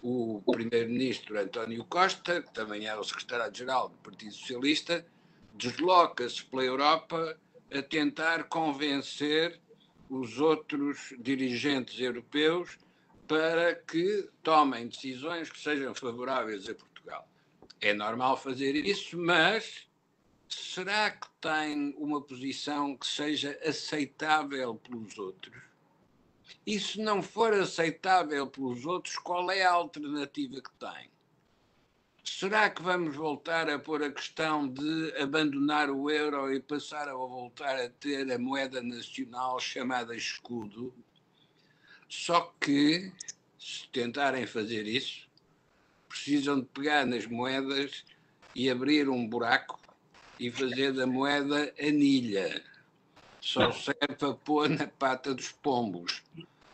o 0.03 0.43
primeiro-ministro 0.51 1.39
António 1.39 1.85
Costa, 1.85 2.41
que 2.41 2.55
também 2.55 2.87
é 2.87 2.97
o 2.97 3.05
secretário-geral 3.05 3.91
do 3.91 3.97
Partido 3.99 4.33
Socialista, 4.33 5.05
desloca-se 5.53 6.43
pela 6.47 6.65
Europa 6.65 7.39
a 7.71 7.83
tentar 7.83 8.45
convencer 8.45 9.61
os 10.09 10.41
outros 10.41 11.13
dirigentes 11.19 12.01
europeus 12.01 12.79
para 13.27 13.75
que 13.75 14.29
tomem 14.43 14.89
decisões 14.89 15.51
que 15.51 15.59
sejam 15.59 15.95
favoráveis 15.95 16.69
a 16.69 16.75
Portugal. 16.75 17.29
É 17.81 17.93
normal 17.93 18.37
fazer 18.37 18.77
isso, 18.77 19.19
mas 19.19 19.89
será 20.49 21.11
que 21.11 21.29
tem 21.41 21.95
uma 21.97 22.21
posição 22.21 22.97
que 22.97 23.07
seja 23.07 23.59
aceitável 23.65 24.75
pelos 24.77 25.19
outros? 25.19 25.63
E 26.67 26.79
se 26.79 27.01
não 27.01 27.23
for 27.23 27.53
aceitável 27.55 28.47
pelos 28.47 28.85
outros, 28.87 29.17
qual 29.17 29.51
é 29.51 29.63
a 29.63 29.73
alternativa 29.73 30.61
que 30.61 30.71
tem? 30.79 31.11
Será 32.25 32.71
que 32.71 32.83
vamos 32.83 33.17
voltar 33.17 33.69
a 33.69 33.81
pôr 33.81 34.03
a 34.05 34.13
questão 34.13 34.69
de 34.69 35.13
abandonar 35.21 35.91
o 35.91 36.09
euro 36.09 36.53
e 36.53 36.61
passar 36.61 37.09
a 37.09 37.15
voltar 37.15 37.77
a 37.81 37.89
ter 37.89 38.31
a 38.31 38.39
moeda 38.39 38.81
nacional 38.81 39.59
chamada 39.59 40.15
escudo? 40.15 40.95
Só 42.15 42.55
que, 42.61 43.11
se 43.59 43.89
tentarem 43.89 44.47
fazer 44.47 44.87
isso, 44.87 45.27
precisam 46.07 46.61
de 46.61 46.67
pegar 46.67 47.07
nas 47.07 47.25
moedas 47.25 48.05
e 48.55 48.69
abrir 48.69 49.09
um 49.09 49.27
buraco 49.27 49.81
e 50.39 50.51
fazer 50.51 50.93
da 50.93 51.07
moeda 51.07 51.75
anilha 51.81 52.63
só 53.41 53.73
serve 53.73 54.15
para 54.19 54.35
pôr 54.35 54.69
na 54.69 54.87
pata 54.87 55.35
dos 55.35 55.53
pombos, 55.53 56.23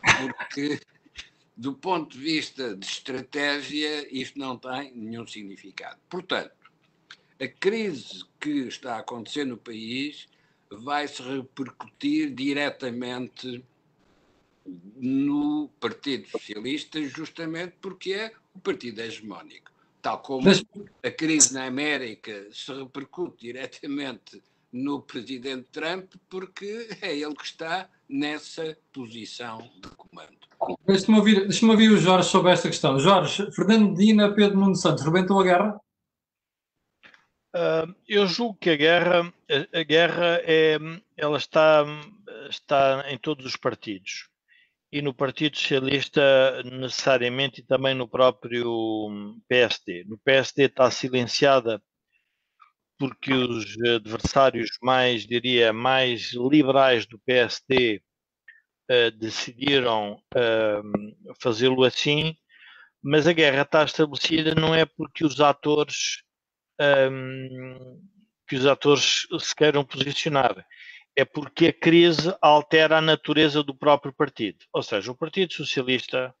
porque 0.01 0.81
do 1.55 1.73
ponto 1.73 2.17
de 2.17 2.21
vista 2.21 2.75
de 2.75 2.85
estratégia 2.85 4.13
isto 4.13 4.37
não 4.37 4.57
tem 4.57 4.93
nenhum 4.93 5.25
significado. 5.25 6.01
Portanto, 6.09 6.51
a 7.41 7.47
crise 7.47 8.25
que 8.41 8.67
está 8.67 8.97
a 8.97 8.99
acontecer 8.99 9.45
no 9.45 9.57
país 9.57 10.27
vai 10.69 11.07
se 11.07 11.23
repercutir 11.23 12.35
diretamente 12.35 13.65
no 14.95 15.69
Partido 15.79 16.27
Socialista, 16.27 17.01
justamente 17.01 17.75
porque 17.81 18.13
é 18.13 18.31
o 18.53 18.59
partido 18.59 19.01
hegemónico. 19.01 19.71
Tal 20.01 20.19
como 20.19 20.49
a 20.49 21.11
crise 21.11 21.53
na 21.53 21.65
América 21.65 22.47
se 22.51 22.73
repercute 22.73 23.47
diretamente 23.47 24.41
no 24.71 25.01
presidente 25.01 25.67
Trump, 25.71 26.13
porque 26.29 26.87
é 27.01 27.17
ele 27.17 27.35
que 27.35 27.43
está 27.43 27.89
nessa 28.07 28.77
posição 28.93 29.69
de 29.81 29.89
comando. 29.89 30.37
Deixa-me 30.85 31.17
ouvir, 31.17 31.47
deixa 31.47 31.65
ouvir 31.65 31.89
o 31.89 31.97
Jorge 31.97 32.29
sobre 32.29 32.51
esta 32.51 32.67
questão. 32.67 32.99
Jorge, 32.99 33.51
Fernando 33.51 33.89
Medina, 33.89 34.33
Pedro 34.33 34.59
Nuno 34.59 34.75
Santos, 34.75 35.03
rebentou 35.03 35.39
a 35.39 35.43
guerra? 35.43 35.81
Uh, 37.55 37.95
eu 38.07 38.27
julgo 38.27 38.57
que 38.59 38.69
a 38.69 38.75
guerra, 38.75 39.33
a, 39.49 39.79
a, 39.79 39.83
guerra 39.83 40.39
é, 40.43 40.77
ela 41.17 41.37
está, 41.37 41.83
está 42.49 43.05
em 43.09 43.17
todos 43.17 43.43
os 43.45 43.55
partidos 43.55 44.29
e 44.91 45.01
no 45.01 45.13
Partido 45.13 45.57
Socialista 45.57 46.63
necessariamente 46.63 47.61
e 47.61 47.63
também 47.63 47.93
no 47.93 48.07
próprio 48.07 49.37
PSD. 49.47 50.03
No 50.05 50.17
PSD 50.19 50.63
está 50.65 50.89
silenciada 50.89 51.81
porque 52.97 53.33
os 53.33 53.65
adversários 53.95 54.69
mais, 54.81 55.25
diria, 55.25 55.71
mais 55.71 56.33
liberais 56.33 57.05
do 57.05 57.17
PSD 57.19 57.97
uh, 57.97 58.93
eh, 58.93 59.11
decidiram 59.11 60.21
uh, 60.35 61.35
fazê-lo 61.39 61.85
assim, 61.85 62.35
mas 63.01 63.25
a 63.25 63.31
guerra 63.31 63.61
está 63.61 63.85
estabelecida 63.85 64.53
não 64.53 64.75
é 64.75 64.85
porque 64.85 65.23
os 65.23 65.39
atores 65.39 66.23
um, 67.11 68.01
que 68.47 68.57
os 68.57 68.65
atores 68.65 69.27
se 69.39 69.55
queiram 69.55 69.85
posicionar, 69.85 70.65
é 71.19 71.25
porque 71.25 71.67
a 71.67 71.73
crise 71.73 72.33
altera 72.41 72.97
a 72.97 73.01
natureza 73.01 73.61
do 73.61 73.75
próprio 73.75 74.13
partido. 74.13 74.65
Ou 74.71 74.81
seja, 74.81 75.11
o 75.11 75.15
Partido 75.15 75.53
Socialista 75.53 76.33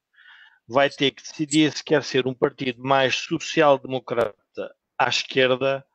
vai 0.65 0.89
ter 0.89 1.11
que 1.11 1.21
decidir 1.21 1.73
se 1.73 1.83
quer 1.83 2.01
ser 2.01 2.25
um 2.25 2.33
partido 2.33 2.81
mais 2.81 3.15
social-democrata 3.15 4.35
à 4.97 5.09
esquerda 5.09 5.85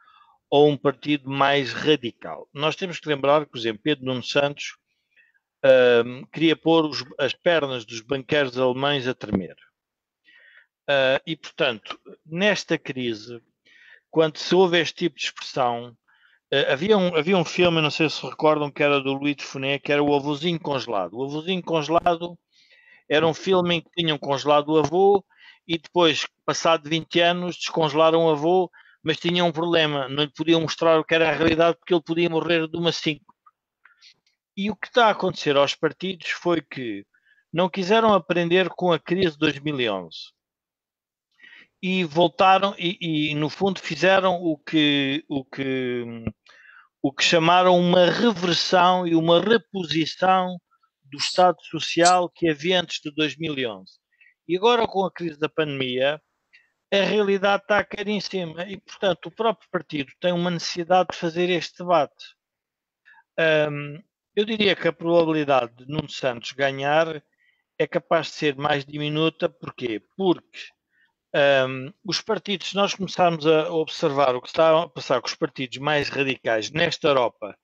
ou 0.50 0.68
um 0.68 0.76
partido 0.76 1.30
mais 1.30 1.72
radical. 1.72 2.46
Nós 2.52 2.76
temos 2.76 3.00
que 3.00 3.08
lembrar 3.08 3.46
que, 3.46 3.52
por 3.52 3.58
exemplo, 3.58 3.82
Pedro 3.82 4.04
Nuno 4.04 4.22
Santos 4.22 4.76
um, 6.04 6.26
queria 6.26 6.54
pôr 6.54 6.84
os, 6.84 7.02
as 7.18 7.32
pernas 7.32 7.86
dos 7.86 8.02
banqueiros 8.02 8.58
alemães 8.58 9.08
a 9.08 9.14
tremer. 9.14 9.56
Uh, 10.90 11.16
e, 11.26 11.36
portanto, 11.36 11.98
nesta 12.26 12.76
crise, 12.76 13.42
quando 14.10 14.36
se 14.36 14.54
ouve 14.54 14.78
este 14.78 14.94
tipo 14.94 15.16
de 15.16 15.24
expressão, 15.24 15.96
uh, 16.54 16.72
havia, 16.72 16.96
um, 16.96 17.14
havia 17.16 17.36
um 17.36 17.44
filme, 17.44 17.80
não 17.80 17.90
sei 17.90 18.08
se 18.08 18.24
recordam, 18.24 18.70
que 18.70 18.82
era 18.82 19.00
do 19.00 19.18
de 19.18 19.44
Funé, 19.44 19.78
que 19.78 19.92
era 19.92 20.02
o 20.02 20.14
Avôzinho 20.14 20.60
Congelado. 20.60 21.14
O 21.14 21.24
Avôzinho 21.24 21.62
Congelado 21.62 22.38
era 23.08 23.26
um 23.26 23.34
filme 23.34 23.76
em 23.76 23.80
que 23.80 23.90
tinham 23.96 24.18
congelado 24.18 24.70
o 24.70 24.78
avô 24.78 25.24
e 25.66 25.78
depois, 25.78 26.26
passado 26.44 26.88
20 26.88 27.20
anos, 27.20 27.56
descongelaram 27.56 28.26
o 28.26 28.30
avô 28.30 28.70
mas 29.04 29.18
tinha 29.18 29.44
um 29.44 29.52
problema, 29.52 30.08
não 30.08 30.24
lhe 30.24 30.32
podiam 30.32 30.62
mostrar 30.62 30.98
o 30.98 31.04
que 31.04 31.14
era 31.14 31.28
a 31.28 31.32
realidade 31.32 31.76
porque 31.76 31.92
ele 31.92 32.02
podia 32.02 32.30
morrer 32.30 32.66
de 32.66 32.76
uma 32.78 32.90
cinco. 32.90 33.34
E 34.56 34.70
o 34.70 34.76
que 34.76 34.86
está 34.86 35.08
a 35.08 35.10
acontecer 35.10 35.56
aos 35.56 35.74
partidos 35.74 36.30
foi 36.30 36.62
que 36.62 37.04
não 37.52 37.68
quiseram 37.68 38.14
aprender 38.14 38.70
com 38.70 38.92
a 38.92 38.98
crise 38.98 39.32
de 39.32 39.38
2011 39.38 40.16
e 41.82 42.02
voltaram 42.04 42.74
e, 42.78 43.30
e 43.30 43.34
no 43.34 43.50
fundo 43.50 43.78
fizeram 43.78 44.36
o 44.36 44.56
que 44.56 45.22
o 45.28 45.44
que 45.44 46.24
o 47.04 47.12
que 47.12 47.22
chamaram 47.22 47.78
uma 47.78 48.06
reversão 48.06 49.06
e 49.06 49.14
uma 49.14 49.38
reposição 49.38 50.58
do 51.02 51.18
Estado 51.18 51.62
Social 51.64 52.30
que 52.30 52.48
havia 52.48 52.80
antes 52.80 52.98
de 52.98 53.14
2011. 53.14 53.92
E 54.48 54.56
agora, 54.56 54.88
com 54.88 55.04
a 55.04 55.12
crise 55.12 55.38
da 55.38 55.46
pandemia, 55.46 56.18
a 56.90 56.96
realidade 56.96 57.62
está 57.62 57.80
a 57.80 57.84
cair 57.84 58.08
em 58.08 58.22
cima 58.22 58.64
e, 58.64 58.80
portanto, 58.80 59.26
o 59.26 59.30
próprio 59.30 59.68
partido 59.70 60.10
tem 60.18 60.32
uma 60.32 60.50
necessidade 60.50 61.10
de 61.12 61.18
fazer 61.18 61.50
este 61.50 61.76
debate. 61.76 62.24
Um, 63.38 64.02
eu 64.34 64.46
diria 64.46 64.74
que 64.74 64.88
a 64.88 64.92
probabilidade 64.92 65.76
de 65.76 65.86
Nuno 65.86 66.08
Santos 66.08 66.52
ganhar 66.52 67.22
é 67.78 67.86
capaz 67.86 68.28
de 68.28 68.32
ser 68.32 68.56
mais 68.56 68.82
diminuta, 68.82 69.46
porquê? 69.46 70.00
Porque 70.16 70.58
um, 71.34 71.92
os 72.04 72.20
partidos, 72.20 72.68
se 72.68 72.76
nós 72.76 72.94
começarmos 72.94 73.46
a 73.46 73.72
observar 73.72 74.36
o 74.36 74.40
que 74.40 74.48
está 74.48 74.82
a 74.82 74.88
passar 74.88 75.20
com 75.20 75.26
os 75.26 75.34
partidos 75.34 75.78
mais 75.78 76.08
radicais 76.08 76.70
nesta 76.70 77.08
Europa, 77.08 77.56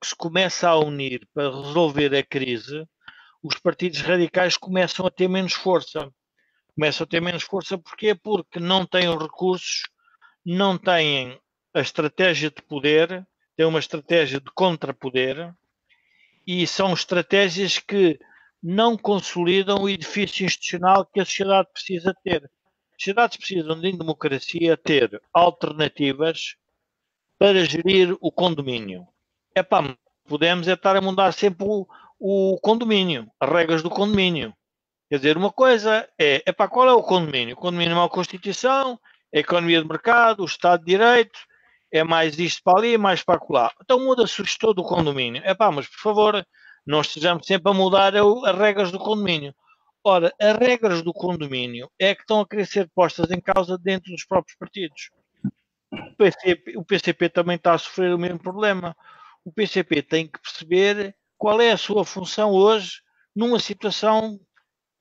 que 0.00 0.08
se 0.08 0.14
começa 0.14 0.68
a 0.68 0.78
unir 0.78 1.26
para 1.32 1.50
resolver 1.50 2.14
a 2.14 2.22
crise, 2.22 2.86
os 3.42 3.58
partidos 3.58 4.00
radicais 4.00 4.56
começam 4.56 5.06
a 5.06 5.10
ter 5.10 5.28
menos 5.28 5.54
força. 5.54 6.10
Começam 6.74 7.04
a 7.04 7.08
ter 7.08 7.20
menos 7.20 7.42
força 7.42 7.78
porquê? 7.78 8.14
Porque 8.14 8.60
não 8.60 8.84
têm 8.84 9.08
os 9.08 9.22
recursos, 9.22 9.82
não 10.44 10.76
têm 10.76 11.40
a 11.72 11.80
estratégia 11.80 12.50
de 12.50 12.60
poder, 12.62 13.26
têm 13.56 13.66
uma 13.66 13.78
estratégia 13.78 14.40
de 14.40 14.50
contrapoder 14.54 15.54
e 16.46 16.66
são 16.66 16.92
estratégias 16.92 17.78
que 17.78 18.18
não 18.62 18.96
consolidam 18.96 19.82
o 19.82 19.88
edifício 19.88 20.44
institucional 20.44 21.06
que 21.06 21.20
a 21.20 21.24
sociedade 21.24 21.68
precisa 21.72 22.14
ter. 22.22 22.50
As 22.94 23.02
sociedades 23.02 23.36
precisam 23.36 23.80
de, 23.80 23.88
em 23.88 23.98
democracia, 23.98 24.76
ter 24.76 25.20
alternativas 25.32 26.56
para 27.38 27.64
gerir 27.64 28.16
o 28.20 28.30
condomínio. 28.30 29.06
É 29.54 29.62
pá, 29.62 29.96
podemos 30.26 30.68
é 30.68 30.72
estar 30.72 30.96
a 30.96 31.00
mudar 31.00 31.32
sempre 31.32 31.66
o, 31.68 31.86
o 32.18 32.58
condomínio, 32.60 33.30
as 33.40 33.50
regras 33.50 33.82
do 33.82 33.90
condomínio. 33.90 34.54
Quer 35.08 35.16
dizer, 35.16 35.36
uma 35.36 35.52
coisa 35.52 36.08
é, 36.18 36.42
é 36.46 36.52
para 36.52 36.70
qual 36.70 36.88
é 36.88 36.92
o 36.92 37.02
condomínio? 37.02 37.54
O 37.54 37.58
condomínio 37.58 37.92
é 37.92 37.98
uma 37.98 38.08
Constituição, 38.08 38.98
é 39.32 39.40
economia 39.40 39.82
de 39.82 39.88
mercado, 39.88 40.40
o 40.40 40.46
Estado 40.46 40.84
de 40.84 40.92
Direito, 40.92 41.38
é 41.92 42.02
mais 42.02 42.38
isto 42.38 42.62
para 42.62 42.78
ali, 42.78 42.96
mais 42.96 43.22
para 43.22 43.40
lá. 43.50 43.72
Então 43.82 43.98
muda-se 44.00 44.40
o 44.40 44.44
gestor 44.44 44.72
do 44.72 44.82
condomínio. 44.82 45.42
É 45.44 45.54
pá, 45.54 45.70
mas 45.70 45.86
por 45.88 45.98
favor, 45.98 46.46
não 46.86 47.00
estejamos 47.00 47.46
sempre 47.46 47.70
a 47.70 47.74
mudar 47.74 48.14
as 48.16 48.58
regras 48.58 48.90
do 48.90 48.98
condomínio. 48.98 49.54
Ora, 50.06 50.34
as 50.38 50.58
regras 50.58 51.00
do 51.00 51.14
condomínio 51.14 51.90
é 51.98 52.14
que 52.14 52.20
estão 52.20 52.38
a 52.38 52.46
querer 52.46 52.66
ser 52.66 52.90
postas 52.94 53.30
em 53.30 53.40
causa 53.40 53.78
dentro 53.78 54.12
dos 54.12 54.22
próprios 54.22 54.54
partidos. 54.58 55.10
O 55.90 56.16
PCP, 56.16 56.76
o 56.76 56.84
PCP 56.84 57.28
também 57.30 57.56
está 57.56 57.72
a 57.72 57.78
sofrer 57.78 58.14
o 58.14 58.18
mesmo 58.18 58.38
problema. 58.38 58.94
O 59.42 59.50
PCP 59.50 60.02
tem 60.02 60.26
que 60.26 60.38
perceber 60.38 61.16
qual 61.38 61.58
é 61.58 61.72
a 61.72 61.78
sua 61.78 62.04
função 62.04 62.50
hoje 62.50 63.00
numa 63.34 63.58
situação, 63.58 64.38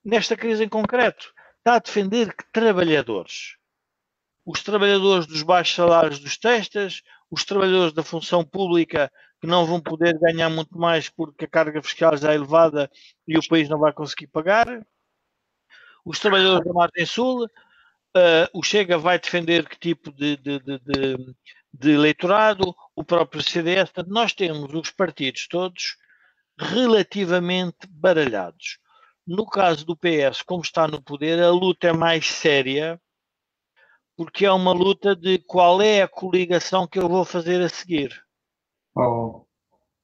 nesta 0.06 0.38
crise 0.38 0.64
em 0.64 0.70
concreto. 0.70 1.34
Está 1.58 1.76
a 1.76 1.80
defender 1.80 2.34
que 2.34 2.46
trabalhadores, 2.54 3.58
os 4.46 4.64
trabalhadores 4.64 5.28
dos 5.28 5.44
baixos 5.44 5.76
salários 5.76 6.20
dos 6.20 6.38
testas, 6.38 7.02
os 7.30 7.44
trabalhadores 7.44 7.94
da 7.94 8.04
função 8.04 8.46
pública 8.46 9.12
que 9.42 9.48
não 9.48 9.66
vão 9.66 9.82
poder 9.82 10.18
ganhar 10.18 10.50
muito 10.50 10.78
mais 10.78 11.10
porque 11.10 11.44
a 11.44 11.50
carga 11.50 11.82
fiscal 11.82 12.16
já 12.16 12.32
é 12.32 12.36
elevada 12.36 12.90
e 13.28 13.38
o 13.38 13.46
país 13.46 13.68
não 13.68 13.78
vai 13.78 13.92
conseguir 13.92 14.28
pagar. 14.28 14.66
Os 16.06 16.20
trabalhadores 16.20 16.66
da 16.66 16.74
Margem 16.74 17.06
Sul, 17.06 17.46
uh, 17.46 18.48
o 18.54 18.62
Chega 18.64 18.98
vai 18.98 19.20
defender 19.20 19.68
que 19.68 19.80
tipo 19.80 20.12
de, 20.12 20.38
de, 20.38 20.60
de, 20.60 21.36
de, 21.74 21.92
eleitorado, 21.92 22.76
o 22.96 23.04
próprio 23.04 23.42
CDS. 23.42 23.92
Portanto, 23.92 24.14
nós 24.14 24.34
temos 24.34 24.74
os 24.74 24.92
partidos 24.92 25.48
todos 25.48 25.98
relativamente 26.58 27.88
baralhados. 27.90 28.80
No 29.26 29.46
caso 29.48 29.86
do 29.86 29.96
PS, 29.96 30.42
como 30.46 30.62
está 30.62 30.88
no 30.88 31.02
poder, 31.02 31.42
a 31.42 31.50
luta 31.50 31.88
é 31.88 31.94
mais 31.94 32.28
séria, 32.28 33.02
porque 34.16 34.46
é 34.46 34.52
uma 34.52 34.74
luta 34.74 35.16
de 35.16 35.40
qual 35.40 35.82
é 35.82 36.02
a 36.02 36.08
coligação 36.08 36.86
que 36.86 37.00
eu 37.00 37.08
vou 37.08 37.24
fazer 37.24 37.62
a 37.62 37.70
seguir. 37.70 38.24
Oh. 38.96 39.46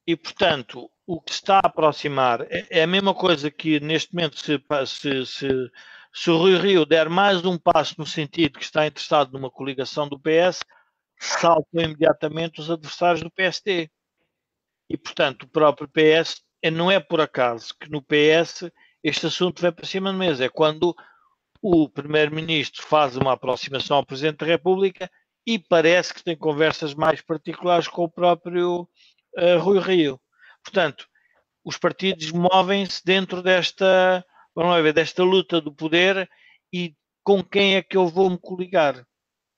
E, 0.08 0.16
portanto, 0.16 0.90
o 1.12 1.20
que 1.20 1.32
está 1.32 1.56
a 1.56 1.68
aproximar 1.68 2.42
é, 2.52 2.68
é, 2.70 2.84
a 2.84 2.88
mesma 2.88 3.16
coisa 3.16 3.50
que 3.50 3.80
neste 3.80 4.14
momento, 4.14 4.38
se, 4.38 4.64
se, 4.86 5.26
se, 5.26 5.72
se 6.14 6.30
o 6.30 6.38
Rui 6.38 6.56
Rio 6.56 6.86
der 6.86 7.10
mais 7.10 7.44
um 7.44 7.58
passo 7.58 7.96
no 7.98 8.06
sentido 8.06 8.60
que 8.60 8.64
está 8.64 8.86
interessado 8.86 9.34
numa 9.34 9.50
coligação 9.50 10.08
do 10.08 10.20
PS, 10.20 10.64
saltam 11.18 11.82
imediatamente 11.82 12.62
os 12.62 12.70
adversários 12.70 13.24
do 13.24 13.32
PSD. 13.32 13.90
E, 14.88 14.96
portanto, 14.96 15.44
o 15.44 15.48
próprio 15.48 15.90
PS, 15.90 16.44
é, 16.62 16.70
não 16.70 16.92
é 16.92 17.00
por 17.00 17.20
acaso 17.20 17.74
que 17.80 17.90
no 17.90 18.04
PS 18.04 18.70
este 19.04 19.26
assunto 19.26 19.64
vem 19.64 19.72
para 19.72 19.88
cima 19.88 20.12
da 20.12 20.18
mesa. 20.18 20.46
É 20.46 20.50
quando 20.50 20.96
o 21.60 21.90
Primeiro-Ministro 21.90 22.84
faz 22.84 23.18
uma 23.18 23.34
aproximação 23.34 23.98
ao 23.98 24.06
Presidente 24.06 24.38
da 24.38 24.46
República 24.46 25.10
e 25.44 25.58
parece 25.58 26.14
que 26.14 26.24
tem 26.24 26.38
conversas 26.38 26.94
mais 26.94 27.20
particulares 27.20 27.88
com 27.88 28.04
o 28.04 28.12
próprio 28.12 28.88
uh, 29.36 29.58
Rui 29.60 29.80
Rio. 29.80 30.22
Portanto, 30.64 31.08
os 31.64 31.78
partidos 31.78 32.32
movem-se 32.32 33.04
dentro 33.04 33.42
desta, 33.42 34.26
vamos 34.56 34.82
ver, 34.82 34.94
desta 34.94 35.24
luta 35.24 35.62
do 35.62 35.74
poder 35.74 36.30
e 36.72 36.96
com 37.24 37.44
quem 37.44 37.76
é 37.76 37.82
que 37.82 37.98
eu 37.98 38.08
vou 38.08 38.30
me 38.30 38.38
coligar. 38.38 39.06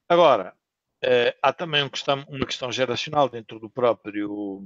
Agora, 0.10 0.54
uh, 1.04 1.38
há 1.42 1.54
também 1.54 1.84
uma 1.84 1.90
questão, 1.90 2.26
uma 2.28 2.46
questão 2.46 2.72
geracional 2.72 3.30
dentro 3.30 3.60
do 3.60 3.70
próprio 3.70 4.62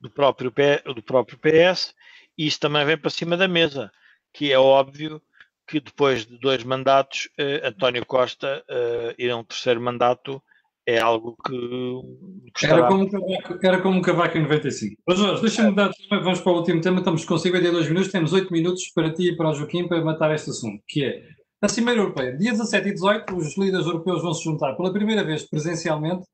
do 0.00 0.08
próprio, 0.08 0.50
do 0.94 1.02
próprio 1.02 1.38
PS 1.38 1.94
e 2.36 2.46
isso 2.46 2.58
também 2.58 2.86
vem 2.86 2.96
para 2.96 3.10
cima 3.10 3.36
da 3.36 3.46
mesa, 3.46 3.92
que 4.32 4.50
é 4.50 4.58
óbvio 4.58 5.20
que 5.66 5.78
depois 5.78 6.26
de 6.26 6.38
dois 6.38 6.64
mandatos, 6.64 7.26
uh, 7.38 7.66
António 7.66 8.04
Costa 8.06 8.64
uh, 8.68 9.14
ir 9.18 9.30
a 9.30 9.36
um 9.36 9.44
terceiro 9.44 9.80
mandato 9.80 10.42
é 10.86 10.98
algo 10.98 11.36
que. 11.46 12.66
Era 12.66 12.88
como, 12.88 13.10
cavaco, 13.10 13.58
era 13.62 13.80
como 13.80 13.98
um 13.98 14.02
cavaco 14.02 14.38
em 14.38 14.42
95. 14.42 14.96
Mas 15.06 15.18
Jorge, 15.18 15.42
deixa-me 15.42 15.74
dar. 15.74 15.90
Vamos 16.10 16.40
para 16.40 16.52
o 16.52 16.56
último 16.56 16.80
tema. 16.80 16.98
Estamos 16.98 17.24
com 17.24 17.38
52 17.38 17.88
minutos. 17.88 18.10
Temos 18.10 18.32
8 18.32 18.52
minutos 18.52 18.88
para 18.94 19.12
ti 19.12 19.28
e 19.28 19.36
para 19.36 19.50
o 19.50 19.54
Joaquim 19.54 19.86
para 19.86 20.04
matar 20.04 20.34
este 20.34 20.50
assunto, 20.50 20.82
que 20.86 21.04
é 21.04 21.22
a 21.62 21.68
Cimeira 21.68 22.00
Europeia. 22.00 22.36
Dia 22.36 22.52
17 22.52 22.88
e 22.88 22.92
18, 22.92 23.36
os 23.36 23.56
líderes 23.56 23.86
europeus 23.86 24.22
vão 24.22 24.32
se 24.32 24.44
juntar 24.44 24.74
pela 24.74 24.92
primeira 24.92 25.22
vez 25.22 25.48
presencialmente 25.48 26.24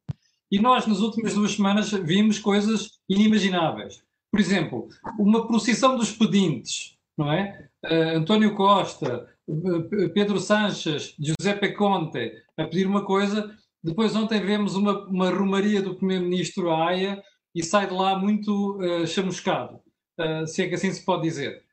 e 0.51 0.61
nós, 0.61 0.87
nas 0.87 1.01
últimas 1.01 1.35
duas 1.35 1.53
semanas, 1.53 1.91
vimos 1.91 2.39
coisas 2.39 3.01
inimagináveis. 3.09 4.03
Por 4.31 4.39
exemplo, 4.39 4.89
uma 5.19 5.47
procissão 5.47 5.97
dos 5.97 6.13
pedintes, 6.13 6.97
não 7.19 7.33
é? 7.33 7.69
uh, 7.85 8.19
António 8.19 8.55
Costa, 8.55 9.27
uh, 9.49 10.11
Pedro 10.15 10.39
Sanches, 10.39 11.15
Giuseppe 11.19 11.73
Conte 11.73 12.33
a 12.57 12.65
pedir 12.65 12.87
uma 12.87 13.05
coisa, 13.05 13.53
depois 13.87 14.17
ontem 14.17 14.41
vemos 14.41 14.75
uma, 14.75 15.07
uma 15.07 15.31
romaria 15.31 15.81
do 15.81 15.95
primeiro-ministro 15.95 16.71
à 16.71 16.89
Haia 16.89 17.23
e 17.55 17.63
sai 17.63 17.87
de 17.87 17.95
lá 17.95 18.19
muito 18.19 18.77
uh, 18.79 19.07
chamuscado, 19.07 19.81
uh, 20.19 20.45
se 20.45 20.63
é 20.63 20.69
que 20.69 20.75
assim 20.75 20.93
se 20.93 21.05
pode 21.05 21.23
dizer. 21.23 21.65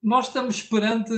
nós 0.00 0.28
estamos 0.28 0.62
perante 0.62 1.12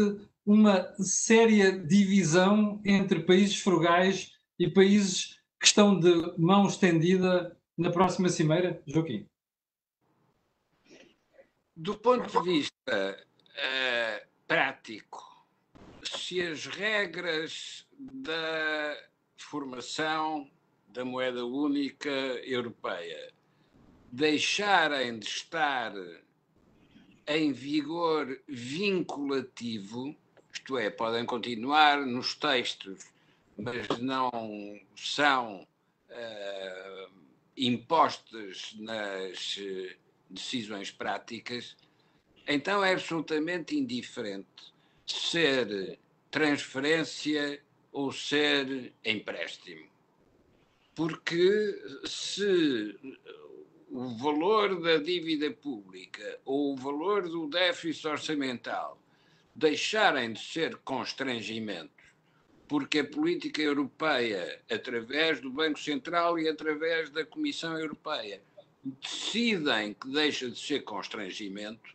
uma 0.47 0.91
séria 0.99 1.71
divisão 1.71 2.81
entre 2.83 3.21
países 3.21 3.59
frugais 3.59 4.33
e 4.59 4.71
países 4.71 5.39
que 5.61 5.67
estão 5.67 6.01
de 6.01 6.35
mão 6.39 6.67
estendida 6.67 7.55
na 7.77 7.91
próxima 7.91 8.31
cimeira, 8.31 8.83
Joaquim? 8.87 9.29
Do 11.77 11.95
ponto 11.97 12.43
de 12.43 12.51
vista 12.51 13.19
uh, 13.19 14.27
prático. 14.47 15.23
Se 16.03 16.41
as 16.41 16.67
regras 16.67 17.87
da 17.99 18.97
formação 19.45 20.51
da 20.89 21.05
moeda 21.05 21.45
única 21.45 22.11
europeia. 22.11 23.33
Deixarem 24.11 25.19
de 25.19 25.27
estar 25.27 25.93
em 27.27 27.53
vigor 27.53 28.41
vinculativo, 28.47 30.15
isto 30.53 30.79
é, 30.79 30.91
podem 30.91 31.25
continuar 31.25 32.05
nos 32.07 32.35
textos, 32.35 33.05
mas 33.57 33.89
não 33.99 34.31
são 34.97 35.67
uh, 36.11 37.11
impostas 37.57 38.75
nas 38.79 39.59
decisões 40.29 40.91
práticas, 40.91 41.77
então 42.47 42.85
é 42.85 42.93
absolutamente 42.93 43.77
indiferente 43.77 44.75
ser 45.07 45.99
transferência 46.31 47.64
ou 47.95 48.13
ser 48.13 48.93
empréstimo. 49.05 49.87
Porque 50.95 51.81
se 52.05 52.99
o 53.89 54.09
valor 54.17 54.81
da 54.81 54.97
dívida 54.97 55.51
pública 55.53 56.41
ou 56.45 56.73
o 56.73 56.77
valor 56.77 57.29
do 57.29 57.49
déficit 57.49 58.09
orçamental 58.09 59.01
deixarem 59.55 60.33
de 60.33 60.41
ser 60.41 60.77
constrangimentos, 60.79 62.05
porque 62.67 62.99
a 62.99 63.05
política 63.05 63.63
europeia, 63.63 64.61
através 64.69 65.41
do 65.41 65.51
Banco 65.51 65.79
Central 65.79 66.39
e 66.39 66.49
através 66.49 67.11
da 67.11 67.25
Comissão 67.25 67.79
Europeia, 67.79 68.43
decidem 68.83 69.95
que 69.95 70.09
deixa 70.09 70.51
de 70.51 70.59
ser 70.59 70.81
constrangimento, 70.81 71.93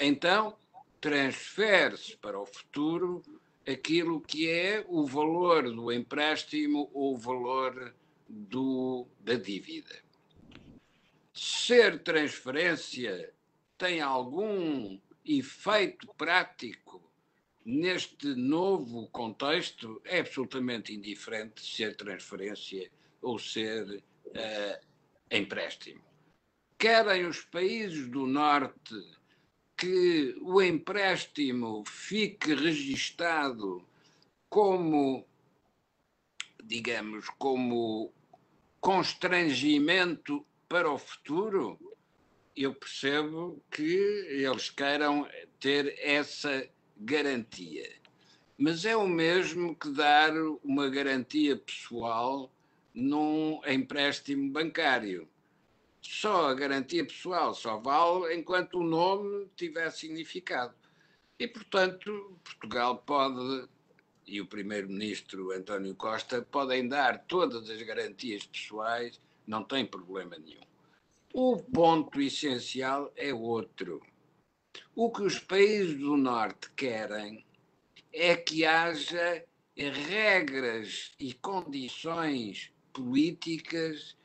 então 0.00 0.56
transfere-se 1.00 2.16
para 2.16 2.40
o 2.40 2.46
futuro 2.46 3.22
aquilo 3.66 4.20
que 4.20 4.48
é 4.48 4.84
o 4.88 5.06
valor 5.06 5.64
do 5.70 5.92
empréstimo 5.92 6.90
ou 6.92 7.14
o 7.14 7.18
valor 7.18 7.94
do, 8.28 9.06
da 9.20 9.34
dívida. 9.34 10.02
Ser 11.32 12.02
transferência 12.02 13.32
tem 13.76 14.00
algum 14.00 14.98
efeito 15.24 16.06
prático 16.16 17.02
neste 17.64 18.34
novo 18.34 19.08
contexto 19.08 20.00
é 20.04 20.20
absolutamente 20.20 20.92
indiferente 20.92 21.64
ser 21.64 21.96
transferência 21.96 22.90
ou 23.22 23.38
ser 23.38 24.02
uh, 24.26 24.86
empréstimo. 25.30 26.04
Querem 26.78 27.26
os 27.26 27.40
países 27.40 28.06
do 28.08 28.26
Norte 28.26 28.94
que 29.76 30.36
o 30.40 30.62
empréstimo 30.62 31.84
fique 31.86 32.54
registado 32.54 33.86
como, 34.48 35.26
digamos, 36.62 37.28
como 37.38 38.12
constrangimento 38.80 40.44
para 40.68 40.90
o 40.90 40.98
futuro, 40.98 41.78
eu 42.56 42.74
percebo 42.74 43.62
que 43.70 43.82
eles 44.28 44.70
queiram 44.70 45.28
ter 45.58 45.98
essa 45.98 46.68
garantia. 46.96 47.90
Mas 48.56 48.84
é 48.84 48.96
o 48.96 49.08
mesmo 49.08 49.74
que 49.74 49.90
dar 49.90 50.32
uma 50.62 50.88
garantia 50.88 51.56
pessoal 51.56 52.52
num 52.94 53.60
empréstimo 53.66 54.52
bancário. 54.52 55.28
Só 56.06 56.48
a 56.48 56.54
garantia 56.54 57.04
pessoal 57.04 57.54
só 57.54 57.78
vale 57.78 58.34
enquanto 58.34 58.78
o 58.78 58.84
nome 58.84 59.48
tiver 59.56 59.90
significado. 59.90 60.74
E, 61.38 61.48
portanto, 61.48 62.38
Portugal 62.44 62.98
pode, 62.98 63.68
e 64.26 64.40
o 64.40 64.46
Primeiro-Ministro 64.46 65.50
António 65.50 65.94
Costa, 65.94 66.42
podem 66.42 66.86
dar 66.86 67.24
todas 67.26 67.68
as 67.68 67.82
garantias 67.82 68.46
pessoais, 68.46 69.20
não 69.46 69.64
tem 69.64 69.84
problema 69.84 70.36
nenhum. 70.38 70.62
O 71.32 71.56
ponto 71.56 72.20
essencial 72.20 73.12
é 73.16 73.34
outro 73.34 74.00
o 74.94 75.10
que 75.10 75.22
os 75.22 75.38
países 75.38 75.98
do 75.98 76.16
Norte 76.16 76.70
querem 76.76 77.44
é 78.12 78.36
que 78.36 78.64
haja 78.64 79.44
regras 79.76 81.12
e 81.18 81.32
condições 81.34 82.72
políticas 82.92 84.16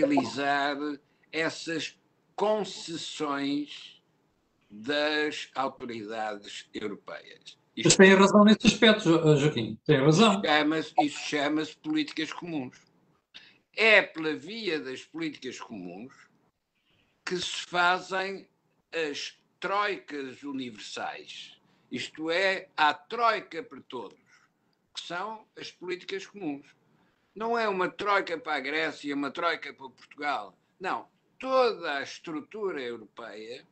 para 0.00 0.08
utilizar 0.08 0.76
essas 1.32 1.98
concessões 2.34 4.02
das 4.70 5.50
autoridades 5.54 6.68
europeias. 6.74 7.56
Isto 7.76 7.88
Mas 7.88 7.96
tem 7.96 8.14
razão 8.14 8.44
nesse 8.44 8.66
aspecto, 8.66 9.36
Joaquim. 9.36 9.78
Tem 9.84 10.00
razão. 10.02 10.42
Isso 11.00 11.18
chama-se 11.20 11.76
políticas 11.76 12.32
comuns. 12.32 12.78
É 13.74 14.00
pela 14.00 14.34
via 14.34 14.80
das 14.80 15.02
políticas 15.04 15.60
comuns 15.60 16.12
que 17.24 17.36
se 17.36 17.66
fazem 17.66 18.48
as 18.92 19.36
troicas 19.58 20.42
universais, 20.42 21.60
isto 21.90 22.30
é, 22.30 22.68
a 22.76 22.94
troika 22.94 23.62
para 23.62 23.80
todos, 23.82 24.18
que 24.94 25.00
são 25.00 25.44
as 25.58 25.70
políticas 25.70 26.24
comuns. 26.26 26.75
Não 27.36 27.58
é 27.58 27.68
uma 27.68 27.90
troika 27.90 28.38
para 28.38 28.56
a 28.56 28.60
Grécia, 28.60 29.14
uma 29.14 29.30
troika 29.30 29.70
para 29.70 29.90
Portugal. 29.90 30.58
Não. 30.80 31.06
Toda 31.38 31.98
a 31.98 32.02
estrutura 32.02 32.80
europeia 32.80 33.62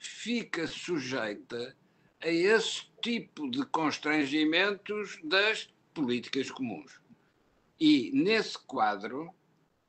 fica 0.00 0.66
sujeita 0.66 1.76
a 2.20 2.28
esse 2.28 2.86
tipo 3.00 3.48
de 3.48 3.64
constrangimentos 3.66 5.20
das 5.22 5.72
políticas 5.94 6.50
comuns. 6.50 7.00
E, 7.78 8.10
nesse 8.12 8.58
quadro, 8.58 9.32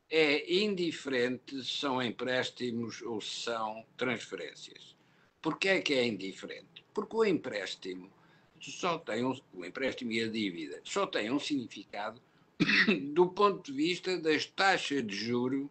é 0.07 0.53
indiferente 0.53 1.63
se 1.63 1.80
são 1.80 2.03
empréstimos 2.03 3.01
ou 3.01 3.19
se 3.19 3.41
são 3.41 3.84
transferências. 3.97 4.95
Porquê 5.41 5.69
é 5.69 5.82
que 5.82 5.95
é 5.95 6.05
indiferente? 6.05 6.86
Porque 6.93 7.15
o 7.15 7.26
empréstimo 7.26 8.13
só 8.61 8.99
tem 8.99 9.26
um, 9.26 9.36
o 9.51 9.65
empréstimo 9.65 10.11
e 10.11 10.21
a 10.21 10.28
dívida 10.28 10.80
só 10.84 11.07
tem 11.07 11.32
um 11.32 11.39
significado 11.39 12.21
do 13.14 13.28
ponto 13.28 13.72
de 13.72 13.78
vista 13.78 14.18
das 14.18 14.45
taxas 14.45 15.06
de 15.06 15.16
juro 15.16 15.70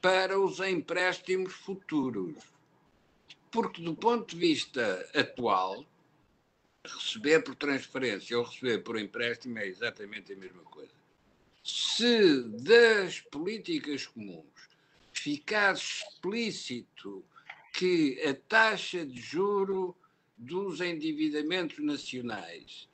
para 0.00 0.38
os 0.38 0.60
empréstimos 0.60 1.52
futuros. 1.52 2.34
Porque 3.50 3.82
do 3.82 3.94
ponto 3.94 4.34
de 4.34 4.40
vista 4.40 5.08
atual, 5.14 5.84
receber 6.84 7.44
por 7.44 7.54
transferência 7.54 8.38
ou 8.38 8.44
receber 8.44 8.78
por 8.78 8.98
empréstimo 8.98 9.58
é 9.58 9.66
exatamente 9.66 10.32
a 10.32 10.36
mesma 10.36 10.62
coisa 10.64 11.02
se 11.64 12.42
das 12.42 13.20
políticas 13.20 14.06
comuns 14.06 14.44
ficar 15.12 15.74
explícito 15.74 17.24
que 17.72 18.20
a 18.26 18.34
taxa 18.34 19.06
de 19.06 19.20
juro 19.20 19.96
dos 20.36 20.80
endividamentos 20.80 21.78
nacionais 21.78 22.88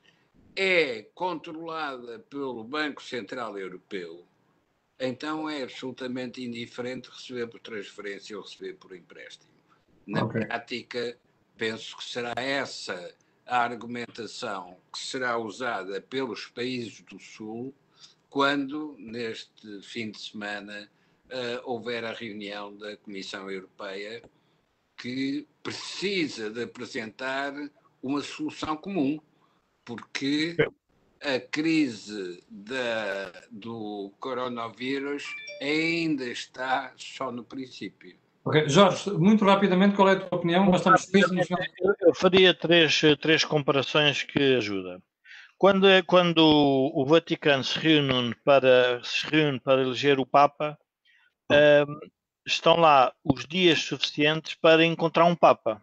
é 0.57 1.03
controlada 1.15 2.19
pelo 2.19 2.65
Banco 2.65 3.03
Central 3.03 3.59
Europeu, 3.59 4.25
então 4.99 5.49
é 5.49 5.63
absolutamente 5.63 6.43
indiferente 6.43 7.11
receber 7.11 7.47
por 7.47 7.61
transferência 7.61 8.37
ou 8.37 8.43
receber 8.43 8.75
por 8.75 8.95
empréstimo. 8.95 9.53
Na 10.07 10.25
okay. 10.25 10.47
prática, 10.47 11.19
penso 11.57 11.97
que 11.97 12.05
será 12.05 12.35
essa 12.37 13.15
a 13.47 13.63
argumentação 13.63 14.77
que 14.93 14.99
será 14.99 15.39
usada 15.39 16.01
pelos 16.03 16.47
países 16.47 17.01
do 17.01 17.19
Sul 17.19 17.75
quando, 18.29 18.95
neste 18.99 19.81
fim 19.83 20.11
de 20.11 20.21
semana, 20.21 20.91
uh, 21.29 21.71
houver 21.71 22.05
a 22.05 22.13
reunião 22.13 22.77
da 22.77 22.97
Comissão 22.99 23.51
Europeia 23.51 24.23
que 24.99 25.47
precisa 25.63 26.51
de 26.51 26.63
apresentar 26.65 27.55
uma 28.03 28.21
solução 28.21 28.77
comum, 28.77 29.19
porque 29.89 30.55
a 31.23 31.41
crise 31.41 32.45
da, 32.47 33.33
do 33.51 34.13
coronavírus 34.21 35.25
ainda 35.63 36.27
está 36.27 36.93
só 36.99 37.33
no 37.33 37.43
princípio. 37.43 38.15
Ok, 38.45 38.69
Jorge, 38.69 39.11
muito 39.13 39.47
rapidamente, 39.47 39.97
qual 39.97 40.11
é 40.11 40.13
a 40.13 40.21
tua 40.21 40.39
opinião? 40.39 40.67
Nós 40.67 40.81
estamos 40.81 41.51
Eu 42.01 42.15
faria 42.15 42.53
três, 42.53 43.01
três 43.21 43.45
comparações 43.45 44.23
que 44.23 44.57
ajudam. 44.57 45.03
Quando, 45.57 45.89
é, 45.89 46.03
quando 46.03 46.39
o 46.39 47.05
Vaticano 47.07 47.65
se 47.65 47.79
reúne 47.79 48.35
para, 48.45 49.03
se 49.03 49.27
reúne 49.27 49.59
para 49.59 49.83
eleger 49.83 50.21
o 50.21 50.27
Papa, 50.27 50.79
um, 51.51 51.99
estão 52.47 52.77
lá 52.77 53.13
os 53.25 53.47
dias 53.47 53.81
suficientes 53.81 54.55
para 54.55 54.85
encontrar 54.85 55.25
um 55.25 55.35
Papa. 55.35 55.83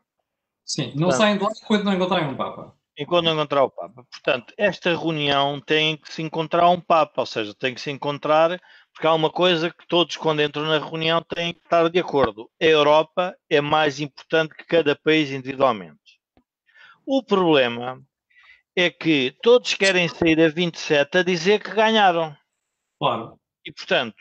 Sim, 0.64 0.94
não 0.96 1.10
Portanto, 1.10 1.18
saem 1.18 1.38
de 1.38 1.44
lá 1.44 1.50
enquanto 1.62 1.84
não 1.84 1.94
encontrarem 1.94 2.30
um 2.30 2.38
Papa. 2.38 2.74
Enquanto 2.98 3.26
não 3.26 3.34
encontrar 3.34 3.64
o 3.64 3.70
Papa. 3.70 4.06
Portanto, 4.10 4.54
esta 4.58 4.96
reunião 4.96 5.60
tem 5.60 5.98
que 5.98 6.14
se 6.14 6.22
encontrar 6.22 6.70
um 6.70 6.80
Papa, 6.80 7.22
ou 7.22 7.26
seja, 7.26 7.54
tem 7.54 7.74
que 7.74 7.82
se 7.82 7.92
encontrar, 7.92 8.60
porque 8.94 9.06
há 9.06 9.14
uma 9.14 9.30
coisa 9.30 9.70
que 9.70 9.86
todos, 9.88 10.16
quando 10.16 10.42
entram 10.42 10.64
na 10.64 10.80
reunião, 10.80 11.22
têm 11.22 11.54
que 11.54 11.60
estar 11.60 11.90
de 11.90 12.00
acordo. 12.00 12.50
A 12.62 12.66
Europa 12.66 13.36
é 13.50 13.60
mais 13.60 14.00
importante 14.00 14.56
que 14.56 14.66
cada 14.66 14.96
país 14.96 15.32
individualmente. 15.32 16.20
O 17.06 17.22
problema 17.22 18.02
é 18.76 18.90
que 18.90 19.36
todos 19.42 19.74
querem 19.74 20.08
sair 20.08 20.40
a 20.42 20.48
27 20.48 21.18
a 21.18 21.24
dizer 21.24 21.62
que 21.62 21.72
ganharam. 21.72 22.36
Claro. 22.98 23.38
E, 23.66 23.72
portanto, 23.72 24.16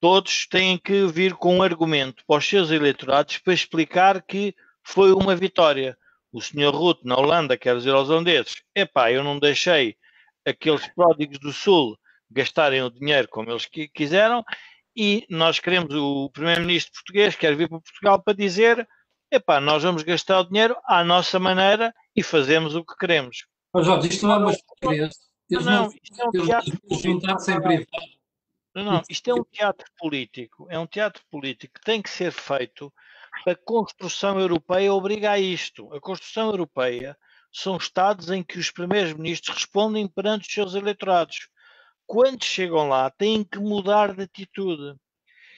todos 0.00 0.46
têm 0.46 0.78
que 0.78 1.06
vir 1.06 1.34
com 1.34 1.56
um 1.56 1.62
argumento 1.62 2.22
para 2.26 2.38
os 2.38 2.48
seus 2.48 2.70
eleitorados 2.70 3.38
para 3.38 3.52
explicar 3.52 4.22
que 4.22 4.54
foi 4.82 5.12
uma 5.12 5.34
vitória. 5.34 5.96
O 6.32 6.40
senhor 6.40 6.74
Ruth, 6.74 7.00
na 7.04 7.16
Holanda, 7.16 7.56
quer 7.56 7.76
dizer 7.76 7.90
aos 7.90 8.08
holandeses, 8.08 8.62
epá, 8.74 9.10
eu 9.10 9.24
não 9.24 9.38
deixei 9.38 9.96
aqueles 10.46 10.86
pródigos 10.94 11.38
do 11.38 11.52
Sul 11.52 11.98
gastarem 12.30 12.82
o 12.82 12.90
dinheiro 12.90 13.28
como 13.28 13.50
eles 13.50 13.66
quiseram 13.94 14.44
e 14.96 15.26
nós 15.28 15.58
queremos, 15.58 15.94
o 15.94 16.30
primeiro-ministro 16.30 16.92
português 16.92 17.34
quer 17.34 17.56
vir 17.56 17.68
para 17.68 17.80
Portugal 17.80 18.22
para 18.22 18.34
dizer 18.34 18.86
epá, 19.30 19.60
nós 19.60 19.82
vamos 19.82 20.02
gastar 20.02 20.40
o 20.40 20.44
dinheiro 20.44 20.76
à 20.84 21.04
nossa 21.04 21.38
maneira 21.38 21.94
e 22.14 22.22
fazemos 22.22 22.74
o 22.74 22.84
que 22.84 22.96
queremos. 22.96 23.46
Mas, 23.72 23.86
Jorge, 23.86 24.08
isto 24.08 24.26
não 24.26 24.34
é 24.34 24.38
uma 24.38 24.50
estupidez. 24.50 25.14
Eles 25.48 25.64
não, 25.64 25.84
não, 25.84 25.92
isto 26.02 26.20
é 26.20 26.26
um 26.26 26.46
teatro 26.46 26.78
Não, 28.74 28.84
não, 28.84 29.02
isto 29.08 29.30
é 29.30 29.34
um 29.34 29.44
teatro 29.44 29.86
político. 29.98 30.66
É 30.70 30.78
um 30.78 30.86
teatro 30.86 31.22
político 31.30 31.74
que 31.74 31.84
tem 31.84 32.02
que 32.02 32.10
ser 32.10 32.32
feito. 32.32 32.92
A 33.46 33.54
construção 33.54 34.38
europeia 34.38 34.92
obriga 34.92 35.32
a 35.32 35.38
isto. 35.38 35.92
A 35.94 36.00
construção 36.00 36.48
europeia 36.50 37.16
são 37.50 37.78
Estados 37.78 38.30
em 38.30 38.42
que 38.42 38.58
os 38.58 38.70
primeiros 38.70 39.14
ministros 39.14 39.56
respondem 39.56 40.06
perante 40.06 40.46
os 40.46 40.52
seus 40.52 40.74
eleitorados. 40.74 41.48
Quando 42.06 42.44
chegam 42.44 42.88
lá, 42.88 43.10
têm 43.10 43.42
que 43.42 43.58
mudar 43.58 44.14
de 44.14 44.24
atitude. 44.24 44.94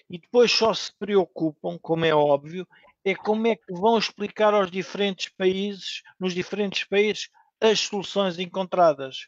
E 0.09 0.19
depois 0.19 0.53
só 0.53 0.73
se 0.73 0.93
preocupam, 0.97 1.77
como 1.79 2.05
é 2.05 2.15
óbvio, 2.15 2.67
é 3.05 3.15
como 3.15 3.49
é 3.49 3.57
que 3.57 3.73
vão 3.73 3.99
explicar 3.99 4.55
aos 4.55 4.71
diferentes 4.71 5.29
países, 5.31 6.03
nos 6.21 6.35
diferentes 6.35 6.85
países, 6.85 7.31
as 7.61 7.81
soluções 7.81 8.39
encontradas. 8.39 9.27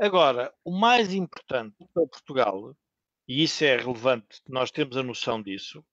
Agora, 0.00 0.52
o 0.64 0.72
mais 0.72 1.12
importante 1.12 1.76
para 1.94 2.06
Portugal, 2.06 2.74
e 3.28 3.44
isso 3.44 3.62
é 3.64 3.76
relevante, 3.76 4.40
nós 4.48 4.72
temos 4.72 4.96
a 4.96 5.02
noção 5.02 5.40
disso, 5.40 5.84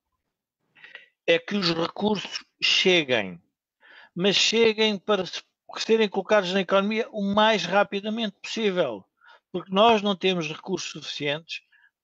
é 1.26 1.38
que 1.38 1.56
os 1.56 1.72
recursos 1.72 2.44
cheguem, 2.62 3.40
mas 4.14 4.36
cheguem 4.36 4.98
para 4.98 5.24
serem 5.78 6.08
colocados 6.08 6.52
na 6.52 6.60
economia 6.60 7.08
o 7.10 7.22
mais 7.22 7.64
rapidamente 7.64 8.36
possível, 8.42 9.04
porque 9.52 9.72
nós 9.72 10.02
não 10.02 10.16
temos 10.16 10.48
recursos 10.48 10.90
suficientes 10.90 11.60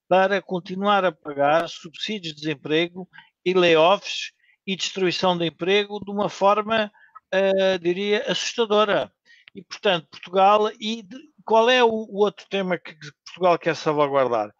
para 0.08 0.40
continuar 0.40 1.04
a 1.04 1.12
pagar 1.12 1.68
subsídios 1.68 2.34
de 2.34 2.42
desemprego 2.42 3.08
e 3.44 3.54
layoffs 3.54 4.32
e 4.66 4.76
destruição 4.76 5.36
de 5.36 5.46
emprego 5.46 6.04
de 6.04 6.10
uma 6.10 6.28
forma, 6.28 6.90
uh, 7.32 7.78
diria, 7.78 8.24
assustadora. 8.30 9.12
E, 9.54 9.62
portanto, 9.62 10.08
Portugal, 10.10 10.70
e 10.78 11.02
de, 11.02 11.16
qual 11.44 11.70
é 11.70 11.82
o, 11.82 11.88
o, 11.88 12.18
outro 12.18 12.46
tema 12.50 12.76
que 12.76 12.94
Portugal 13.24 13.58
quer 13.58 13.76
salvaguardar? 13.76 14.52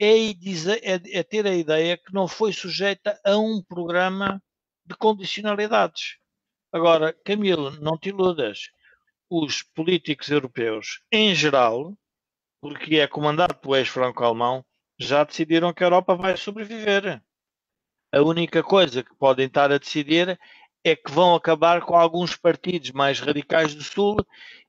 É, 0.00 0.32
dizer, 0.34 0.80
é, 0.82 1.18
é 1.18 1.22
ter 1.22 1.46
a 1.46 1.54
ideia 1.54 1.96
que 1.96 2.12
não 2.12 2.26
foi 2.26 2.52
sujeita 2.52 3.18
a 3.24 3.36
um 3.38 3.62
programa 3.62 4.42
de 4.84 4.94
condicionalidades. 4.96 6.16
Agora, 6.72 7.12
Camilo, 7.24 7.70
não 7.80 7.96
te 7.96 8.08
iludas. 8.08 8.70
Os 9.30 9.62
políticos 9.62 10.28
europeus, 10.30 11.00
em 11.10 11.34
geral, 11.34 11.96
porque 12.60 12.96
é 12.96 13.06
comandado 13.06 13.54
pelo 13.54 13.76
ex-franco-alemão, 13.76 14.64
já 14.98 15.24
decidiram 15.24 15.72
que 15.72 15.82
a 15.82 15.86
Europa 15.86 16.14
vai 16.16 16.36
sobreviver. 16.36 17.22
A 18.12 18.20
única 18.20 18.62
coisa 18.62 19.02
que 19.02 19.14
podem 19.14 19.46
estar 19.46 19.72
a 19.72 19.78
decidir 19.78 20.38
é 20.84 20.94
que 20.94 21.10
vão 21.10 21.34
acabar 21.34 21.80
com 21.82 21.96
alguns 21.96 22.36
partidos 22.36 22.90
mais 22.90 23.18
radicais 23.20 23.74
do 23.74 23.82
Sul 23.82 24.16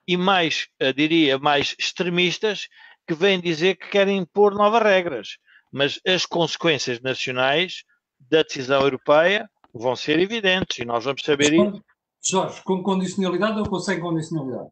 e 0.07 0.15
mais, 0.15 0.67
diria, 0.95 1.37
mais 1.37 1.75
extremistas 1.77 2.69
que 3.07 3.13
vêm 3.13 3.39
dizer 3.39 3.75
que 3.75 3.89
querem 3.89 4.17
impor 4.17 4.53
novas 4.53 4.81
regras. 4.81 5.37
Mas 5.71 5.99
as 6.07 6.25
consequências 6.25 7.01
nacionais 7.01 7.83
da 8.19 8.43
decisão 8.43 8.81
europeia 8.81 9.49
vão 9.73 9.95
ser 9.95 10.19
evidentes 10.19 10.79
e 10.79 10.85
nós 10.85 11.03
vamos 11.03 11.21
saber 11.21 11.53
isso. 11.53 11.83
Jorge, 12.23 12.61
com 12.63 12.81
condicionalidade 12.81 13.59
ou 13.59 13.79
sem 13.79 13.99
condicionalidade? 13.99 14.69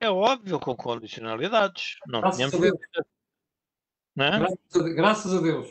É 0.00 0.10
óbvio, 0.10 0.58
com 0.58 0.74
condicionalidades. 0.74 1.96
Não 2.06 2.20
Graças 2.20 2.50
tínhamos 2.50 2.78
é? 4.18 4.38
Graças, 4.38 4.58
a, 4.74 4.88
graças, 4.88 5.34
a, 5.34 5.40
Deus. 5.40 5.68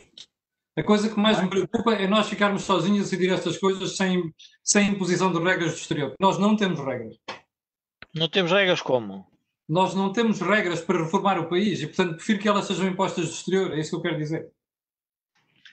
A 0.77 0.83
coisa 0.83 1.09
que 1.09 1.19
mais 1.19 1.41
me 1.41 1.49
preocupa 1.49 1.93
é 1.93 2.07
nós 2.07 2.29
ficarmos 2.29 2.63
sozinhos 2.63 2.99
a 2.99 3.03
decidir 3.03 3.33
estas 3.33 3.57
coisas 3.57 3.97
sem, 3.97 4.33
sem 4.63 4.89
imposição 4.89 5.33
de 5.33 5.39
regras 5.39 5.71
do 5.71 5.77
exterior. 5.77 6.15
Nós 6.19 6.37
não 6.37 6.55
temos 6.55 6.79
regras. 6.79 7.17
Não 8.13 8.29
temos 8.29 8.51
regras 8.51 8.81
como? 8.81 9.27
Nós 9.67 9.93
não 9.93 10.11
temos 10.13 10.39
regras 10.39 10.81
para 10.81 11.03
reformar 11.03 11.39
o 11.39 11.49
país 11.49 11.81
e, 11.81 11.87
portanto, 11.87 12.15
prefiro 12.15 12.39
que 12.39 12.47
elas 12.47 12.65
sejam 12.65 12.87
impostas 12.87 13.25
do 13.25 13.31
exterior. 13.31 13.73
É 13.73 13.79
isso 13.79 13.89
que 13.91 13.95
eu 13.97 14.01
quero 14.01 14.17
dizer. 14.17 14.49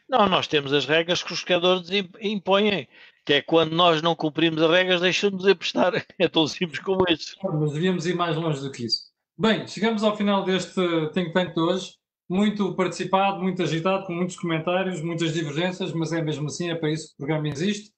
Não, 0.09 0.29
nós 0.29 0.47
temos 0.47 0.73
as 0.73 0.85
regras 0.85 1.23
que 1.23 1.33
os 1.33 1.39
jogadores 1.39 1.89
impõem, 2.21 2.89
que 3.25 3.35
é 3.35 3.43
quando 3.43 3.73
nós 3.73 4.03
não 4.03 4.15
cumprimos 4.15 4.61
as 4.63 4.71
regras, 4.71 5.01
deixam-nos 5.01 5.45
de 5.45 5.55
prestar. 5.55 5.93
É 6.19 6.29
tão 6.29 6.47
simples 6.47 6.81
como 6.81 7.05
isso. 7.09 7.37
Mas 7.43 7.73
devíamos 7.73 8.07
ir 8.07 8.15
mais 8.15 8.37
longe 8.37 8.61
do 8.61 8.71
que 8.71 8.85
isso. 8.85 9.13
Bem, 9.39 9.67
chegamos 9.67 10.03
ao 10.03 10.17
final 10.17 10.45
deste 10.45 10.81
Think 11.13 11.33
Tank 11.33 11.55
de 11.55 11.61
hoje 11.61 11.93
muito 12.29 12.75
participado, 12.75 13.43
muito 13.43 13.63
agitado, 13.63 14.07
com 14.07 14.13
muitos 14.13 14.37
comentários, 14.37 15.03
muitas 15.03 15.33
divergências, 15.33 15.93
mas 15.93 16.13
é 16.13 16.23
mesmo 16.23 16.47
assim, 16.47 16.71
é 16.71 16.75
para 16.75 16.91
isso 16.91 17.09
que 17.09 17.15
o 17.15 17.17
programa 17.19 17.49
existe. 17.49 17.93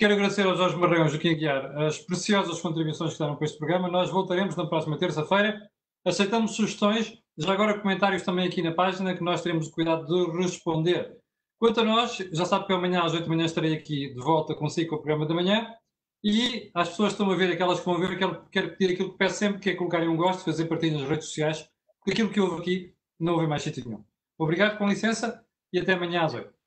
Quero 0.00 0.14
agradecer 0.14 0.46
ao 0.46 0.56
Jorge 0.56 0.76
Marrão 0.76 0.96
e 0.96 1.00
ao 1.02 1.08
Joaquim 1.10 1.36
Guiar 1.36 1.76
as 1.76 1.98
preciosas 1.98 2.58
contribuições 2.58 3.12
que 3.12 3.18
deram 3.18 3.36
para 3.36 3.44
este 3.44 3.58
programa. 3.58 3.86
Nós 3.86 4.08
voltaremos 4.08 4.56
na 4.56 4.66
próxima 4.66 4.98
terça-feira. 4.98 5.60
Aceitamos 6.06 6.52
sugestões, 6.52 7.18
já 7.36 7.52
agora 7.52 7.78
comentários 7.78 8.22
também 8.22 8.48
aqui 8.48 8.62
na 8.62 8.72
página, 8.72 9.14
que 9.14 9.22
nós 9.22 9.42
teremos 9.42 9.66
o 9.66 9.70
cuidado 9.70 10.06
de 10.06 10.38
responder. 10.38 11.18
Quanto 11.58 11.80
a 11.82 11.84
nós, 11.84 12.16
já 12.32 12.46
sabe 12.46 12.66
que 12.66 12.72
amanhã 12.72 13.02
às 13.02 13.12
8 13.12 13.24
da 13.24 13.28
manhã 13.28 13.44
estarei 13.44 13.74
aqui 13.74 14.14
de 14.14 14.22
volta 14.22 14.54
consigo 14.54 14.88
com 14.88 14.96
o 14.96 14.98
programa 15.00 15.26
da 15.26 15.34
manhã. 15.34 15.70
E 16.24 16.70
às 16.72 16.88
pessoas 16.88 17.12
que 17.12 17.20
estão 17.20 17.30
a 17.30 17.36
ver, 17.36 17.52
aquelas 17.52 17.80
que 17.80 17.84
vão 17.84 18.00
ver, 18.00 18.16
quero, 18.16 18.42
quero 18.50 18.76
pedir 18.78 18.94
aquilo 18.94 19.12
que 19.12 19.18
peço 19.18 19.36
sempre, 19.36 19.60
que 19.60 19.68
é 19.68 19.74
colocarem 19.74 20.08
um 20.08 20.16
gosto, 20.16 20.46
fazer 20.46 20.64
partilha 20.64 20.98
nas 20.98 21.10
redes 21.10 21.26
sociais, 21.26 21.68
porque 21.98 22.12
aquilo 22.12 22.30
que 22.30 22.40
houve 22.40 22.62
aqui 22.62 22.94
não 23.18 23.34
houve 23.34 23.46
mais 23.46 23.62
sítio 23.62 23.84
nenhum. 23.84 24.02
Obrigado, 24.38 24.78
com 24.78 24.88
licença, 24.88 25.44
e 25.70 25.78
até 25.78 25.92
amanhã 25.92 26.22
às 26.22 26.32
8. 26.32 26.59